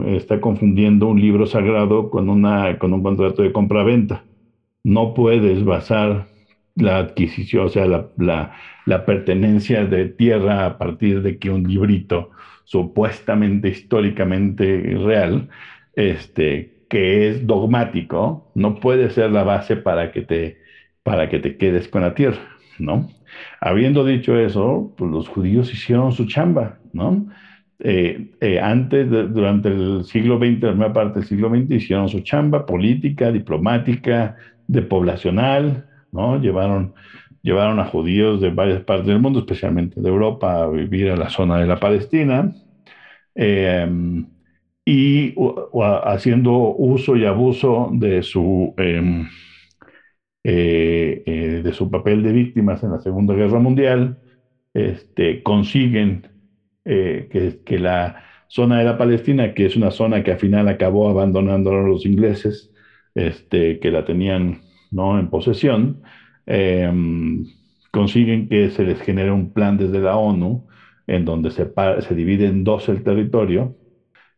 está 0.06 0.40
confundiendo 0.40 1.06
un 1.08 1.20
libro 1.20 1.46
sagrado 1.46 2.10
con, 2.10 2.28
una, 2.28 2.78
con 2.78 2.92
un 2.92 3.02
contrato 3.02 3.42
de 3.42 3.52
compra-venta. 3.52 4.24
No 4.84 5.14
puedes 5.14 5.64
basar 5.64 6.26
la 6.74 6.98
adquisición, 6.98 7.66
o 7.66 7.68
sea, 7.68 7.86
la, 7.86 8.08
la, 8.16 8.52
la 8.86 9.04
pertenencia 9.04 9.84
de 9.84 10.06
tierra 10.06 10.66
a 10.66 10.78
partir 10.78 11.22
de 11.22 11.38
que 11.38 11.50
un 11.50 11.64
librito 11.64 12.30
supuestamente 12.64 13.68
históricamente 13.68 14.96
real, 15.04 15.48
este, 15.94 16.84
que 16.88 17.28
es 17.28 17.46
dogmático, 17.46 18.50
no 18.54 18.76
puede 18.76 19.10
ser 19.10 19.30
la 19.32 19.42
base 19.44 19.76
para 19.76 20.12
que 20.12 20.22
te, 20.22 20.58
para 21.02 21.28
que 21.28 21.38
te 21.40 21.56
quedes 21.56 21.88
con 21.88 22.02
la 22.02 22.14
tierra, 22.14 22.40
¿no? 22.78 23.08
Habiendo 23.60 24.04
dicho 24.04 24.36
eso, 24.38 24.92
pues 24.96 25.10
los 25.10 25.28
judíos 25.28 25.72
hicieron 25.72 26.12
su 26.12 26.26
chamba, 26.26 26.79
Eh, 27.82 28.30
eh, 28.40 28.60
antes, 28.60 29.08
durante 29.08 29.68
el 29.68 30.04
siglo 30.04 30.38
XX, 30.38 30.62
la 30.62 30.70
primera 30.70 30.92
parte 30.92 31.20
del 31.20 31.28
siglo 31.28 31.48
XX, 31.48 31.70
hicieron 31.70 32.08
su 32.08 32.20
chamba 32.20 32.66
política, 32.66 33.32
diplomática, 33.32 34.36
de 34.66 34.82
poblacional. 34.82 35.86
Llevaron, 36.42 36.94
llevaron 37.42 37.80
a 37.80 37.86
judíos 37.86 38.40
de 38.40 38.50
varias 38.50 38.82
partes 38.82 39.06
del 39.06 39.20
mundo, 39.20 39.40
especialmente 39.40 40.00
de 40.00 40.08
Europa, 40.08 40.62
a 40.62 40.68
vivir 40.68 41.10
a 41.10 41.16
la 41.16 41.30
zona 41.30 41.58
de 41.58 41.66
la 41.66 41.78
Palestina, 41.80 42.52
em, 43.34 44.26
y 44.84 45.34
haciendo 46.04 46.52
uso 46.76 47.16
y 47.16 47.24
abuso 47.24 47.90
de 47.92 48.22
su, 48.22 48.74
em, 48.76 49.28
eh, 50.44 51.60
de 51.64 51.72
su 51.72 51.90
papel 51.90 52.22
de 52.22 52.32
víctimas 52.32 52.82
en 52.82 52.92
la 52.92 52.98
Segunda 53.00 53.34
Guerra 53.34 53.58
Mundial, 53.60 54.18
este, 54.74 55.42
consiguen 55.42 56.26
eh, 56.84 57.26
que, 57.30 57.58
que, 57.64 57.78
la 57.78 58.22
zona 58.48 58.78
de 58.78 58.84
la 58.84 58.96
Palestina, 58.96 59.52
que 59.54 59.66
es 59.66 59.76
una 59.76 59.90
zona 59.90 60.22
que 60.22 60.32
al 60.32 60.38
final 60.38 60.68
acabó 60.68 61.08
abandonando 61.08 61.70
a 61.70 61.82
los 61.82 62.06
ingleses, 62.06 62.70
este, 63.14 63.78
que 63.78 63.90
la 63.90 64.04
tenían 64.04 64.60
¿no? 64.90 65.18
en 65.18 65.28
posesión, 65.28 66.00
em, 66.46 67.44
consiguen 67.90 68.48
que 68.48 68.70
se 68.70 68.84
les 68.84 69.00
genere 69.00 69.30
un 69.32 69.52
plan 69.52 69.76
desde 69.76 70.00
la 70.00 70.16
ONU 70.16 70.64
en 71.06 71.24
donde 71.24 71.50
se, 71.50 71.68
se 72.00 72.14
divide 72.14 72.46
en 72.46 72.64
dos 72.64 72.88
el 72.88 73.02
territorio 73.02 73.74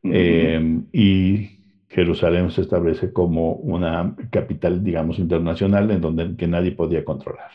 em, 0.02 0.86
y 0.92 1.50
Jerusalén 1.88 2.50
se 2.50 2.62
establece 2.62 3.12
como 3.12 3.52
una 3.54 4.14
capital, 4.30 4.82
digamos, 4.82 5.18
internacional 5.18 5.90
en 5.90 6.00
donde 6.00 6.34
que 6.36 6.46
nadie 6.48 6.72
podía 6.72 7.04
controlar. 7.04 7.50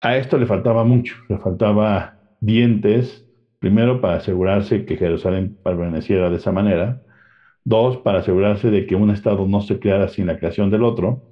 A 0.00 0.16
esto 0.16 0.38
le 0.38 0.46
faltaba 0.46 0.84
mucho, 0.84 1.16
le 1.28 1.38
faltaba 1.38 2.14
dientes, 2.40 3.25
primero 3.58 4.00
para 4.00 4.16
asegurarse 4.16 4.84
que 4.84 4.96
Jerusalén 4.96 5.56
permaneciera 5.62 6.30
de 6.30 6.36
esa 6.36 6.52
manera, 6.52 7.00
dos, 7.64 7.98
para 7.98 8.20
asegurarse 8.20 8.70
de 8.70 8.86
que 8.86 8.96
un 8.96 9.10
Estado 9.10 9.46
no 9.46 9.60
se 9.60 9.78
creara 9.78 10.08
sin 10.08 10.26
la 10.26 10.38
creación 10.38 10.70
del 10.70 10.84
otro. 10.84 11.22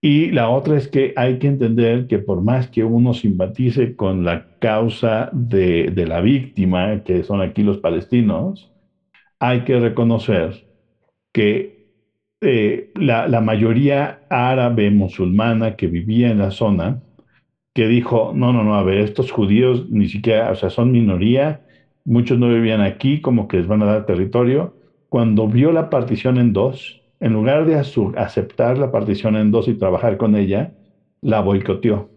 Y 0.00 0.30
la 0.30 0.48
otra 0.50 0.76
es 0.76 0.88
que 0.88 1.12
hay 1.16 1.38
que 1.38 1.48
entender 1.48 2.06
que 2.06 2.18
por 2.18 2.42
más 2.42 2.68
que 2.70 2.84
uno 2.84 3.14
simpatice 3.14 3.96
con 3.96 4.24
la 4.24 4.46
causa 4.58 5.30
de, 5.32 5.92
la 6.06 6.20
víctima, 6.20 7.02
que 7.02 7.24
son 7.24 7.40
aquí 7.40 7.62
los 7.62 7.78
palestinos, 7.78 8.72
hay 9.40 9.64
que 9.64 9.80
reconocer 9.80 10.66
que 11.32 11.86
eh, 12.40 12.90
la, 12.94 13.28
la, 13.28 13.40
mayoría 13.40 14.20
árabe 14.28 14.90
musulmana 14.90 15.76
que 15.76 15.88
vivía 15.88 16.30
en 16.30 16.38
la 16.38 16.50
zona, 16.50 17.00
que 17.76 17.86
dijo, 17.88 18.32
no, 18.34 18.54
no, 18.54 18.64
no, 18.64 18.76
a 18.76 18.82
ver, 18.82 19.00
estos 19.00 19.30
judíos 19.30 19.86
ni 19.90 20.08
siquiera, 20.08 20.50
o 20.50 20.54
sea, 20.56 20.70
son 20.70 20.92
minoría, 20.92 21.60
muchos 22.06 22.38
no 22.38 22.48
vivían 22.48 22.80
aquí, 22.80 23.20
como 23.20 23.48
que 23.48 23.58
les 23.58 23.66
van 23.66 23.82
a 23.82 23.86
dar 23.86 24.06
territorio, 24.06 24.74
cuando 25.10 25.46
vio 25.46 25.72
la 25.72 25.90
partición 25.90 26.38
en 26.38 26.54
dos, 26.54 27.02
en 27.20 27.34
lugar 27.34 27.66
de 27.66 27.76
aceptar 27.76 28.78
la 28.78 28.90
partición 28.90 29.36
en 29.36 29.50
dos 29.50 29.68
y 29.68 29.74
trabajar 29.74 30.16
con 30.16 30.36
ella, 30.36 30.72
la 31.20 31.40
boicoteó. 31.40 32.10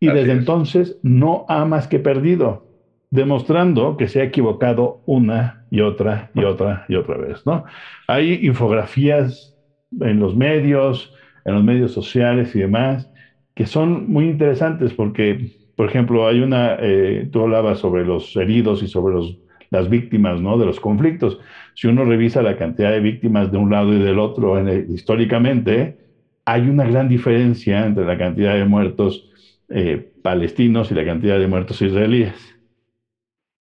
Y 0.00 0.06
desde 0.08 0.32
entonces 0.32 0.98
no 1.02 1.44
ha 1.48 1.66
más 1.66 1.88
que 1.88 1.98
perdido, 1.98 2.64
demostrando 3.10 3.98
que 3.98 4.08
se 4.08 4.22
ha 4.22 4.24
equivocado 4.24 5.00
una 5.04 5.60
y 5.68 5.82
otra 5.82 6.30
y 6.34 6.44
otra 6.44 6.86
y 6.88 6.96
otra 6.96 7.18
vez. 7.18 7.42
¿no? 7.44 7.64
Hay 8.08 8.46
infografías 8.46 9.54
en 10.00 10.20
los 10.20 10.34
medios, 10.34 11.12
en 11.44 11.54
los 11.54 11.64
medios 11.64 11.92
sociales 11.92 12.54
y 12.56 12.60
demás, 12.60 13.10
que 13.56 13.66
son 13.66 14.12
muy 14.12 14.26
interesantes 14.26 14.94
porque, 14.94 15.50
por 15.74 15.88
ejemplo, 15.88 16.28
hay 16.28 16.40
una, 16.40 16.76
eh, 16.80 17.28
tú 17.32 17.42
hablabas 17.42 17.80
sobre 17.80 18.06
los 18.06 18.36
heridos 18.36 18.82
y 18.84 18.88
sobre 18.88 19.14
los 19.16 19.38
las 19.70 19.88
víctimas 19.88 20.40
¿no? 20.40 20.58
de 20.58 20.66
los 20.66 20.80
conflictos. 20.80 21.38
Si 21.74 21.86
uno 21.86 22.04
revisa 22.04 22.42
la 22.42 22.56
cantidad 22.56 22.90
de 22.92 23.00
víctimas 23.00 23.50
de 23.50 23.58
un 23.58 23.70
lado 23.70 23.92
y 23.92 23.98
del 23.98 24.18
otro 24.18 24.56
históricamente, 24.92 25.96
hay 26.44 26.68
una 26.68 26.86
gran 26.86 27.08
diferencia 27.08 27.86
entre 27.86 28.04
la 28.04 28.16
cantidad 28.18 28.54
de 28.54 28.64
muertos 28.64 29.28
eh, 29.68 30.10
palestinos 30.22 30.90
y 30.90 30.94
la 30.94 31.04
cantidad 31.04 31.38
de 31.38 31.48
muertos 31.48 31.82
israelíes. 31.82 32.34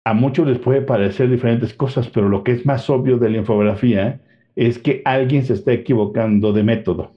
A 0.05 0.15
muchos 0.15 0.47
les 0.47 0.59
puede 0.59 0.83
parecer 0.83 1.29
diferentes 1.29 1.75
cosas, 1.75 2.09
pero 2.11 2.29
lo 2.29 2.45
que 2.45 2.53
es 2.53 2.65
más 2.65 2.89
obvio 2.91 3.19
de 3.19 3.31
la 3.31 3.39
infografía 3.39 4.21
es 4.55 4.79
que 4.79 5.03
alguien 5.05 5.45
se 5.45 5.55
está 5.55 5.73
equivocando 5.73 6.53
de 6.53 6.63
método. 6.63 7.16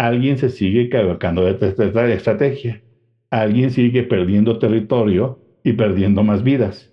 Alguien 0.00 0.38
se 0.38 0.48
sigue 0.48 0.82
equivocando 0.82 1.44
de 1.44 2.14
estrategia. 2.14 2.82
Alguien 3.30 3.70
sigue 3.70 4.02
perdiendo 4.02 4.58
territorio 4.58 5.40
y 5.62 5.74
perdiendo 5.74 6.22
más 6.22 6.42
vidas 6.42 6.90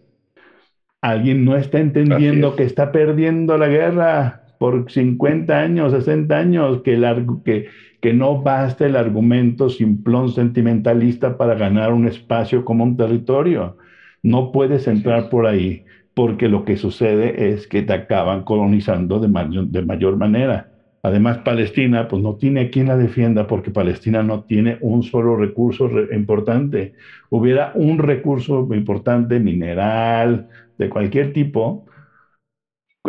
Alguien 1.02 1.46
no 1.46 1.56
está 1.56 1.80
entendiendo 1.80 2.56
que 2.56 2.64
está 2.64 2.92
perdiendo 2.92 3.58
la 3.58 3.68
guerra 3.68 4.42
por 4.60 4.92
50 4.92 5.60
años, 5.60 5.94
60 5.94 6.38
años, 6.38 6.82
que, 6.84 7.00
que, 7.46 7.68
que 8.02 8.14
no 8.14 8.42
basta 8.42 8.86
el 8.86 8.96
argumento 8.96 9.70
simplón 9.70 10.32
sentimentalista 10.32 11.38
para 11.38 11.56
ganar 11.56 11.94
un 11.94 12.08
espacio 12.08 12.66
como 12.66 12.84
un 12.84 12.98
territorio. 12.98 13.78
No 14.24 14.52
puedes 14.52 14.88
entrar 14.88 15.30
por 15.30 15.46
ahí, 15.46 15.84
porque 16.14 16.50
lo 16.50 16.66
que 16.66 16.78
sucede 16.78 17.54
es 17.54 17.68
que 17.68 17.84
te 17.84 17.94
acaban 17.94 18.44
colonizando 18.44 19.20
de, 19.20 19.30
de 19.68 19.82
mayor 19.86 20.18
manera. 20.18 20.70
Además, 21.08 21.40
Palestina, 21.40 22.08
pues 22.08 22.22
no 22.22 22.36
tiene 22.38 22.70
quien 22.70 22.88
la 22.88 22.98
defienda 22.98 23.48
porque 23.48 23.72
Palestina 23.72 24.24
no 24.24 24.44
tiene 24.44 24.78
un 24.82 25.04
solo 25.04 25.36
recurso 25.38 25.90
importante. 26.12 26.94
Hubiera 27.30 27.72
un 27.76 27.98
recurso 28.00 28.68
importante, 28.74 29.40
mineral, 29.40 30.48
de 30.78 30.90
cualquier 30.90 31.34
tipo, 31.34 31.86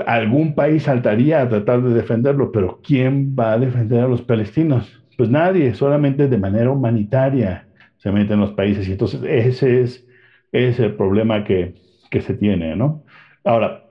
algún 0.07 0.55
país 0.55 0.85
saltaría 0.85 1.41
a 1.43 1.49
tratar 1.49 1.83
de 1.83 1.95
defenderlo, 1.95 2.51
pero 2.53 2.79
¿quién 2.83 3.35
va 3.39 3.53
a 3.55 3.59
defender 3.59 4.01
a 4.05 4.09
los 4.09 4.23
palestinos? 4.23 4.91
Pues 5.17 5.29
nadie, 5.31 5.75
solamente 5.75 6.29
de 6.29 6.39
manera 6.39 6.71
humanitaria 6.71 7.67
se 7.97 8.13
meten 8.13 8.41
los 8.41 8.53
países. 8.53 8.87
Y 8.89 8.93
entonces 8.93 9.21
ese 9.25 9.83
es, 9.83 10.07
es 10.53 10.79
el 10.79 10.95
problema 10.97 11.43
que, 11.45 11.75
que 12.11 12.21
se 12.21 12.35
tiene, 12.35 12.77
¿no? 12.77 13.03
Ahora, 13.49 13.83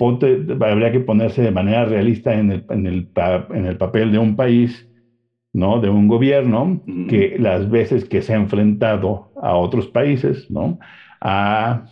habría 0.61 0.91
que 0.91 0.99
ponerse 0.99 1.41
de 1.41 1.51
manera 1.51 1.85
realista 1.85 2.33
en 2.35 2.51
el, 2.51 2.65
en 2.69 2.85
el, 2.85 3.09
en 3.49 3.65
el 3.65 3.77
papel 3.77 4.11
de 4.11 4.19
un 4.19 4.35
país, 4.35 4.87
¿no? 5.53 5.79
De 5.79 5.89
un 5.89 6.07
gobierno 6.07 6.81
que 7.07 7.37
las 7.39 7.69
veces 7.69 8.05
que 8.05 8.21
se 8.21 8.33
ha 8.33 8.37
enfrentado 8.37 9.29
a 9.35 9.55
otros 9.57 9.87
países, 9.89 10.45
¿no? 10.49 10.79
A, 11.21 11.85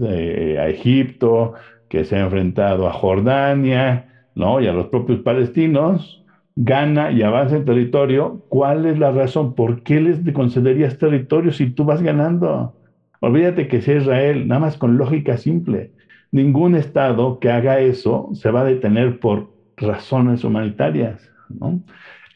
a 0.00 0.68
Egipto, 0.68 1.54
que 1.88 2.04
se 2.04 2.16
ha 2.16 2.20
enfrentado 2.20 2.86
a 2.88 2.92
Jordania, 2.92 4.06
¿no? 4.34 4.60
Y 4.60 4.66
a 4.66 4.72
los 4.72 4.88
propios 4.88 5.20
palestinos, 5.20 6.22
gana 6.56 7.10
y 7.12 7.22
avanza 7.22 7.56
en 7.56 7.64
territorio. 7.64 8.42
¿Cuál 8.48 8.86
es 8.86 8.98
la 8.98 9.10
razón? 9.12 9.54
¿Por 9.54 9.82
qué 9.82 10.00
les 10.00 10.20
concederías 10.32 10.98
territorio 10.98 11.52
si 11.52 11.72
tú 11.72 11.84
vas 11.84 12.02
ganando? 12.02 12.74
Olvídate 13.20 13.68
que 13.68 13.80
sea 13.80 13.96
Israel, 13.98 14.46
nada 14.48 14.60
más 14.60 14.76
con 14.78 14.96
lógica 14.98 15.36
simple. 15.38 15.90
Ningún 16.30 16.74
Estado 16.74 17.38
que 17.38 17.50
haga 17.50 17.80
eso 17.80 18.30
se 18.34 18.50
va 18.50 18.60
a 18.60 18.64
detener 18.64 19.18
por 19.20 19.50
razones 19.76 20.44
humanitarias, 20.44 21.30
¿no? 21.48 21.80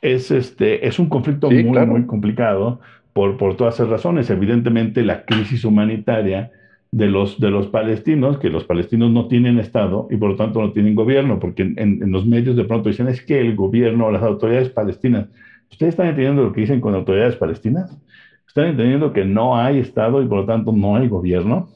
Es, 0.01 0.31
este, 0.31 0.87
es 0.87 0.99
un 0.99 1.09
conflicto 1.09 1.51
muy, 1.51 1.87
muy 1.87 2.07
complicado 2.07 2.81
por, 3.13 3.37
por 3.37 3.57
todas 3.57 3.75
esas 3.75 3.89
razones. 3.89 4.31
Evidentemente, 4.31 5.05
la 5.05 5.25
crisis 5.25 5.65
humanitaria 5.65 6.51
de 6.93 7.07
los, 7.07 7.41
de 7.41 7.51
los 7.51 7.69
palestinos, 7.69 8.39
que 8.39 8.51
los 8.51 8.65
palestinos 8.65 9.11
no 9.11 9.27
tienen 9.27 9.59
Estado 9.59 10.09
y 10.11 10.17
por 10.17 10.31
lo 10.31 10.37
tanto 10.37 10.61
no 10.61 10.73
tienen 10.73 10.95
gobierno, 10.95 11.39
porque 11.41 11.63
en, 11.77 12.01
los 12.13 12.27
medios 12.27 12.55
de 12.55 12.65
pronto 12.65 12.91
dicen 12.91 13.09
es 13.09 13.23
que 13.23 13.41
el 13.41 13.57
gobierno, 13.57 14.11
las 14.11 14.23
autoridades 14.23 14.69
palestinas, 14.69 15.29
¿ustedes 15.71 15.95
están 15.95 16.09
entendiendo 16.09 16.43
lo 16.43 16.53
que 16.53 16.61
dicen 16.61 16.81
con 16.81 16.95
autoridades 16.95 17.37
palestinas? 17.37 17.99
¿Están 18.47 18.67
entendiendo 18.67 19.15
que 19.15 19.25
no 19.25 19.57
hay 19.57 19.79
Estado 19.79 20.23
y 20.23 20.27
por 20.27 20.41
lo 20.41 20.45
tanto 20.45 20.73
no 20.73 20.97
hay 20.97 21.09
gobierno? 21.09 21.69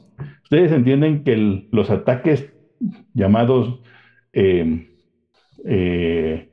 ¿Ustedes 0.43 0.71
entienden 0.71 1.23
que 1.23 1.65
los 1.71 1.89
ataques 1.89 2.49
llamados 3.13 3.79
eh, 4.33 4.87
eh, 5.65 6.47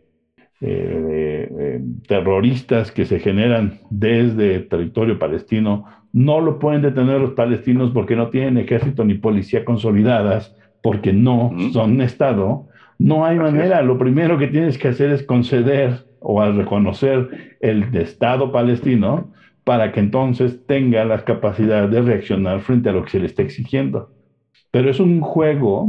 eh, 0.60 1.80
terroristas 2.06 2.90
que 2.90 3.04
se 3.04 3.18
generan 3.18 3.78
desde 3.90 4.56
el 4.56 4.68
territorio 4.68 5.18
palestino 5.18 5.84
no 6.14 6.40
lo 6.40 6.60
pueden 6.60 6.80
detener 6.80 7.20
los 7.20 7.32
palestinos 7.32 7.90
porque 7.90 8.14
no 8.14 8.30
tienen 8.30 8.56
ejército 8.56 9.04
ni 9.04 9.14
policía 9.14 9.64
consolidadas, 9.64 10.54
porque 10.80 11.12
no 11.12 11.50
son 11.72 12.00
Estado. 12.00 12.66
No 13.00 13.26
hay 13.26 13.36
manera. 13.36 13.82
Lo 13.82 13.98
primero 13.98 14.38
que 14.38 14.46
tienes 14.46 14.78
que 14.78 14.88
hacer 14.88 15.10
es 15.10 15.24
conceder 15.24 16.04
o 16.20 16.40
reconocer 16.52 17.56
el 17.58 17.92
Estado 17.96 18.52
palestino 18.52 19.32
para 19.64 19.92
que 19.92 20.00
entonces 20.00 20.64
tenga 20.66 21.04
la 21.04 21.24
capacidad 21.24 21.88
de 21.88 22.02
reaccionar 22.02 22.60
frente 22.60 22.90
a 22.90 22.92
lo 22.92 23.02
que 23.04 23.10
se 23.10 23.20
le 23.20 23.26
está 23.26 23.42
exigiendo. 23.42 24.10
Pero 24.70 24.90
es 24.90 25.00
un 25.00 25.20
juego 25.20 25.88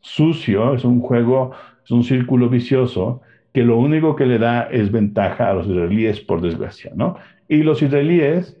sucio, 0.00 0.74
es 0.74 0.84
un 0.84 1.00
juego, 1.00 1.52
es 1.84 1.90
un 1.90 2.04
círculo 2.04 2.48
vicioso 2.48 3.20
que 3.52 3.64
lo 3.64 3.78
único 3.78 4.16
que 4.16 4.26
le 4.26 4.38
da 4.38 4.62
es 4.64 4.90
ventaja 4.90 5.50
a 5.50 5.54
los 5.54 5.66
israelíes, 5.66 6.20
por 6.20 6.40
desgracia, 6.40 6.90
¿no? 6.94 7.16
Y 7.48 7.62
los 7.62 7.82
israelíes 7.82 8.58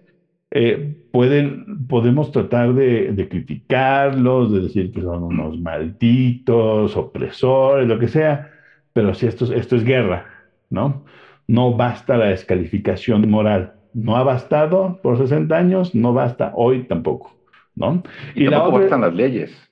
eh, 0.50 0.96
pueden, 1.10 1.86
podemos 1.88 2.32
tratar 2.32 2.74
de, 2.74 3.28
criticarlos, 3.30 4.52
de 4.52 4.60
decir 4.60 4.90
que 4.90 5.02
son 5.02 5.22
unos 5.24 5.58
malditos, 5.60 6.96
opresores, 6.96 7.86
lo 7.86 7.98
que 7.98 8.08
sea, 8.08 8.48
pero 8.92 9.14
si 9.14 9.26
esto, 9.26 9.52
esto 9.54 9.76
es 9.76 9.84
guerra, 9.84 10.26
¿no? 10.70 11.04
No 11.46 11.76
basta 11.76 12.16
la 12.16 12.26
descalificación 12.26 13.28
moral. 13.30 13.77
No 13.94 14.16
ha 14.16 14.22
bastado 14.22 14.98
por 15.02 15.18
60 15.18 15.56
años, 15.56 15.94
no 15.94 16.12
basta 16.12 16.52
hoy 16.54 16.84
tampoco, 16.84 17.36
¿no? 17.74 18.02
Y, 18.34 18.48
tampoco 18.48 18.78
bastan 18.80 19.00
las 19.00 19.14
leyes. 19.14 19.68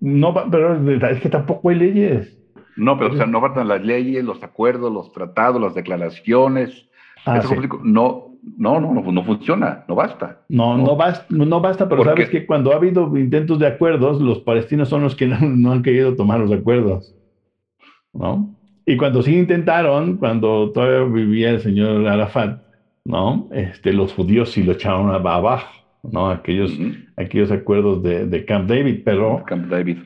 No, 0.00 0.34
pero 0.50 1.08
es 1.08 1.20
que 1.20 1.28
tampoco 1.28 1.70
hay 1.70 1.76
leyes. 1.76 2.38
No, 2.76 2.96
pero 2.96 3.12
o 3.12 3.16
sea, 3.16 3.26
no 3.26 3.40
bastan 3.40 3.68
las 3.68 3.82
leyes, 3.82 4.24
los 4.24 4.42
acuerdos, 4.42 4.92
los 4.92 5.12
tratados, 5.12 5.60
las 5.60 5.74
declaraciones. 5.74 6.88
Ah, 7.26 7.42
no, 7.82 8.32
no, 8.56 8.80
no, 8.80 9.02
no, 9.12 9.24
funciona, 9.24 9.84
no 9.88 9.94
basta. 9.94 10.42
No, 10.48 10.76
no, 10.76 10.96
basta, 10.96 11.26
no 11.28 11.60
basta, 11.60 11.88
pero 11.88 12.04
sabes 12.04 12.28
que 12.28 12.46
cuando 12.46 12.72
ha 12.72 12.76
habido 12.76 13.16
intentos 13.16 13.58
de 13.58 13.66
acuerdos, 13.66 14.20
los 14.20 14.40
palestinos 14.40 14.88
son 14.88 15.02
los 15.02 15.14
que 15.14 15.26
no, 15.26 15.72
han 15.72 15.82
querido 15.82 16.16
tomar 16.16 16.40
los 16.40 16.50
acuerdos. 16.50 17.14
¿No? 18.12 18.54
Y 18.84 18.96
cuando 18.96 19.22
sí 19.22 19.38
intentaron, 19.38 20.16
cuando 20.16 20.72
todavía 20.72 21.04
vivía 21.04 21.50
el 21.50 21.60
señor 21.60 22.06
Arafat, 22.08 22.60
¿no? 23.04 23.48
Este, 23.52 23.92
los 23.92 24.12
judíos 24.12 24.50
sí 24.50 24.62
lo 24.62 24.72
echaron 24.72 25.10
abajo, 25.10 25.72
¿no? 26.02 26.30
Aquellos, 26.30 26.72
aquellos 27.16 27.50
acuerdos 27.50 28.02
de, 28.02 28.26
de, 28.26 28.44
Camp 28.44 28.68
David, 28.68 29.00
pero. 29.04 29.42
Camp 29.46 29.66
David. 29.68 29.98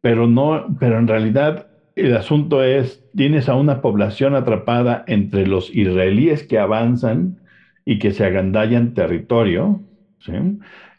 Pero 0.00 0.26
no, 0.26 0.66
pero 0.78 0.98
en 0.98 1.08
realidad 1.08 1.66
el 1.96 2.16
asunto 2.16 2.62
es: 2.62 3.02
tienes 3.14 3.48
a 3.48 3.54
una 3.54 3.80
población 3.80 4.34
atrapada 4.34 5.04
entre 5.06 5.46
los 5.46 5.74
israelíes 5.74 6.44
que 6.44 6.58
avanzan 6.58 7.40
y 7.84 7.98
que 7.98 8.12
se 8.12 8.24
agandallan 8.24 8.94
territorio, 8.94 9.80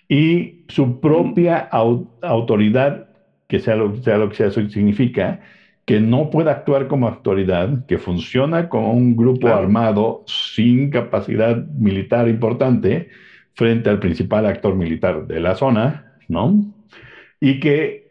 y 0.07 0.65
su 0.67 0.99
propia 0.99 1.57
autoridad, 1.57 3.07
que 3.47 3.59
sea 3.59 3.75
lo, 3.75 3.95
sea 3.97 4.17
lo 4.17 4.29
que 4.29 4.35
sea, 4.35 4.47
eso 4.47 4.67
significa 4.69 5.39
que 5.85 5.99
no 5.99 6.29
puede 6.31 6.49
actuar 6.49 6.87
como 6.87 7.07
autoridad, 7.07 7.85
que 7.85 7.97
funciona 7.97 8.69
como 8.69 8.91
un 8.93 9.15
grupo 9.15 9.47
armado 9.47 10.23
sin 10.25 10.89
capacidad 10.89 11.57
militar 11.67 12.27
importante 12.27 13.09
frente 13.53 13.89
al 13.89 13.99
principal 13.99 14.45
actor 14.47 14.75
militar 14.75 15.27
de 15.27 15.39
la 15.39 15.55
zona, 15.55 16.17
¿no? 16.27 16.59
Y 17.39 17.59
que 17.59 18.05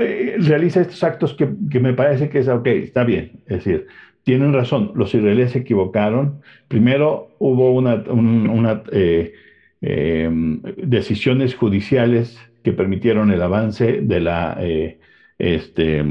eh, 0.00 0.36
realiza 0.38 0.80
estos 0.80 1.02
actos 1.04 1.34
que, 1.34 1.48
que, 1.70 1.78
me 1.78 1.94
parece 1.94 2.28
que 2.28 2.40
es, 2.40 2.48
ok, 2.48 2.66
está 2.66 3.04
bien, 3.04 3.42
es 3.46 3.64
decir, 3.64 3.86
tienen 4.24 4.52
razón, 4.52 4.92
los 4.94 5.14
israelíes 5.14 5.52
se 5.52 5.60
equivocaron. 5.60 6.40
Primero 6.66 7.28
hubo 7.38 7.72
una, 7.72 8.82
eh, 8.90 9.32
em, 9.80 10.60
decisiones 10.76 11.54
judiciales 11.54 12.38
que 12.62 12.72
permitieron 12.72 13.30
el 13.30 13.42
avance 13.42 14.00
de 14.00 14.20
la, 14.20 14.56
eh, 14.60 14.98
este, 15.38 16.04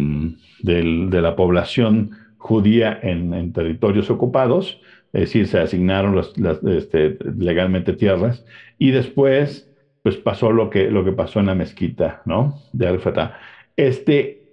de 0.62 1.22
la 1.22 1.36
población 1.36 2.12
judía 2.38 3.00
en, 3.02 3.54
territorios 3.54 4.10
ocupados, 4.10 4.80
es 5.14 5.22
decir, 5.22 5.48
se 5.48 5.60
asignaron 5.60 6.20
este, 6.20 7.18
legalmente 7.38 7.94
tierras, 7.94 8.44
y 8.78 8.92
después 8.92 9.70
pues 10.02 10.18
pasó 10.18 10.52
lo 10.52 10.70
que, 10.70 10.92
lo 10.92 11.06
que 11.06 11.14
pasó 11.14 11.40
en 11.40 11.46
la 11.46 11.56
mezquita 11.56 12.22
¿no? 12.26 12.60
de 12.74 12.88
Al-Fatah. 12.88 13.40
Este, 13.78 14.44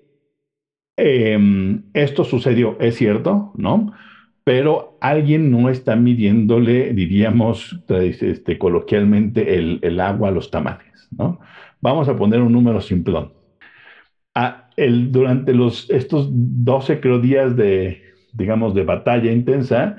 Em, 1.03 1.85
esto 1.95 2.25
sucedió, 2.25 2.77
es 2.79 2.97
cierto, 2.97 3.53
¿no? 3.55 3.91
Pero 4.45 4.99
alguien 5.01 5.51
no 5.51 5.71
está 5.71 5.97
midiéndole, 5.97 6.93
diríamos 6.93 7.81
este, 7.89 8.59
coloquialmente, 8.59 9.55
el, 9.57 10.01
agua 10.01 10.29
a 10.29 10.31
los 10.31 10.51
tamales, 10.51 11.09
¿no? 11.11 11.41
Vamos 11.81 12.09
a 12.11 12.17
poner 12.17 12.43
un 12.43 12.53
número 12.53 12.83
simplón. 12.83 13.33
El, 14.77 15.13
durante 15.13 15.55
los, 15.55 15.89
estos 15.91 16.29
12 16.31 17.01
creo, 17.01 17.19
días 17.19 17.57
de, 17.57 18.01
digamos, 18.33 18.75
de 18.75 18.83
batalla 18.85 19.31
intensa, 19.33 19.97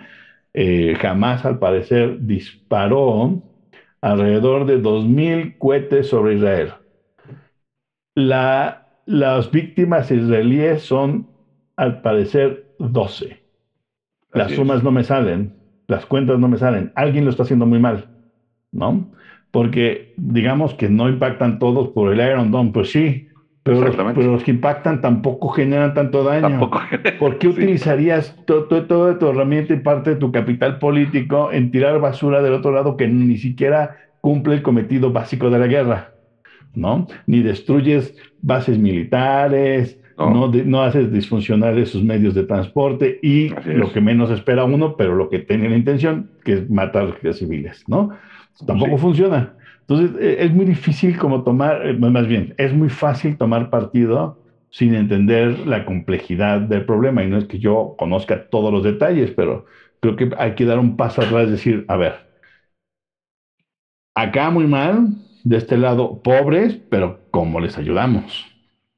eh, 0.53 0.95
jamás 0.99 1.45
al 1.45 1.59
parecer 1.59 2.17
disparó 2.19 3.41
alrededor 4.01 4.65
de 4.65 4.79
2.000 4.79 5.55
cohetes 5.57 6.07
sobre 6.07 6.35
Israel. 6.35 6.73
La 8.15 8.77
las 9.05 9.51
víctimas 9.51 10.11
israelíes 10.11 10.83
son, 10.83 11.29
al 11.75 12.01
parecer, 12.01 12.65
12. 12.77 13.41
Las 14.33 14.53
sumas 14.53 14.83
no 14.83 14.91
me 14.91 15.03
salen, 15.03 15.55
las 15.87 16.05
cuentas 16.05 16.39
no 16.39 16.47
me 16.49 16.57
salen. 16.57 16.91
Alguien 16.95 17.25
lo 17.25 17.31
está 17.31 17.43
haciendo 17.43 17.65
muy 17.65 17.79
mal, 17.79 18.09
¿no? 18.71 19.11
Porque 19.51 20.13
digamos 20.17 20.75
que 20.75 20.89
no 20.89 21.09
impactan 21.09 21.59
todos 21.59 21.89
por 21.89 22.13
el 22.13 22.19
Iron 22.21 22.51
Dome, 22.51 22.71
pues 22.73 22.91
sí, 22.91 23.25
pero 23.63 23.79
los, 23.79 24.43
que 24.43 24.51
impactan 24.51 25.01
tampoco 25.01 25.49
generan 25.49 25.93
tanto 25.93 26.23
daño. 26.23 26.69
¿Por 27.19 27.37
qué 27.37 27.47
utilizarías 27.47 28.35
toda 28.45 29.17
tu 29.19 29.29
herramienta 29.29 29.73
y 29.73 29.79
parte 29.79 30.11
de 30.11 30.15
tu 30.15 30.31
capital 30.31 30.79
político 30.79 31.51
en 31.51 31.69
tirar 31.69 31.99
basura 31.99 32.41
del 32.41 32.53
otro 32.53 32.71
lado 32.71 32.97
que 32.97 33.07
ni 33.07 33.37
siquiera 33.37 33.97
cumple 34.19 34.55
el 34.55 34.61
cometido 34.63 35.11
básico 35.11 35.49
de 35.51 35.59
la 35.59 35.67
guerra? 35.67 36.13
¿No? 36.73 37.05
Ni 37.27 37.43
destruyes 37.43 38.15
bases 38.41 38.79
militares, 38.79 39.99
no, 40.17 40.81
haces 40.81 41.11
disfuncionar 41.11 41.77
esos 41.77 42.03
medios 42.03 42.33
de 42.33 42.43
transporte 42.43 43.19
y 43.21 43.49
lo 43.65 43.91
que 43.91 44.01
menos 44.01 44.29
espera 44.31 44.63
uno, 44.63 44.95
pero 44.95 45.15
lo 45.15 45.29
que 45.29 45.39
tiene 45.39 45.69
la 45.69 45.75
intención, 45.75 46.31
que 46.43 46.53
es 46.53 46.69
matar 46.69 47.15
a 47.27 47.33
civiles, 47.33 47.83
¿no? 47.87 48.09
Tampoco 48.65 48.97
funciona. 48.97 49.55
Entonces, 49.91 50.21
e, 50.21 50.45
es 50.45 50.53
muy 50.53 50.65
difícil 50.65 51.17
como 51.17 51.43
tomar, 51.43 51.85
eh, 51.85 51.93
más 51.93 52.27
bien, 52.27 52.53
es 52.57 52.73
muy 52.73 52.89
fácil 52.89 53.37
tomar 53.37 53.69
partido 53.69 54.39
sin 54.69 54.95
entender 54.95 55.67
la 55.67 55.85
complejidad 55.85 56.61
del 56.61 56.85
problema. 56.85 57.23
Y 57.23 57.27
no 57.27 57.37
es 57.37 57.45
que 57.45 57.59
yo 57.59 57.95
conozca 57.97 58.49
todos 58.49 58.71
los 58.71 58.83
detalles, 58.83 59.31
pero 59.31 59.65
creo 59.99 60.15
que 60.15 60.29
hay 60.37 60.55
que 60.55 60.65
dar 60.65 60.79
un 60.79 60.95
paso 60.95 61.21
atrás 61.21 61.47
y 61.47 61.51
decir, 61.51 61.85
a 61.89 61.97
ver, 61.97 62.13
acá 64.15 64.49
muy 64.49 64.65
mal, 64.67 65.09
de 65.43 65.57
este 65.57 65.77
lado 65.77 66.21
pobres, 66.21 66.79
pero 66.89 67.19
¿cómo 67.31 67.59
les 67.59 67.77
ayudamos? 67.77 68.47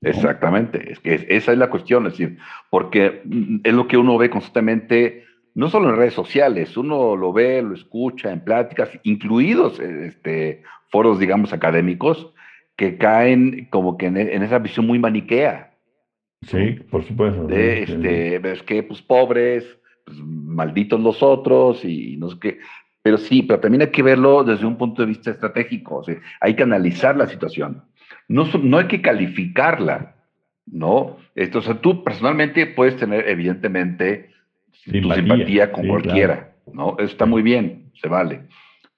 Exactamente, 0.01 0.91
es 0.91 0.99
que 0.99 1.25
esa 1.29 1.53
es 1.53 1.57
la 1.57 1.69
cuestión, 1.69 2.05
es 2.05 2.13
decir, 2.13 2.37
porque 2.69 3.21
mm, 3.23 3.61
es 3.63 3.73
lo 3.73 3.87
que 3.87 3.97
uno 3.97 4.17
ve 4.17 4.29
constantemente, 4.29 5.23
no 5.55 5.69
solo 5.69 5.89
en 5.89 5.95
redes 5.95 6.13
sociales, 6.13 6.75
uno 6.75 7.15
lo 7.15 7.31
ve, 7.31 7.61
lo 7.61 7.73
escucha 7.73 8.31
en 8.31 8.43
pláticas, 8.43 8.89
incluidos 9.03 9.79
este, 9.79 10.63
foros, 10.93 11.19
digamos, 11.19 11.51
académicos, 11.51 12.31
que 12.77 12.97
caen 12.97 13.67
como 13.69 13.97
que 13.97 14.05
en, 14.05 14.17
esa 14.17 14.59
visión 14.59 14.87
muy 14.87 14.99
maniquea. 14.99 15.73
Sí, 16.43 16.79
por 16.89 17.03
supuesto. 17.03 17.47
De, 17.47 17.83
este, 17.83 18.39
ves 18.39 18.63
que, 18.63 18.83
pues, 18.83 19.01
pobres, 19.01 19.65
pues, 20.05 20.17
malditos 20.19 21.01
los 21.01 21.21
otros 21.21 21.83
y 21.83 22.15
no 22.17 22.29
sé 22.29 22.37
qué. 22.39 22.59
Pero 23.01 23.17
sí, 23.17 23.41
pero 23.41 23.59
también 23.59 23.81
hay 23.81 23.89
que 23.89 24.03
verlo 24.03 24.43
desde 24.45 24.65
un 24.65 24.77
punto 24.77 25.01
de 25.01 25.09
vista 25.09 25.31
estratégico, 25.31 25.97
o 25.97 26.03
sea, 26.03 26.15
hay 26.39 26.53
que 26.55 26.63
analizar 26.63 27.17
la 27.17 27.27
situación 27.27 27.83
no, 28.27 28.45
no 28.61 28.77
hay 28.77 28.87
que 28.87 29.01
calificarla, 29.01 30.15
¿no? 30.65 31.17
Esto, 31.35 31.59
o 31.59 31.61
sea, 31.61 31.75
tú 31.75 32.03
personalmente 32.03 32.65
puedes 32.65 32.97
tener, 32.97 33.27
evidentemente, 33.27 34.31
tu 34.85 35.11
simpatía 35.11 35.71
con 35.71 35.87
cualquiera, 35.87 36.55
¿no? 36.71 36.95
Eso 36.97 37.11
está 37.11 37.25
muy 37.25 37.41
bien, 37.41 37.91
se 38.01 38.07
vale. 38.07 38.43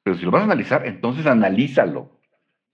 Pero 0.06 0.18
si 0.18 0.24
lo 0.24 0.30
vas 0.30 0.42
a 0.42 0.46
analizar, 0.46 0.86
entonces 0.86 1.26
analízalo, 1.26 2.12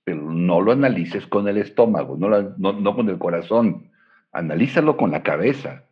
pero 0.03 0.21
no 0.21 0.59
lo 0.59 0.73
analices 0.73 1.25
con 1.25 1.47
el 1.47 1.57
estómago, 1.59 2.17
no, 2.17 2.27
no, 2.57 2.93
con 2.93 3.07
el 3.07 3.17
corazón, 3.17 3.89
analízalo 4.34 4.97
con 4.97 5.11
la 5.11 5.23
cabeza. 5.23 5.86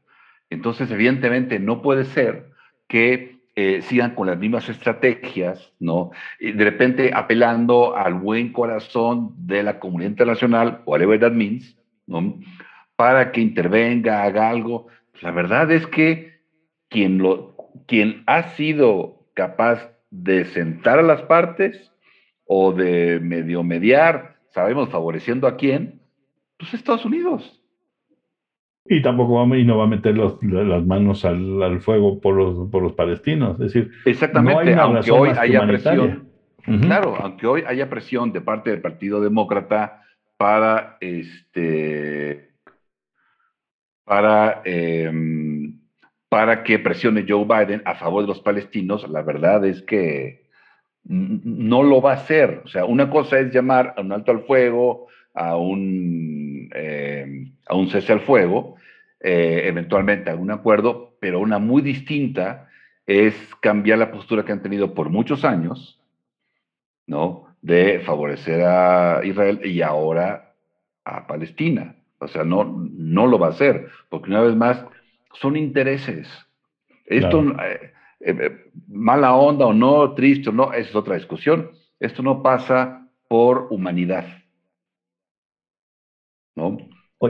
Entonces, 0.49 0.91
evidentemente, 0.91 1.57
no 1.57 1.81
puede 1.81 2.03
ser 2.03 2.49
que 2.89 3.39
eh, 3.55 3.81
sigan 3.83 4.15
con 4.15 4.27
las 4.27 4.37
mismas 4.37 4.67
estrategias, 4.67 5.71
¿no? 5.79 6.11
Y 6.41 6.51
de 6.51 6.65
repente 6.65 7.11
apelando 7.13 7.95
al 7.95 8.15
buen 8.15 8.51
corazón 8.51 9.33
de 9.37 9.63
la 9.63 9.79
comunidad 9.79 10.09
internacional, 10.09 10.81
whatever 10.85 11.21
that 11.21 11.31
means, 11.31 11.77
¿no? 12.05 12.37
Para 12.97 13.31
que 13.31 13.39
intervenga, 13.39 14.23
haga 14.23 14.49
algo. 14.49 14.87
La 15.21 15.31
verdad 15.31 15.71
es 15.71 15.87
que 15.87 16.41
quien, 16.89 17.19
lo, 17.19 17.55
quien 17.87 18.23
ha 18.25 18.43
sido 18.57 19.25
capaz 19.35 19.89
de 20.09 20.45
sentar 20.45 20.99
a 20.99 21.03
las 21.03 21.21
partes 21.23 21.91
o 22.45 22.71
de 22.71 23.19
medio 23.19 23.63
mediar, 23.63 24.37
sabemos 24.49 24.89
favoreciendo 24.89 25.47
a 25.47 25.55
quién, 25.55 26.01
pues 26.57 26.73
Estados 26.73 27.05
Unidos. 27.05 27.61
Y 28.85 29.01
tampoco 29.03 29.35
va, 29.35 29.57
y 29.57 29.63
no 29.63 29.77
va 29.77 29.83
a 29.83 29.87
meter 29.87 30.17
las 30.17 30.85
manos 30.85 31.23
al, 31.23 31.79
fuego 31.79 32.19
por 32.19 32.35
los, 32.35 32.69
por 32.71 32.81
los 32.81 32.93
palestinos. 32.93 33.59
Es 33.59 33.73
decir, 33.73 33.91
exactamente, 34.05 34.73
aunque 34.73 35.11
hoy 35.11 35.29
haya 35.37 35.65
presión. 35.67 36.27
Claro, 36.81 37.15
aunque 37.15 37.47
hoy 37.47 37.63
haya 37.67 37.89
presión 37.89 38.31
de 38.31 38.41
parte 38.41 38.71
del 38.71 38.81
Partido 38.81 39.21
Demócrata 39.21 40.03
para 40.37 40.97
este 41.01 42.49
para, 44.09 44.63
em, 44.65 45.58
para 46.29 46.63
que 46.63 46.77
presione 46.77 47.25
Joe 47.27 47.43
Biden 47.43 47.81
a 47.85 47.95
favor 47.95 48.21
de 48.21 48.27
los 48.27 48.39
palestinos, 48.39 49.07
la 49.09 49.23
verdad 49.23 49.65
es 49.65 49.81
que 49.81 50.47
no 51.03 51.81
lo 51.81 52.01
va 52.01 52.11
a 52.11 52.15
hacer. 52.15 52.61
O 52.65 52.67
sea, 52.67 52.85
una 52.85 53.09
cosa 53.09 53.39
es 53.39 53.51
llamar 53.51 53.95
a 53.97 54.01
un 54.01 54.11
alto 54.11 54.31
al 54.31 54.43
fuego, 54.43 55.07
a 55.33 55.57
un, 55.57 56.69
em, 56.73 57.51
a 57.67 57.75
un 57.75 57.89
cese 57.89 58.13
al 58.13 58.21
fuego, 58.21 58.75
eh, 59.19 59.63
eventualmente 59.65 60.29
algún 60.29 60.51
acuerdo, 60.51 61.17
pero 61.19 61.39
una 61.39 61.57
muy 61.59 61.81
distinta 61.81 62.69
es 63.07 63.33
cambiar 63.59 63.97
la 63.97 64.11
postura 64.11 64.45
que 64.45 64.51
han 64.51 64.61
tenido 64.61 64.93
por 64.93 65.09
muchos 65.09 65.43
años, 65.43 65.99
¿no? 67.07 67.47
De 67.61 68.01
favorecer 68.01 68.61
a 68.63 69.21
Israel 69.23 69.61
y 69.63 69.81
ahora 69.81 70.53
a 71.05 71.25
Palestina. 71.25 71.95
O 72.19 72.27
sea, 72.27 72.43
no, 72.43 72.63
no 72.65 73.25
lo 73.25 73.39
va 73.39 73.47
a 73.47 73.51
hacer, 73.51 73.87
porque 74.09 74.29
una 74.29 74.41
vez 74.41 74.55
más 74.55 74.85
son 75.33 75.55
intereses. 75.55 76.27
Esto, 77.05 77.41
eh, 77.41 77.91
eh, 78.21 78.71
mala 78.87 79.35
onda 79.35 79.65
o 79.65 79.73
no, 79.73 80.13
triste 80.13 80.49
o 80.49 80.51
no, 80.51 80.73
esa 80.73 80.89
es 80.89 80.95
otra 80.95 81.15
discusión. 81.15 81.71
Esto 81.99 82.21
no 82.21 82.43
pasa 82.43 83.07
por 83.27 83.67
humanidad. 83.69 84.25
¿No? 86.55 86.77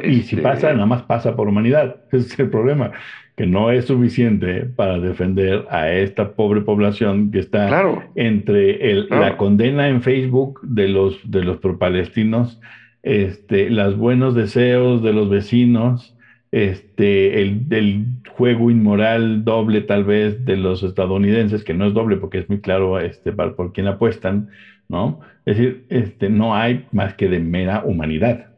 Y 0.03 0.21
si 0.21 0.35
pasa, 0.35 0.67
este 0.67 0.73
nada 0.73 0.85
más 0.85 1.01
pasa 1.03 1.35
por 1.35 1.47
humanidad. 1.47 2.03
Ese 2.11 2.27
es 2.27 2.39
el 2.39 2.49
problema, 2.49 2.91
que 3.35 3.47
no 3.47 3.71
es 3.71 3.85
suficiente 3.85 4.65
para 4.65 4.99
defender 4.99 5.65
a 5.69 5.91
esta 5.91 6.33
pobre 6.33 6.61
población 6.61 7.31
que 7.31 7.39
está 7.39 7.83
entre 8.15 8.91
el, 8.91 9.07
la 9.09 9.37
condena 9.37 9.87
en 9.87 10.01
Facebook 10.01 10.59
de 10.61 10.89
los, 10.89 11.19
de 11.29 11.43
los 11.43 11.57
pro-palestinos, 11.57 12.61
este, 13.01 13.69
los 13.69 13.97
buenos 13.97 14.35
deseos 14.35 15.01
de 15.01 15.13
los 15.13 15.29
vecinos, 15.29 16.15
este, 16.51 17.41
el, 17.41 18.05
juego 18.29 18.71
inmoral 18.71 19.43
doble 19.43 19.81
tal 19.81 20.05
vez 20.05 20.45
de 20.45 20.55
los 20.55 20.81
estadounidenses, 20.81 21.65
que 21.65 21.73
no 21.73 21.85
es 21.85 21.93
doble 21.93 22.15
porque 22.15 22.37
es 22.37 22.47
muy 22.47 22.61
claro 22.61 22.97
este, 22.97 23.33
por 23.33 23.73
quién 23.73 23.87
apuestan, 23.87 24.49
¿no? 24.87 25.19
Es 25.45 25.57
decir, 25.57 25.85
este, 25.89 26.29
no 26.29 26.55
hay 26.55 26.85
más 26.93 27.15
que 27.15 27.27
de 27.27 27.39
mera 27.39 27.83
humanidad. 27.83 28.53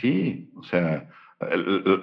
Sí, 0.00 0.50
o 0.56 0.62
sea, 0.62 1.10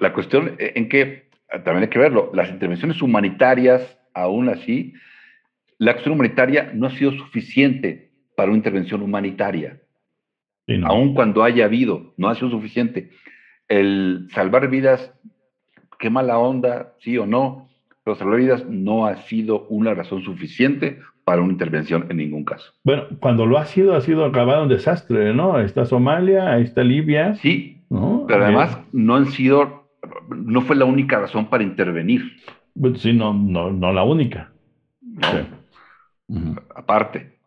la 0.00 0.12
cuestión 0.12 0.54
en 0.58 0.88
que 0.88 1.24
también 1.64 1.82
hay 1.82 1.88
que 1.88 1.98
verlo, 1.98 2.30
las 2.32 2.50
intervenciones 2.50 3.02
humanitarias, 3.02 3.98
aún 4.14 4.48
así, 4.48 4.94
la 5.78 5.92
acción 5.92 6.14
humanitaria 6.14 6.70
no 6.74 6.86
ha 6.86 6.90
sido 6.90 7.12
suficiente 7.12 8.10
para 8.36 8.50
una 8.50 8.58
intervención 8.58 9.02
humanitaria. 9.02 9.80
Aún 10.84 11.14
cuando 11.14 11.42
haya 11.42 11.66
habido, 11.66 12.14
no 12.16 12.28
ha 12.28 12.34
sido 12.34 12.50
suficiente. 12.50 13.10
El 13.68 14.28
salvar 14.32 14.68
vidas, 14.68 15.12
qué 15.98 16.10
mala 16.10 16.38
onda, 16.38 16.94
sí 16.98 17.16
o 17.18 17.26
no, 17.26 17.68
pero 18.04 18.16
salvar 18.16 18.38
vidas 18.38 18.66
no 18.68 19.06
ha 19.06 19.16
sido 19.16 19.66
una 19.68 19.94
razón 19.94 20.22
suficiente 20.22 21.00
para 21.24 21.40
una 21.40 21.52
intervención 21.52 22.06
en 22.10 22.18
ningún 22.18 22.44
caso. 22.44 22.72
Bueno, 22.84 23.04
cuando 23.20 23.46
lo 23.46 23.58
ha 23.58 23.64
sido, 23.64 23.94
ha 23.94 24.00
sido 24.02 24.24
acabado 24.24 24.62
un 24.64 24.68
desastre, 24.68 25.32
¿no? 25.32 25.58
Está 25.58 25.86
Somalia, 25.86 26.52
ahí 26.52 26.64
está 26.64 26.84
Libia. 26.84 27.34
Sí, 27.36 27.82
pero 27.88 28.44
además 28.44 28.78
no 28.92 29.16
han 29.16 29.26
sido, 29.26 29.88
no 30.28 30.60
fue 30.60 30.76
la 30.76 30.84
única 30.84 31.18
razón 31.18 31.46
para 31.46 31.64
intervenir. 31.64 32.36
Sí, 32.96 33.12
no, 33.12 33.32
no, 33.32 33.70
no 33.70 33.92
la 33.92 34.04
única. 34.04 34.52
Aparte. 36.74 37.38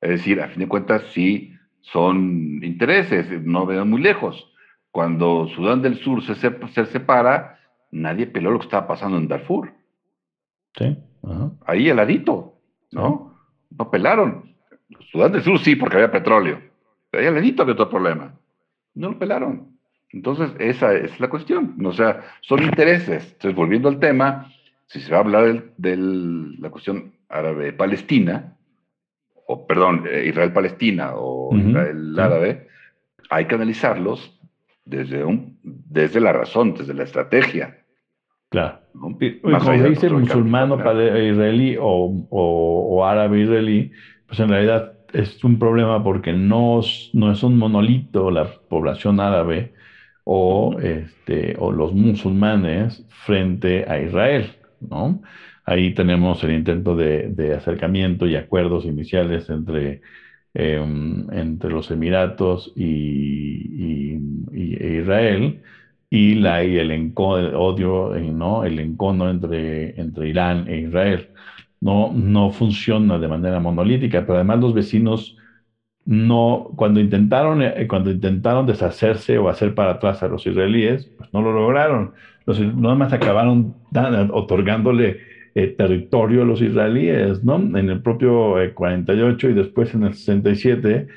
Es 0.00 0.10
decir, 0.10 0.40
a 0.40 0.48
fin 0.48 0.60
de 0.60 0.68
cuentas, 0.68 1.02
sí 1.12 1.54
son 1.80 2.60
intereses, 2.62 3.28
no 3.44 3.66
vean 3.66 3.88
muy 3.88 4.02
lejos. 4.02 4.51
Cuando 4.92 5.48
Sudán 5.48 5.82
del 5.82 5.98
Sur 5.98 6.22
se, 6.22 6.34
se 6.34 6.86
separa, 6.86 7.58
nadie 7.90 8.26
peló 8.26 8.52
lo 8.52 8.58
que 8.58 8.66
estaba 8.66 8.86
pasando 8.86 9.16
en 9.16 9.26
Darfur. 9.26 9.72
Sí. 10.76 10.96
Ahí 11.66 11.88
heladito. 11.88 12.52
¿no? 12.92 13.34
No 13.70 13.90
pelaron. 13.90 14.54
Sudán 15.10 15.32
del 15.32 15.42
Sur 15.42 15.58
sí, 15.58 15.74
porque 15.76 15.96
había 15.96 16.12
petróleo. 16.12 16.60
Ahí 17.12 17.26
al 17.26 17.34
ladito 17.34 17.62
había 17.62 17.74
otro 17.74 17.90
problema. 17.90 18.34
No 18.94 19.10
lo 19.10 19.18
pelaron. 19.18 19.78
Entonces, 20.10 20.50
esa 20.58 20.94
es 20.94 21.18
la 21.18 21.28
cuestión. 21.28 21.74
O 21.84 21.92
sea, 21.92 22.22
son 22.42 22.62
intereses. 22.62 23.24
Entonces, 23.32 23.54
volviendo 23.54 23.88
al 23.88 23.98
tema, 23.98 24.52
si 24.86 25.00
se 25.00 25.10
va 25.10 25.18
a 25.18 25.20
hablar 25.20 25.64
de 25.78 25.96
la 25.96 26.70
cuestión 26.70 27.14
árabe-palestina, 27.28 28.56
o 29.46 29.66
perdón, 29.66 30.04
eh, 30.06 30.26
Israel-Palestina 30.28 31.12
o 31.14 31.56
Israel-árabe, 31.56 32.68
hay 33.30 33.46
que 33.46 33.54
analizarlos 33.54 34.38
desde, 34.84 35.24
un, 35.24 35.58
desde 35.62 36.20
la 36.20 36.32
razón, 36.32 36.74
desde 36.74 36.94
la 36.94 37.04
estrategia. 37.04 37.78
Claro. 38.50 38.80
como 38.92 39.18
dice 39.18 40.10
musulmán 40.10 40.72
israelí 40.72 41.76
o, 41.80 42.26
o, 42.30 43.04
árabe 43.06 43.40
israelí, 43.40 43.90
pues 44.26 44.40
en 44.40 44.50
realidad 44.50 44.92
es 45.14 45.42
un 45.42 45.58
problema 45.58 46.04
porque 46.04 46.34
no, 46.34 46.80
no 47.14 47.32
es 47.32 47.42
un 47.42 47.56
monolito 47.56 48.30
la 48.30 48.50
población 48.68 49.20
árabe, 49.20 49.72
o, 50.24 50.78
este, 50.80 51.56
o 51.58 51.72
los 51.72 51.92
musulmanes 51.92 53.06
frente 53.26 53.84
a 53.88 54.00
Israel, 54.00 54.52
¿no? 54.80 55.22
Ahí 55.64 55.94
tenemos 55.94 56.42
el 56.44 56.52
intento 56.52 56.96
de, 56.96 57.54
acercamiento 57.56 58.26
y 58.26 58.36
acuerdos 58.36 58.84
iniciales 58.84 59.48
entre, 59.48 60.02
em, 60.54 61.30
entre 61.32 61.70
los 61.70 61.90
Emiratos 61.90 62.72
y, 62.76 64.14
e 64.52 64.98
Israel 65.02 65.62
y, 66.10 66.34
la, 66.36 66.64
y 66.64 66.78
el, 66.78 67.12
odio, 67.16 68.14
eh, 68.14 68.30
¿no? 68.32 68.64
el 68.64 68.78
encono 68.78 69.30
entre, 69.30 69.98
entre 70.00 70.28
Irán 70.28 70.68
e 70.68 70.80
Israel. 70.80 71.28
No, 71.80 72.12
no 72.12 72.50
funciona 72.52 73.18
de 73.18 73.28
manera 73.28 73.60
monolítica, 73.60 74.22
pero 74.22 74.34
además 74.36 74.60
los 74.60 74.74
vecinos 74.74 75.36
no, 76.04 76.70
cuando 76.76 77.00
intentaron, 77.00 77.62
eh, 77.62 77.86
cuando 77.88 78.10
intentaron 78.10 78.66
deshacerse 78.66 79.38
o 79.38 79.48
hacer 79.48 79.74
para 79.74 79.92
atrás 79.92 80.22
a 80.22 80.28
los 80.28 80.46
israelíes, 80.46 81.06
pues 81.18 81.32
no 81.32 81.42
lo 81.42 81.52
lograron. 81.52 82.12
Los, 82.46 82.60
nada 82.60 82.94
más 82.96 83.12
acabaron 83.12 83.76
otorgándole 84.32 85.31
eh, 85.54 85.68
territorio 85.68 86.42
a 86.42 86.44
los 86.46 86.60
israelíes, 86.62 87.44
¿no? 87.44 87.56
En 87.56 87.90
el 87.90 88.02
propio 88.02 88.54
48 88.74 89.48
eh, 89.48 89.50
y 89.50 89.54
después 89.54 89.94
en 89.94 90.04
el 90.04 90.14
67, 90.14 91.08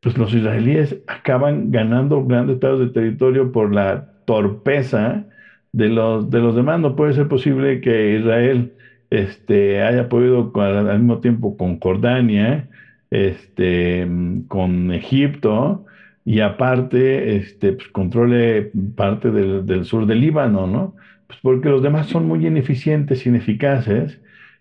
pues 0.00 0.18
los 0.18 0.34
israelíes 0.34 0.96
acaban 1.06 1.70
ganando 1.70 2.24
grandes 2.24 2.58
pedazos 2.58 2.80
de 2.80 2.88
territorio 2.88 3.52
por 3.52 3.72
la 3.74 4.12
torpeza 4.24 5.24
de 5.72 5.88
los, 5.88 6.30
de 6.30 6.40
los 6.40 6.56
demás. 6.56 6.80
No 6.80 6.96
puede 6.96 7.14
ser 7.14 7.28
posible 7.28 7.80
que 7.80 8.18
Israel 8.18 8.72
este, 9.10 9.82
haya 9.82 10.08
podido 10.08 10.52
al 10.60 10.98
mismo 10.98 11.20
tiempo 11.20 11.56
con 11.56 11.78
Jordania, 11.80 12.68
este, 13.10 14.08
con 14.48 14.92
Egipto 14.92 15.84
y 16.24 16.40
aparte 16.40 17.36
este, 17.36 17.72
pues, 17.72 17.88
controle 17.88 18.70
parte 18.96 19.30
del, 19.30 19.84
sur 19.84 20.06
del 20.06 20.20
Líbano, 20.20 20.66
¿no? 20.66 20.94
Pues 21.32 21.40
porque 21.42 21.70
los 21.70 21.82
demás 21.82 22.08
son 22.08 22.26
muy 22.26 22.46
ineficientes, 22.46 23.26
ineficaces. 23.26 24.20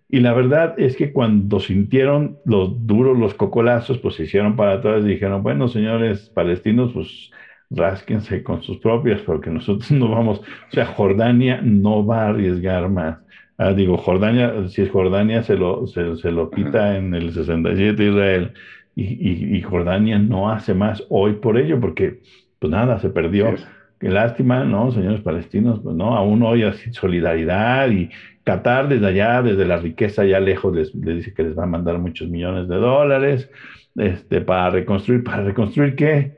Y 0.10 0.20
la 0.22 0.34
verdad 0.34 0.76
es 0.78 0.96
que 0.96 1.12
cuando 1.12 1.60
sintieron 1.60 2.38
los 2.46 2.86
duros, 2.88 3.18
los 3.18 3.34
cocolazos, 3.34 3.98
pues 3.98 4.16
se 4.16 4.24
hicieron 4.24 4.56
para 4.56 4.74
atrás 4.74 5.04
y 5.04 5.10
dijeron, 5.10 5.44
bueno, 5.44 5.68
señores 5.68 6.30
palestinos, 6.30 6.92
pues 6.94 7.32
rásquense 7.70 8.44
con 8.44 8.62
sus 8.64 8.78
propias, 8.78 9.22
porque 9.22 9.50
nosotros 9.50 9.92
no 9.92 10.10
vamos, 10.10 10.40
o 10.40 10.72
sea, 10.72 10.86
Jordania 10.86 11.62
no 11.64 12.06
va 12.06 12.24
a 12.24 12.30
arriesgar 12.30 12.90
más. 12.90 13.20
Ah, 13.58 13.74
digo, 13.74 13.98
Jordania, 13.98 14.68
si 14.70 14.82
es 14.82 14.90
Jordania, 14.90 15.44
se 15.44 15.56
lo, 15.56 15.86
se, 15.88 16.32
lo 16.32 16.50
quita 16.52 16.98
en 16.98 17.14
el 17.14 17.32
67 17.34 18.04
Israel. 18.04 18.54
Y, 18.96 19.58
y, 19.58 19.62
Jordania 19.62 20.20
no 20.20 20.50
hace 20.52 20.74
más 20.74 21.04
hoy 21.10 21.34
por 21.34 21.58
ello, 21.58 21.80
porque 21.80 22.22
pues 22.60 22.72
nada, 22.72 23.00
se 23.00 23.10
perdió. 23.10 23.56
Qué 24.02 24.10
lástima, 24.10 24.64
¿no, 24.64 24.92
señores 24.92 25.22
palestinos? 25.22 25.80
Pues 25.84 25.96
no, 25.96 26.16
aún 26.18 26.42
hoy 26.42 26.64
hay 26.64 26.74
solidaridad 26.92 27.88
y 27.92 28.10
Qatar 28.44 28.90
desde 28.90 29.06
allá, 29.06 29.44
desde 29.44 29.64
la 29.64 29.78
riqueza 29.78 30.26
ya 30.26 30.40
lejos, 30.40 30.76
les, 30.76 30.92
dice 31.00 31.36
que 31.36 31.44
les 31.44 31.56
va 31.56 31.64
a 31.64 31.68
mandar 31.68 32.00
muchos 32.00 32.28
millones 32.28 32.68
de 32.68 32.78
dólares 32.78 33.52
este, 33.96 34.42
para 34.42 34.72
reconstruir. 34.72 35.24
¿Para 35.24 35.44
reconstruir 35.44 35.96
qué? 35.96 36.36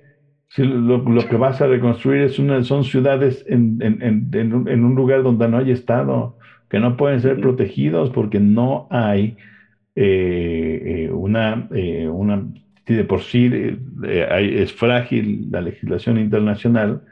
Si 0.49 0.65
lo, 0.65 0.97
lo, 0.97 1.27
que 1.29 1.37
vas 1.37 1.61
a 1.61 1.67
reconstruir 1.67 2.23
es 2.23 2.37
una, 2.37 2.61
son 2.63 2.83
ciudades 2.83 3.45
en, 3.47 3.79
en, 3.81 4.29
en, 4.33 4.53
un, 4.53 4.67
en 4.67 4.83
un 4.83 4.95
lugar 4.95 5.23
donde 5.23 5.47
no 5.47 5.59
hay 5.59 5.71
Estado 5.71 6.37
que 6.69 6.81
no 6.81 6.97
pueden 6.97 7.21
ser 7.21 7.39
protegidos 7.39 8.09
porque 8.09 8.41
no 8.41 8.87
hay 8.91 9.37
eh, 9.95 11.05
eh, 11.05 11.11
una, 11.13 11.69
eh, 11.73 12.09
una, 12.09 12.45
de 12.85 13.03
por 13.05 13.21
sí 13.21 13.49
es 14.03 14.73
frágil 14.73 15.47
la 15.49 15.61
legislación 15.61 16.17
internacional, 16.17 17.03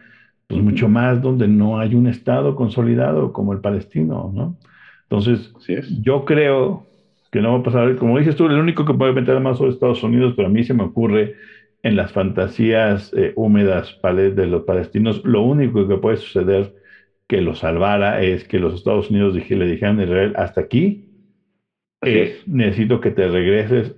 pues 0.52 0.64
mucho 0.64 0.88
más 0.90 1.22
donde 1.22 1.48
no 1.48 1.80
hay 1.80 1.96
un 1.96 2.08
Estado 2.08 2.56
consolidado 2.56 3.32
como 3.34 3.54
el 3.54 3.62
palestino, 3.62 4.32
¿no? 4.34 4.56
Entonces, 5.10 5.52
yo 6.02 6.26
creo 6.26 6.88
que 7.32 7.42
no 7.42 7.54
va 7.54 7.60
a 7.60 7.64
pasar, 7.64 7.96
como 7.98 8.18
dices 8.18 8.36
tú, 8.36 8.46
el 8.46 8.58
único 8.58 8.86
que 8.86 8.94
puede 8.94 9.14
meter 9.14 9.40
más 9.40 9.58
sobre 9.58 9.72
Estados 9.72 10.04
Unidos, 10.04 10.34
pero 10.36 10.48
a 10.48 10.52
mí 10.52 10.64
se 10.64 10.74
me 10.74 10.84
ocurre 10.84 11.36
en 11.84 11.96
las 11.96 12.12
fantasías 12.12 13.12
húmedas 13.36 13.98
de 14.04 14.48
los 14.48 14.64
palestinos, 14.64 15.22
lo 15.24 15.42
único 15.42 15.88
que 15.88 15.98
puede 15.98 16.18
suceder 16.18 16.72
que 17.28 17.42
lo 17.42 17.56
salvara 17.56 18.22
es 18.22 18.46
que 18.48 18.60
los 18.60 18.74
Estados 18.74 19.10
Unidos 19.10 19.36
le 19.36 19.66
dijeran 19.66 20.00
a 20.00 20.04
Israel, 20.04 20.34
hasta 20.36 20.62
aquí, 20.62 21.06
eh, 22.02 22.38
necesito 22.46 23.00
que 23.00 23.12
te 23.12 23.28
regreses 23.28 23.96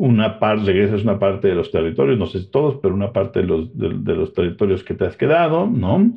una 0.00 0.38
parte, 0.38 0.64
regreses 0.64 1.04
una 1.04 1.18
parte 1.18 1.48
de 1.48 1.54
los 1.54 1.70
territorios, 1.70 2.18
no 2.18 2.24
sé 2.24 2.40
si 2.40 2.50
todos, 2.50 2.78
pero 2.80 2.94
una 2.94 3.12
parte 3.12 3.40
de 3.40 3.46
los, 3.46 3.76
de, 3.76 4.14
los 4.14 4.32
territorios 4.32 4.82
que 4.82 4.94
te 4.94 5.04
has 5.04 5.14
quedado, 5.14 5.66
¿no? 5.66 6.10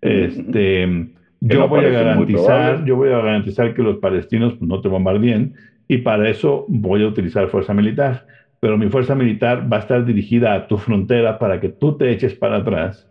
Este, 0.00 1.06
yo 1.38 1.68
voy 1.68 1.84
a 1.84 1.90
garantizar, 1.90 2.84
yo 2.84 2.96
voy 2.96 3.10
a 3.10 3.18
garantizar 3.18 3.72
que 3.72 3.82
los 3.82 3.98
palestinos 3.98 4.54
pues, 4.54 4.68
no 4.68 4.80
te 4.80 4.88
bombardeen 4.88 5.54
y 5.86 5.98
para 5.98 6.28
eso 6.28 6.64
voy 6.66 7.04
a 7.04 7.06
utilizar 7.06 7.48
fuerza 7.48 7.72
militar. 7.72 8.24
Pero 8.58 8.76
mi 8.76 8.88
fuerza 8.88 9.14
militar 9.14 9.72
va 9.72 9.76
a 9.76 9.80
estar 9.80 10.04
dirigida 10.04 10.52
a 10.52 10.66
tu 10.66 10.76
frontera 10.76 11.38
para 11.38 11.60
que 11.60 11.68
tú 11.68 11.96
te 11.96 12.10
eches 12.10 12.34
para 12.34 12.56
atrás 12.56 13.08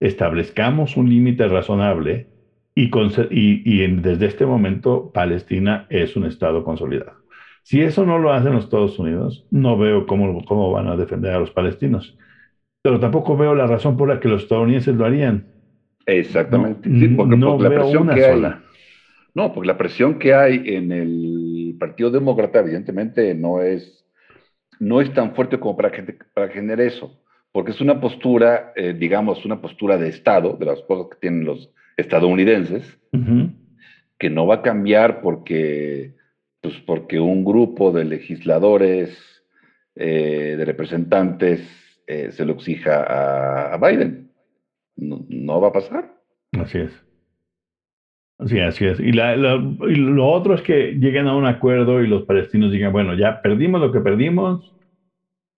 establezcamos 0.00 0.96
un 0.96 1.10
límite 1.10 1.46
razonable 1.46 2.26
y, 2.74 2.90
y, 3.30 3.86
desde 4.00 4.26
este 4.26 4.46
momento 4.46 5.10
Palestina 5.12 5.86
es 5.90 6.16
un 6.16 6.24
Estado 6.24 6.64
consolidado. 6.64 7.21
Si 7.62 7.80
eso 7.80 8.04
no 8.04 8.18
lo 8.18 8.32
hacen 8.32 8.52
los 8.52 8.64
Estados 8.64 8.98
Unidos, 8.98 9.46
no 9.50 9.78
veo 9.78 10.06
cómo, 10.06 10.44
cómo 10.44 10.70
van 10.72 10.88
a 10.88 10.96
defender 10.96 11.32
a 11.32 11.38
los 11.38 11.50
palestinos. 11.50 12.16
Pero 12.82 12.98
tampoco 12.98 13.36
veo 13.36 13.54
la 13.54 13.66
razón 13.66 13.96
por 13.96 14.08
la 14.08 14.18
que 14.18 14.28
los 14.28 14.42
estadounidenses 14.42 14.94
lo 14.94 15.04
harían. 15.04 15.46
Exactamente. 16.06 16.88
No, 16.88 17.58
veo 17.58 18.00
una 18.00 18.16
sola. 18.16 18.62
no, 19.34 19.52
porque 19.52 19.68
la 19.68 19.78
presión 19.78 20.18
que 20.18 20.34
hay 20.34 20.62
en 20.66 20.90
el 20.90 21.76
Partido 21.78 22.10
Demócrata, 22.10 22.58
evidentemente, 22.58 23.34
no 23.34 23.62
es, 23.62 24.04
no 24.80 25.00
es 25.00 25.12
tan 25.14 25.34
fuerte 25.34 25.60
como 25.60 25.76
para 25.76 25.92
que, 25.92 26.18
para 26.34 26.48
generar 26.48 26.80
eso 26.80 27.22
porque 27.52 27.70
es 27.70 27.80
una 27.80 28.00
postura, 28.00 28.72
eh, 28.74 28.94
digamos, 28.98 29.44
una 29.44 29.60
postura 29.60 29.98
de 29.98 30.08
Estado, 30.08 30.56
de 30.56 30.66
las 30.66 30.80
cosas 30.82 31.08
que 31.10 31.18
tienen 31.20 31.44
los 31.44 31.70
estadounidenses, 31.98 32.98
que 34.18 34.30
no 34.30 34.46
va 34.46 34.56
a 34.56 34.62
cambiar 34.62 35.20
porque, 35.20 36.14
pues 36.62 36.80
porque 36.86 37.20
un 37.20 37.44
grupo 37.44 37.90
de 37.90 38.04
legisladores, 38.04 39.44
eh, 39.96 40.54
de 40.56 40.64
representantes, 40.64 41.60
eh, 42.06 42.30
se 42.30 42.44
lo 42.44 42.52
exija 42.52 43.74
a, 43.74 43.76
Biden. 43.76 44.30
No, 44.96 45.60
va 45.60 45.68
a 45.68 45.72
pasar. 45.72 46.14
Así 46.52 46.78
es. 46.78 46.92
Sí, 48.46 48.58
así 48.60 48.86
es. 48.86 49.00
Y, 49.00 49.10
y 49.10 49.94
lo 49.94 50.28
otro 50.28 50.54
es 50.54 50.62
que 50.62 50.92
lleguen 50.92 51.26
a 51.26 51.36
un 51.36 51.46
acuerdo 51.46 52.00
y 52.00 52.06
los 52.06 52.24
palestinos 52.24 52.72
digan, 52.72 52.92
bueno, 52.92 53.14
ya 53.14 53.40
perdimos 53.40 53.80
lo 53.80 53.92
que 53.92 54.00
perdimos, 54.00 54.72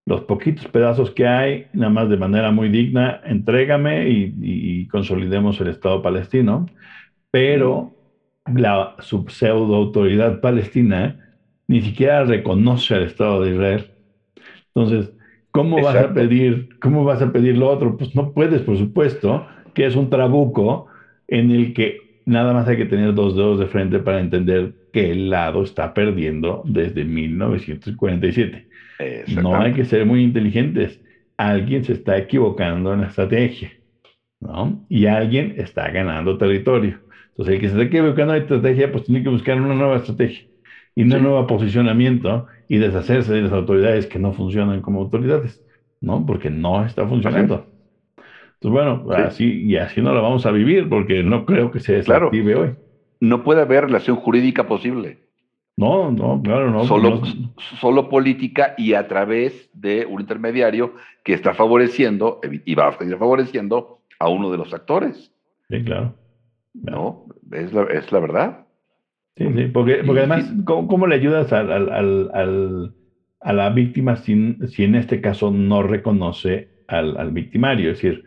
los 0.07 0.23
poquitos 0.23 0.67
pedazos 0.69 1.11
que 1.11 1.27
hay, 1.27 1.67
nada 1.73 1.91
más 1.91 2.09
de 2.09 2.17
manera 2.17 2.51
muy 2.51 2.69
digna, 2.69 3.21
entrégame 3.25 4.09
y, 4.09 4.87
consolidemos 4.89 5.61
el 5.61 5.69
Estado 5.69 6.03
palestino. 6.03 6.67
Pero 7.31 7.94
la 8.47 8.97
pseudo 9.01 9.75
autoridad 9.75 10.41
palestina 10.41 11.21
ni 11.67 11.81
siquiera 11.81 12.25
reconoce 12.25 12.95
al 12.95 13.05
Estado 13.05 13.43
de 13.43 13.55
Israel. 13.55 13.91
Entonces, 14.75 15.13
¿cómo 15.51 15.81
vas 15.81 15.97
a 15.97 16.13
pedir, 16.13 16.69
cómo 16.81 17.05
vas 17.05 17.23
a 17.23 17.33
pedir 17.33 17.57
lo 17.57 17.71
otro? 17.71 17.97
Pues 17.97 18.15
no 18.15 18.33
puedes, 18.33 18.63
por 18.63 18.77
supuesto, 18.77 19.47
que 19.73 19.87
es 19.87 19.97
un 19.97 20.11
trabuco 20.11 20.87
en 21.29 21.51
el 21.51 21.73
que 21.73 21.99
nada 22.27 22.53
más 22.53 22.69
hay 22.69 22.77
que 22.77 22.85
tener 22.87 23.15
dos 23.15 23.37
dedos 23.37 23.59
de 23.59 23.67
frente 23.67 23.99
para 23.99 24.21
entender 24.21 24.75
que 24.93 25.11
el 25.11 25.31
lado 25.31 25.63
está 25.63 25.95
perdiendo 25.95 26.63
desde 26.65 27.05
1947. 27.05 28.69
No 29.43 29.57
hay 29.61 29.73
que 29.73 29.85
ser 29.85 30.07
muy 30.07 30.23
inteligentes. 30.23 31.01
Alguien 31.37 31.85
se 31.85 31.95
está 31.95 32.17
equivocando 32.19 32.93
en 32.93 33.01
la 33.03 33.09
estrategia, 33.09 33.73
¿no? 34.41 34.85
Y 34.89 35.07
alguien 35.07 35.55
está 35.57 35.91
ganando 35.91 36.39
territorio. 36.39 37.01
Entonces, 37.37 37.55
el 37.55 37.61
que 37.61 37.69
se 37.69 37.75
está 37.75 37.85
equivocando 37.85 38.33
la 38.33 38.39
estrategia, 38.39 38.93
pues 38.93 39.05
tiene 39.05 39.23
que 39.23 39.29
buscar 39.29 39.61
una 39.61 39.75
nueva 39.75 39.97
estrategia 39.97 40.41
y 40.95 41.03
un 41.03 41.09
nuevo 41.09 41.45
posicionamiento 41.49 42.47
y 42.69 42.79
deshacerse 42.79 43.33
de 43.33 43.43
las 43.43 43.53
autoridades 43.53 44.07
que 44.07 44.21
no 44.21 44.33
funcionan 44.33 44.81
como 44.81 45.01
autoridades, 45.01 45.61
¿no? 46.01 46.25
Porque 46.25 46.49
no 46.49 46.85
está 46.85 47.07
funcionando. 47.07 47.67
Entonces, 48.17 48.71
bueno, 48.71 49.05
así 49.13 49.65
y 49.65 49.77
así 49.77 50.01
no 50.01 50.15
la 50.15 50.21
vamos 50.21 50.47
a 50.47 50.53
vivir 50.53 50.89
porque 50.89 51.25
no 51.25 51.45
creo 51.45 51.73
que 51.73 51.81
se 51.81 51.95
desactive 51.95 52.55
hoy. 52.55 52.75
No 53.21 53.43
puede 53.43 53.63
haber 53.63 53.87
relación 53.87 54.17
jurídica 54.17 54.69
posible. 54.69 55.19
No, 55.77 56.13
no, 56.13 56.41
claro, 56.41 56.71
no. 56.71 56.85
Solo, 56.85 57.21
solo 57.81 58.09
política 58.09 58.75
y 58.79 58.95
a 58.95 59.09
través 59.09 59.69
de 59.73 60.07
un 60.07 60.21
intermediario 60.21 60.95
que 61.25 61.35
está 61.35 61.53
favoreciendo 61.53 62.41
y 62.65 62.75
va 62.77 62.89
a 62.89 62.97
seguir 62.97 63.19
favoreciendo 63.19 63.99
a 64.21 64.29
uno 64.29 64.53
de 64.53 64.59
los 64.59 64.73
actores. 64.73 65.33
Sí, 65.69 65.83
claro. 65.83 66.15
No, 66.75 67.27
es 67.53 67.73
la, 67.73 67.85
es 67.85 68.13
la 68.13 68.21
verdad. 68.21 68.67
Sí, 69.37 69.47
sí, 69.57 69.67
porque, 69.67 70.03
porque 70.05 70.21
además, 70.21 70.53
¿cómo, 70.65 71.07
le 71.07 71.17
ayudas 71.17 71.53
al, 71.53 71.73
al, 71.73 72.31
al, 72.33 72.93
a 73.41 73.53
la 73.53 73.71
víctima 73.71 74.17
si, 74.17 74.57
si, 74.69 74.85
en 74.85 74.95
este 74.95 75.21
caso 75.21 75.51
no 75.51 75.83
reconoce 75.83 76.69
al, 76.87 77.31
victimario? 77.33 77.91
Es 77.91 78.01
decir, 78.01 78.23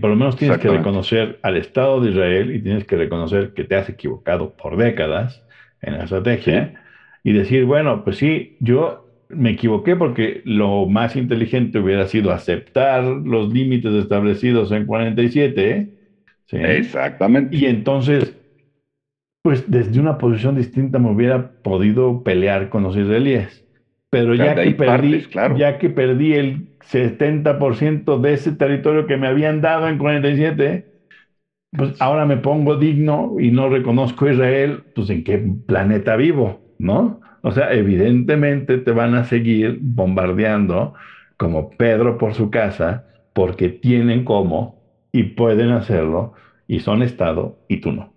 por 0.00 0.10
lo 0.10 0.16
menos 0.16 0.36
tienes 0.36 0.58
que 0.58 0.68
reconocer 0.68 1.38
al 1.42 1.56
Estado 1.56 2.00
de 2.00 2.10
Israel 2.10 2.54
y 2.54 2.62
tienes 2.62 2.84
que 2.84 2.96
reconocer 2.96 3.52
que 3.52 3.64
te 3.64 3.76
has 3.76 3.88
equivocado 3.88 4.52
por 4.54 4.76
décadas 4.76 5.44
en 5.80 5.94
la 5.94 6.04
estrategia 6.04 6.74
y 7.22 7.32
decir, 7.32 7.64
bueno, 7.64 8.02
pues 8.04 8.16
sí, 8.16 8.54
yo 8.58 9.06
me 9.28 9.50
equivoqué 9.50 9.96
porque 9.96 10.40
lo 10.44 10.86
más 10.86 11.16
inteligente 11.16 11.78
hubiera 11.78 12.06
sido 12.06 12.32
aceptar 12.32 13.02
los 13.04 13.52
límites 13.52 13.92
establecidos 13.94 14.72
en 14.72 14.86
47. 14.86 15.88
¿Sí? 16.46 16.56
Exactamente. 16.58 17.56
Y 17.56 17.66
entonces, 17.66 18.36
pues 19.42 19.64
desde 19.70 20.00
una 20.00 20.18
posición 20.18 20.56
distinta 20.56 20.98
me 20.98 21.10
hubiera 21.10 21.52
podido 21.62 22.22
pelear 22.22 22.68
con 22.68 22.82
los 22.82 22.96
israelíes. 22.96 23.64
Pero 24.10 24.34
ya 24.34 24.54
que, 24.54 24.70
perdí, 24.72 25.26
ya 25.56 25.78
que 25.78 25.90
perdí 25.90 26.34
el 26.34 26.68
70% 26.80 28.18
de 28.18 28.34
ese 28.34 28.52
territorio 28.52 29.06
que 29.06 29.16
me 29.16 29.26
habían 29.26 29.60
dado 29.60 29.88
en 29.88 29.98
47, 29.98 30.84
pues 31.70 32.00
ahora 32.00 32.24
me 32.24 32.36
pongo 32.38 32.76
digno 32.76 33.34
y 33.38 33.50
no 33.50 33.68
reconozco 33.68 34.26
a 34.26 34.32
Israel, 34.32 34.82
pues 34.94 35.10
en 35.10 35.24
qué 35.24 35.42
planeta 35.66 36.16
vivo, 36.16 36.62
¿no? 36.78 37.20
O 37.42 37.52
sea, 37.52 37.72
evidentemente 37.72 38.78
te 38.78 38.92
van 38.92 39.14
a 39.14 39.24
seguir 39.24 39.78
bombardeando 39.80 40.94
como 41.36 41.70
Pedro 41.70 42.18
por 42.18 42.34
su 42.34 42.50
casa, 42.50 43.04
porque 43.32 43.68
tienen 43.68 44.24
cómo 44.24 44.75
y 45.16 45.22
pueden 45.24 45.70
hacerlo, 45.70 46.34
y 46.68 46.80
son 46.80 47.02
Estado, 47.02 47.58
y 47.68 47.78
tú 47.78 47.90
no. 47.90 48.12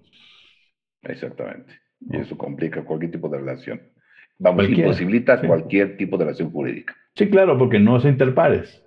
Exactamente. 1.03 1.79
Y 2.01 2.17
eso 2.17 2.37
complica 2.37 2.83
cualquier 2.83 3.11
tipo 3.11 3.29
de 3.29 3.37
relación. 3.37 3.81
Vamos, 4.37 4.67
imposibilita 4.67 5.39
cualquier 5.39 5.95
tipo 5.95 6.17
de 6.17 6.25
relación 6.25 6.51
jurídica. 6.51 6.93
Sí, 7.15 7.29
claro, 7.29 7.57
porque 7.57 7.79
no 7.79 7.95
es 7.95 8.03
interpares. 8.03 8.83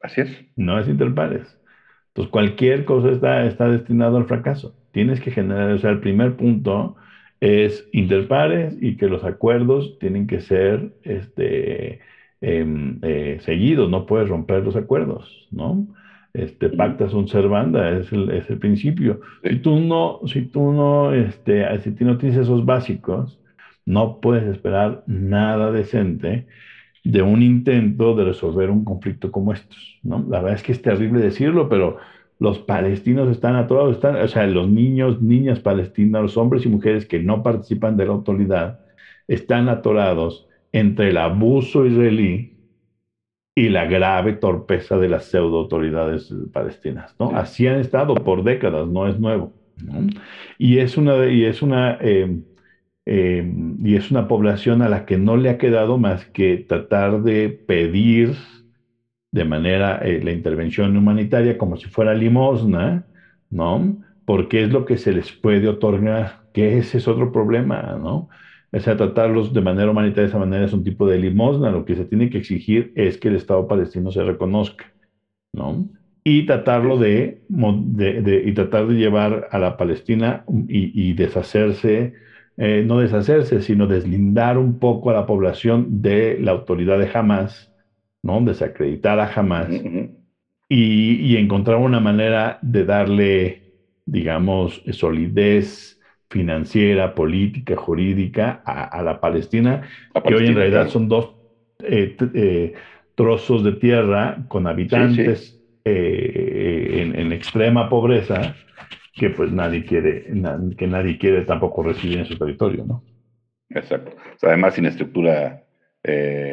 Así 0.00 0.22
es. 0.22 0.44
No 0.56 0.80
es 0.80 0.88
interpares. 0.88 1.56
Entonces, 2.08 2.30
cualquier 2.32 2.84
cosa 2.84 3.10
está, 3.10 3.44
está 3.44 3.68
destinado 3.68 4.16
al 4.16 4.26
fracaso. 4.26 4.76
Tienes 4.90 5.20
que 5.20 5.30
generar, 5.30 5.70
o 5.70 5.78
sea, 5.78 5.90
el 5.90 6.00
primer 6.00 6.36
punto 6.36 6.96
es 7.38 7.88
interpares 7.92 8.76
y 8.80 8.96
que 8.96 9.06
los 9.06 9.22
acuerdos 9.22 9.96
tienen 10.00 10.26
que 10.26 10.40
ser 10.40 10.92
este, 11.02 12.00
em, 12.40 12.98
eh, 13.02 13.38
seguidos, 13.42 13.90
no 13.90 14.06
puedes 14.06 14.28
romper 14.28 14.64
los 14.64 14.74
acuerdos, 14.74 15.46
¿no? 15.52 15.86
Este, 16.34 16.68
pacta 16.70 17.08
sunt 17.08 17.28
servanda, 17.28 17.90
es 17.98 18.12
el, 18.12 18.30
es 18.30 18.50
el 18.50 18.58
principio. 18.58 19.20
Si 19.42 19.56
tú 19.60 19.78
no, 19.80 20.20
si 20.26 20.42
tú 20.42 20.72
no, 20.72 21.12
este, 21.14 21.78
si 21.80 21.92
tú 21.92 22.04
no 22.04 22.18
tienes 22.18 22.38
esos 22.38 22.64
básicos, 22.66 23.40
no 23.86 24.20
puedes 24.20 24.44
esperar 24.44 25.04
nada 25.06 25.70
decente 25.72 26.46
de 27.04 27.22
un 27.22 27.42
intento 27.42 28.14
de 28.14 28.24
resolver 28.24 28.70
un 28.70 28.84
conflicto 28.84 29.30
como 29.30 29.52
estos, 29.52 29.98
¿no? 30.02 30.24
La 30.28 30.40
verdad 30.40 30.54
es 30.56 30.62
que 30.62 30.72
es 30.72 30.82
terrible 30.82 31.20
decirlo, 31.20 31.68
pero 31.68 31.98
los 32.38 32.58
palestinos 32.60 33.28
están 33.30 33.56
atorados, 33.56 33.96
están, 33.96 34.16
o 34.16 34.28
sea, 34.28 34.46
los 34.46 34.68
niños, 34.68 35.20
niñas 35.22 35.60
palestinas, 35.60 36.22
los 36.22 36.36
hombres 36.36 36.64
y 36.66 36.68
mujeres 36.68 37.06
que 37.06 37.20
no 37.20 37.42
participan 37.42 37.96
de 37.96 38.06
la 38.06 38.12
autoridad, 38.12 38.80
están 39.28 39.68
atorados 39.68 40.46
entre 40.72 41.10
el 41.10 41.16
abuso 41.18 41.86
israelí 41.86 42.53
y 43.54 43.68
la 43.68 43.84
grave 43.86 44.32
torpeza 44.34 44.98
de 44.98 45.08
las 45.08 45.26
pseudo 45.26 45.58
autoridades 45.60 46.32
palestinas, 46.52 47.14
¿no? 47.18 47.30
Así 47.36 47.66
han 47.66 47.78
estado 47.78 48.14
por 48.14 48.42
décadas, 48.42 48.88
no 48.88 49.06
es 49.06 49.18
nuevo, 49.18 49.54
Y 50.58 50.78
es 50.78 50.96
una, 50.96 51.26
y 51.26 51.44
es 51.44 51.62
una, 51.62 51.98
eh, 52.00 52.40
eh, 53.06 53.52
y 53.82 53.94
es 53.96 54.10
una 54.10 54.26
población 54.26 54.82
a 54.82 54.88
la 54.88 55.04
que 55.04 55.18
no 55.18 55.36
le 55.36 55.50
ha 55.50 55.58
quedado 55.58 55.98
más 55.98 56.26
que 56.26 56.64
tratar 56.68 57.22
de 57.22 57.50
pedir 57.50 58.34
de 59.30 59.44
manera 59.44 59.98
eh, 59.98 60.20
la 60.22 60.30
intervención 60.32 60.96
humanitaria 60.96 61.58
como 61.58 61.76
si 61.76 61.88
fuera 61.88 62.14
limosna, 62.14 63.06
¿no? 63.50 63.98
Porque 64.24 64.62
es 64.62 64.70
lo 64.70 64.84
que 64.84 64.96
se 64.96 65.12
les 65.12 65.32
puede 65.32 65.68
otorgar, 65.68 66.44
que 66.52 66.78
ese 66.78 66.98
es 66.98 67.08
otro 67.08 67.32
problema, 67.32 67.98
¿no? 68.00 68.28
O 68.74 68.80
sea, 68.80 68.96
tratarlos 68.96 69.52
de 69.52 69.60
manera 69.60 69.90
humanitaria 69.90 70.24
de 70.24 70.28
esa 70.28 70.38
manera 70.38 70.64
es 70.64 70.72
un 70.72 70.82
tipo 70.82 71.06
de 71.06 71.16
limosna, 71.16 71.70
lo 71.70 71.84
que 71.84 71.94
se 71.94 72.06
tiene 72.06 72.28
que 72.28 72.38
exigir 72.38 72.90
es 72.96 73.18
que 73.18 73.28
el 73.28 73.36
Estado 73.36 73.68
palestino 73.68 74.10
se 74.10 74.24
reconozca, 74.24 74.92
¿no? 75.52 75.86
Y 76.24 76.44
tratarlo 76.44 76.98
de, 76.98 77.38
y 77.48 78.52
tratar 78.52 78.88
de 78.88 78.94
llevar 78.94 79.46
a 79.50 79.58
la 79.58 79.76
Palestina 79.76 80.42
y, 80.66 81.12
deshacerse, 81.12 82.14
eh, 82.56 82.82
no 82.84 82.98
deshacerse, 82.98 83.60
sino 83.60 83.86
deslindar 83.86 84.58
un 84.58 84.78
poco 84.78 85.10
a 85.10 85.14
la 85.14 85.26
población 85.26 86.02
de 86.02 86.38
la 86.40 86.52
autoridad 86.52 86.98
de 86.98 87.10
Hamas, 87.12 87.70
¿no? 88.22 88.40
Desacreditar 88.40 89.20
a 89.20 89.30
Hamas 89.32 89.68
y, 90.68 91.36
encontrar 91.36 91.76
una 91.76 92.00
manera 92.00 92.58
de 92.60 92.84
darle, 92.84 93.60
digamos, 94.04 94.82
solidez 94.90 95.93
financiera, 96.34 97.14
política, 97.14 97.76
jurídica 97.76 98.60
a, 98.64 99.00
la 99.04 99.20
Palestina, 99.20 99.82
que 100.26 100.34
hoy 100.34 100.48
en 100.48 100.56
realidad 100.56 100.88
son 100.88 101.08
dos 101.08 101.36
eh, 101.78 102.16
eh, 102.34 102.74
trozos 103.14 103.62
de 103.62 103.70
tierra 103.74 104.38
con 104.48 104.66
habitantes 104.66 105.62
eh, 105.84 107.12
en, 107.14 107.32
extrema 107.32 107.88
pobreza 107.88 108.56
que 109.12 109.30
pues 109.30 109.52
nadie 109.52 109.84
quiere, 109.84 110.24
que 110.76 110.88
nadie 110.88 111.18
quiere 111.18 111.44
tampoco 111.44 111.84
recibir 111.84 112.18
en 112.18 112.26
su 112.26 112.36
territorio, 112.36 112.84
¿no? 112.84 113.04
Exacto. 113.70 114.10
además 114.42 114.74
sin 114.74 114.86
estructura 114.86 115.62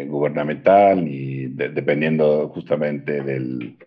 gubernamental 0.08 1.08
y 1.08 1.48
dependiendo 1.48 2.50
justamente 2.50 3.24
del, 3.24 3.78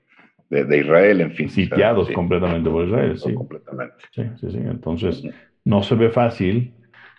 de, 0.51 0.78
Israel, 0.78 1.20
en 1.20 1.30
fin. 1.30 1.49
Sitiados 1.49 2.11
completamente 2.11 2.68
por 2.68 2.84
Israel, 2.84 3.16
sí. 3.16 3.32
Completamente. 3.32 3.95
Sí, 4.11 4.22
sí, 4.40 4.51
sí. 4.51 4.59
Entonces, 4.59 5.22
no 5.65 5.83
se 5.83 5.95
ve 5.95 6.11
fácil. 6.11 6.75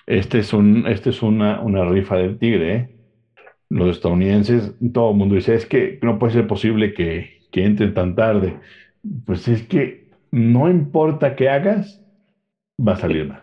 Este 0.08 0.40
es, 0.40 0.54
un, 0.54 0.86
este 0.88 1.10
es 1.10 1.22
una, 1.22 1.62
una 1.62 1.86
rifa 1.86 2.18
del 2.18 2.38
tigre. 2.38 2.90
Los 3.70 3.98
estadounidenses, 3.98 4.76
todo 4.94 5.12
el 5.12 5.18
mundo 5.18 5.36
dice, 5.36 5.56
es 5.56 5.66
que 5.66 6.00
no 6.02 6.20
puede 6.20 6.34
ser 6.34 6.48
posible 6.48 6.94
que, 6.94 7.42
que 7.52 7.66
entren 7.66 7.94
tan 7.94 8.16
tarde. 8.16 8.58
Pues 9.26 9.48
es 9.48 9.64
que 9.64 10.10
no 10.32 10.70
importa 10.70 11.36
qué 11.36 11.50
hagas, 11.50 12.04
va 12.78 12.94
a 12.94 12.98
salir 12.98 13.28
mal. 13.28 13.42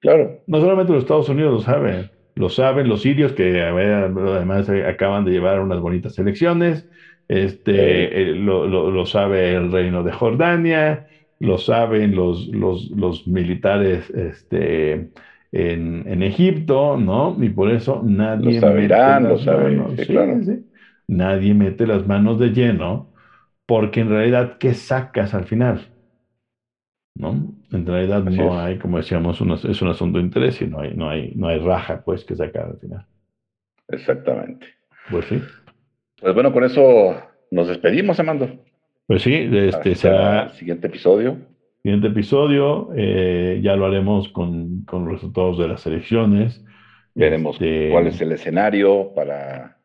Claro. 0.00 0.40
No 0.46 0.60
solamente 0.60 0.92
los 0.92 1.02
Estados 1.02 1.28
Unidos 1.28 1.52
lo 1.52 1.60
saben, 1.60 2.10
lo 2.34 2.48
saben 2.48 2.88
los 2.88 3.02
sirios 3.02 3.32
que 3.32 3.62
además 3.62 4.68
acaban 4.68 5.24
de 5.24 5.32
llevar 5.32 5.60
unas 5.60 5.80
bonitas 5.80 6.18
elecciones, 6.18 6.88
este, 7.28 8.22
eh, 8.22 8.34
lo, 8.34 9.06
sabe 9.06 9.54
el 9.54 9.70
reino 9.70 10.02
de 10.02 10.10
Jordania, 10.10 11.06
lo 11.40 11.58
saben 11.58 12.14
los, 12.14 12.48
los, 12.48 13.26
militares 13.26 14.08
este, 14.10 15.10
en, 15.52 16.22
Egipto, 16.22 16.96
¿no? 16.96 17.36
Y 17.42 17.48
por 17.48 17.70
eso 17.70 18.02
nadie 18.04 18.60
mete 18.60 18.94
Nadie 21.08 21.54
mete 21.54 21.86
las 21.88 22.06
manos 22.06 22.38
de 22.38 22.50
lleno, 22.50 23.12
porque 23.66 24.00
en 24.00 24.10
realidad, 24.10 24.58
¿qué 24.58 24.74
sacas 24.74 25.34
al 25.34 25.44
final? 25.44 25.90
¿no? 27.16 27.54
En 27.72 27.86
realidad 27.86 28.24
no 28.24 28.58
hay, 28.58 28.78
como 28.78 28.98
decíamos, 28.98 29.40
es 29.64 29.82
un 29.82 29.88
asunto 29.88 30.18
de 30.18 30.24
interés 30.24 30.60
y 30.62 30.66
no 30.66 30.80
hay, 30.80 30.94
no 30.94 31.08
hay, 31.08 31.32
no 31.34 31.48
hay 31.48 31.58
raja 31.58 32.02
pues 32.04 32.24
que 32.24 32.34
sacar 32.34 32.66
al 32.66 32.78
final. 32.78 33.06
Exactamente. 33.88 34.66
Pues 35.10 35.26
sí. 35.26 35.40
Pues 36.20 36.34
bueno, 36.34 36.52
con 36.52 36.64
eso 36.64 37.16
nos 37.50 37.68
despedimos, 37.68 38.18
Amando. 38.20 38.48
Pues 39.10 39.22
sí, 39.22 39.34
este 39.34 39.96
será 39.96 40.44
el 40.44 40.50
siguiente 40.50 40.86
episodio. 40.86 41.36
Siguiente 41.82 42.06
episodio, 42.06 42.90
eh, 42.94 43.58
ya 43.60 43.74
lo 43.74 43.86
haremos 43.86 44.28
con, 44.28 44.84
con, 44.84 45.04
los 45.04 45.14
resultados 45.14 45.58
de 45.58 45.66
las 45.66 45.84
elecciones. 45.84 46.64
Veremos 47.16 47.56
este, 47.56 47.88
cuál 47.90 48.06
es 48.06 48.20
el 48.20 48.30
escenario 48.30 49.12
para 49.12 49.78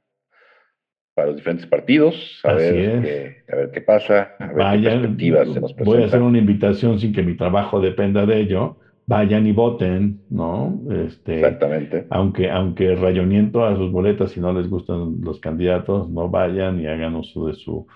para 1.16 1.30
los 1.30 1.38
diferentes 1.38 1.66
partidos, 1.66 2.40
a, 2.44 2.54
ver 2.54 3.02
qué, 3.02 3.36
a 3.52 3.56
ver 3.56 3.72
qué 3.72 3.82
pasa, 3.82 4.36
a 4.38 4.54
ver 4.54 4.82
qué 4.82 4.90
perspectivas 4.90 5.48
se 5.52 5.60
nos 5.60 5.74
presentan. 5.74 5.86
Voy 5.86 6.04
a 6.04 6.06
hacer 6.06 6.22
una 6.22 6.38
invitación 6.38 7.00
sin 7.00 7.12
que 7.12 7.24
mi 7.24 7.36
trabajo 7.36 7.82
dependa 7.82 8.28
de 8.28 8.42
ello. 8.42 8.78
Vayan 9.08 9.48
y 9.48 9.54
voten, 9.54 10.22
¿no? 10.30 10.82
Este, 10.92 11.38
Exactamente. 11.38 12.06
Aunque, 12.12 12.52
aunque 12.52 12.94
rayoniento 12.94 13.66
a 13.66 13.76
sus 13.76 13.92
boletas 13.92 14.34
si 14.34 14.40
no 14.40 14.54
les 14.54 14.70
gustan 14.70 15.22
los 15.22 15.40
candidatos, 15.40 16.12
no 16.12 16.30
vayan 16.30 16.80
y 16.80 16.86
hagan 16.86 17.16
uso 17.16 17.48
de 17.48 17.56
su, 17.56 17.88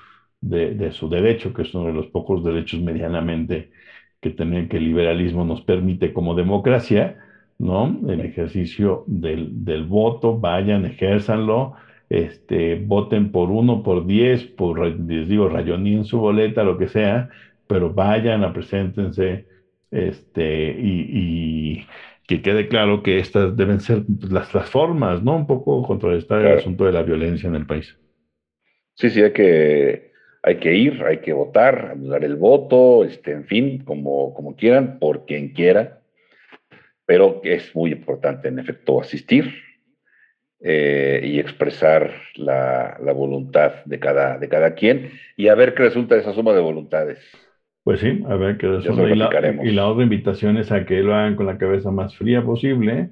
de, 0.41 0.73
de 0.73 0.91
su 0.91 1.09
derecho, 1.09 1.53
que 1.53 1.63
es 1.63 1.73
uno 1.73 1.87
de 1.87 1.93
los 1.93 2.07
pocos 2.07 2.43
derechos 2.43 2.79
medianamente 2.81 3.69
que, 4.21 4.31
tener, 4.31 4.67
que 4.67 4.77
el 4.77 4.85
liberalismo 4.85 5.45
nos 5.45 5.61
permite 5.61 6.13
como 6.13 6.35
democracia, 6.35 7.17
¿no? 7.57 7.99
El 8.07 8.21
ejercicio 8.21 9.03
del, 9.07 9.63
del 9.65 9.83
voto, 9.85 10.39
vayan, 10.39 10.85
ejérzanlo 10.85 11.75
este, 12.09 12.75
voten 12.75 13.31
por 13.31 13.51
uno, 13.51 13.83
por 13.83 14.05
diez, 14.05 14.43
por, 14.43 14.79
les 14.79 15.29
digo, 15.29 15.47
rayonín 15.47 16.05
su 16.05 16.19
boleta, 16.19 16.63
lo 16.63 16.77
que 16.77 16.87
sea, 16.87 17.29
pero 17.67 17.93
vayan 17.93 18.43
a 18.43 18.51
preséntense, 18.51 19.45
este, 19.91 20.75
y, 20.77 21.85
que 22.27 22.41
quede 22.43 22.67
claro 22.67 23.01
que 23.01 23.17
estas 23.17 23.55
deben 23.55 23.79
ser 23.79 24.03
las, 24.29 24.53
las 24.53 24.69
formas, 24.69 25.23
¿no? 25.23 25.35
Un 25.35 25.47
poco 25.47 25.81
contrarrestar 25.83 26.41
el 26.41 26.59
asunto 26.59 26.85
de 26.85 26.91
la 26.91 27.01
violencia 27.01 27.47
en 27.47 27.55
el 27.55 27.65
país. 27.65 27.97
Sí, 28.93 29.09
sí, 29.09 29.21
hay 29.23 29.33
que, 29.33 30.08
hay 30.41 30.55
que 30.57 30.73
ir, 30.73 31.03
hay 31.03 31.17
que 31.17 31.33
votar, 31.33 31.93
dar 31.97 32.23
el 32.23 32.35
voto, 32.35 33.03
este, 33.03 33.31
en 33.31 33.45
fin, 33.45 33.83
como, 33.83 34.33
como 34.33 34.55
quieran, 34.55 34.99
por 34.99 35.25
quien 35.25 35.49
quiera, 35.49 35.99
pero 37.05 37.41
es 37.43 37.75
muy 37.75 37.91
importante 37.91 38.47
en 38.47 38.59
efecto 38.59 39.01
asistir 39.01 39.53
eh, 40.61 41.21
y 41.23 41.39
expresar 41.39 42.11
la, 42.35 42.97
voluntad 43.15 43.83
de 43.85 43.99
cada, 43.99 44.37
de 44.37 44.47
cada 44.49 44.75
quien 44.75 45.11
y 45.35 45.47
a 45.47 45.55
ver 45.55 45.73
qué 45.73 45.83
resulta 45.83 46.15
de 46.15 46.21
esa 46.21 46.33
suma 46.33 46.53
de 46.53 46.61
voluntades. 46.61 47.19
Pues 47.83 48.01
sí, 48.01 48.23
a 48.27 48.35
ver 48.35 48.57
qué 48.57 48.67
resulta. 48.67 49.09
Y 49.09 49.15
la, 49.15 49.29
y 49.63 49.71
la, 49.71 49.87
otra 49.87 50.03
invitación 50.03 50.57
es 50.57 50.71
a 50.71 50.85
que 50.85 51.01
lo 51.01 51.15
hagan 51.15 51.35
con 51.35 51.47
la 51.47 51.57
cabeza 51.57 51.91
más 51.91 52.15
fría 52.15 52.43
posible, 52.43 53.09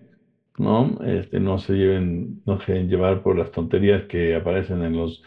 ¿no? 0.58 1.00
Este, 1.06 1.40
no 1.40 1.58
se 1.58 1.74
lleven, 1.74 2.42
no 2.46 2.60
se 2.60 2.74
deben 2.74 2.90
llevar 2.90 3.24
por 3.24 3.38
las 3.38 3.52
tonterías 3.52 4.04
que 4.04 4.36
aparecen 4.36 4.84
en 4.84 4.96
los 4.96 5.24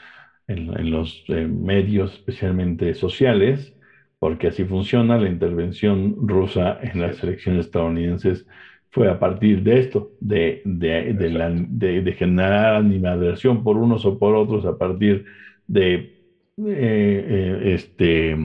en, 0.50 0.90
los 0.90 1.24
eh, 1.28 1.46
medios, 1.46 2.12
especialmente 2.14 2.94
sociales, 2.94 3.74
porque 4.18 4.48
así 4.48 4.64
funciona. 4.64 5.18
La 5.18 5.28
intervención 5.28 6.16
rusa 6.28 6.78
en 6.82 7.00
las 7.00 7.22
elecciones 7.22 7.66
estadounidenses 7.66 8.46
fue 8.90 9.08
a 9.08 9.18
partir 9.18 9.62
de 9.62 9.78
esto, 9.78 10.12
de, 10.20 10.62
de, 10.64 11.14
de, 11.14 11.30
la, 11.30 11.50
de 11.50 12.12
generar 12.12 12.76
animadversión 12.76 13.62
por 13.62 13.76
unos 13.76 14.04
o 14.04 14.18
por 14.18 14.34
otros, 14.34 14.64
a 14.64 14.76
partir 14.76 15.24
de, 15.66 15.94
eh, 15.94 16.14
eh, 16.58 17.60
este, 17.74 18.36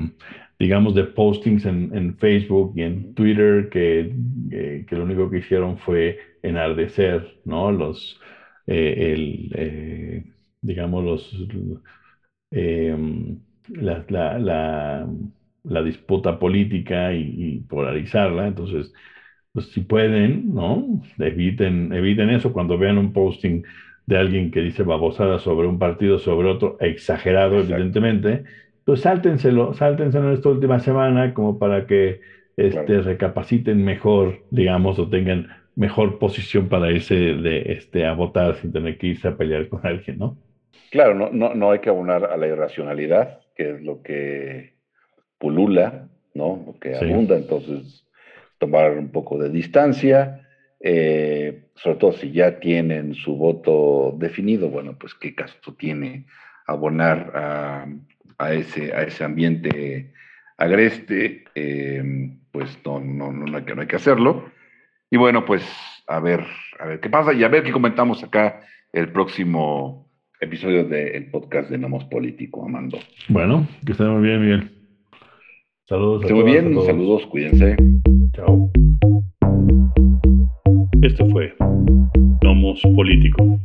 digamos, 0.59 0.93
de 0.95 1.03
postings 1.05 1.65
en, 1.65 1.91
en, 1.95 2.15
Facebook 2.17 2.73
y 2.75 2.83
en 2.83 3.13
Twitter 3.15 3.69
que, 3.69 4.13
que, 4.87 4.95
lo 4.95 5.03
único 5.03 5.29
que 5.29 5.39
hicieron 5.39 5.77
fue 5.79 6.19
enardecer, 6.43 7.39
¿no? 7.45 7.71
Los, 7.71 8.19
el, 8.67 10.34
digamos, 10.65 11.03
los, 11.03 11.47
em, 12.51 13.39
la, 13.69 14.05
la, 14.09 15.07
la, 15.63 15.83
disputa 15.83 16.39
política 16.39 17.13
y, 17.13 17.59
polarizarla. 17.67 18.47
Entonces, 18.47 18.93
pues 19.51 19.67
si 19.71 19.81
pueden, 19.81 20.53
¿no? 20.53 21.01
Eviten, 21.19 21.93
eviten 21.93 22.29
eso 22.29 22.53
cuando 22.53 22.77
vean 22.77 22.97
un 22.97 23.13
posting 23.13 23.63
de 24.05 24.17
alguien 24.17 24.51
que 24.51 24.61
dice 24.61 24.83
babosada 24.83 25.39
sobre 25.39 25.67
un 25.67 25.79
partido, 25.79 26.19
sobre 26.19 26.49
otro, 26.49 26.77
exagerado, 26.79 27.59
evidentemente, 27.59 28.43
pues 28.83 29.01
sáltenselo, 29.01 29.73
sáltenselo 29.73 30.29
en 30.29 30.33
esta 30.35 30.49
última 30.49 30.79
semana 30.79 31.33
como 31.33 31.57
para 31.59 31.87
que 31.87 32.19
este, 32.57 33.01
recapaciten 33.01 33.83
mejor, 33.83 34.43
digamos, 34.49 34.99
o 34.99 35.09
tengan 35.09 35.47
mejor 35.75 36.19
posición 36.19 36.69
para 36.69 36.91
irse 36.91 37.15
de, 37.15 37.73
este, 37.73 38.05
a 38.05 38.13
votar 38.13 38.55
sin 38.55 38.71
tener 38.71 38.97
que 38.97 39.07
irse 39.07 39.27
a 39.27 39.37
pelear 39.37 39.67
con 39.69 39.85
alguien, 39.85 40.17
¿no? 40.19 40.37
Claro, 40.95 41.13
no, 41.13 41.29
no, 41.29 41.53
no 41.53 41.71
hay 41.71 41.79
que 41.79 41.89
abonar 41.89 42.23
a 42.23 42.37
la 42.37 42.47
irracionalidad, 42.47 43.41
que 43.53 43.71
es 43.71 43.81
lo 43.81 44.01
que 44.01 44.75
pulula, 45.37 46.07
¿no? 46.33 46.63
Lo 46.65 46.79
que 46.79 46.95
abunda, 46.95 47.35
entonces 47.35 48.07
tomar 48.59 48.91
un 48.91 49.09
poco 49.09 49.37
de 49.37 49.49
distancia, 49.49 50.47
eh, 50.79 51.65
sobre 51.75 51.97
todo 51.97 52.13
si 52.13 52.31
ya 52.31 52.61
tienen 52.61 53.13
su 53.13 53.35
voto 53.35 54.15
definido, 54.17 54.69
bueno, 54.69 54.97
pues 54.97 55.13
qué 55.15 55.35
caso 55.35 55.57
tiene 55.77 56.27
abonar 56.65 57.29
a, 58.37 58.53
ese, 58.53 58.93
a 58.93 59.01
ese 59.01 59.25
ambiente 59.25 60.13
agreste, 60.55 61.43
eh, 61.55 62.37
pues 62.53 62.79
no, 62.85 63.01
no, 63.01 63.33
no, 63.33 63.57
hay 63.57 63.65
que, 63.65 63.75
no 63.75 63.81
hay 63.81 63.87
que 63.87 63.97
hacerlo. 63.97 64.49
Y 65.11 65.17
bueno, 65.17 65.43
pues 65.43 65.61
a 66.07 66.21
ver, 66.21 66.45
a 66.79 66.85
ver 66.85 67.01
qué 67.01 67.09
pasa 67.09 67.33
y 67.33 67.43
a 67.43 67.49
ver 67.49 67.63
qué 67.63 67.73
comentamos 67.73 68.23
acá 68.23 68.61
el 68.93 69.11
próximo 69.11 70.04
episodios 70.41 70.89
del 70.89 71.29
podcast 71.31 71.69
de 71.69 71.77
Nomos 71.77 72.05
Político, 72.05 72.65
Amando. 72.65 72.97
Bueno, 73.29 73.67
que 73.85 73.93
estén 73.93 74.09
muy 74.09 74.27
bien, 74.27 74.41
Miguel. 74.41 74.71
Saludos. 75.87 76.23
Estén 76.23 76.37
muy 76.37 76.51
bien, 76.51 76.85
saludos, 76.85 77.25
cuídense. 77.27 77.77
Chao. 78.33 78.69
Esto 81.01 81.27
fue 81.29 81.53
Nomos 82.41 82.81
Político. 82.95 83.59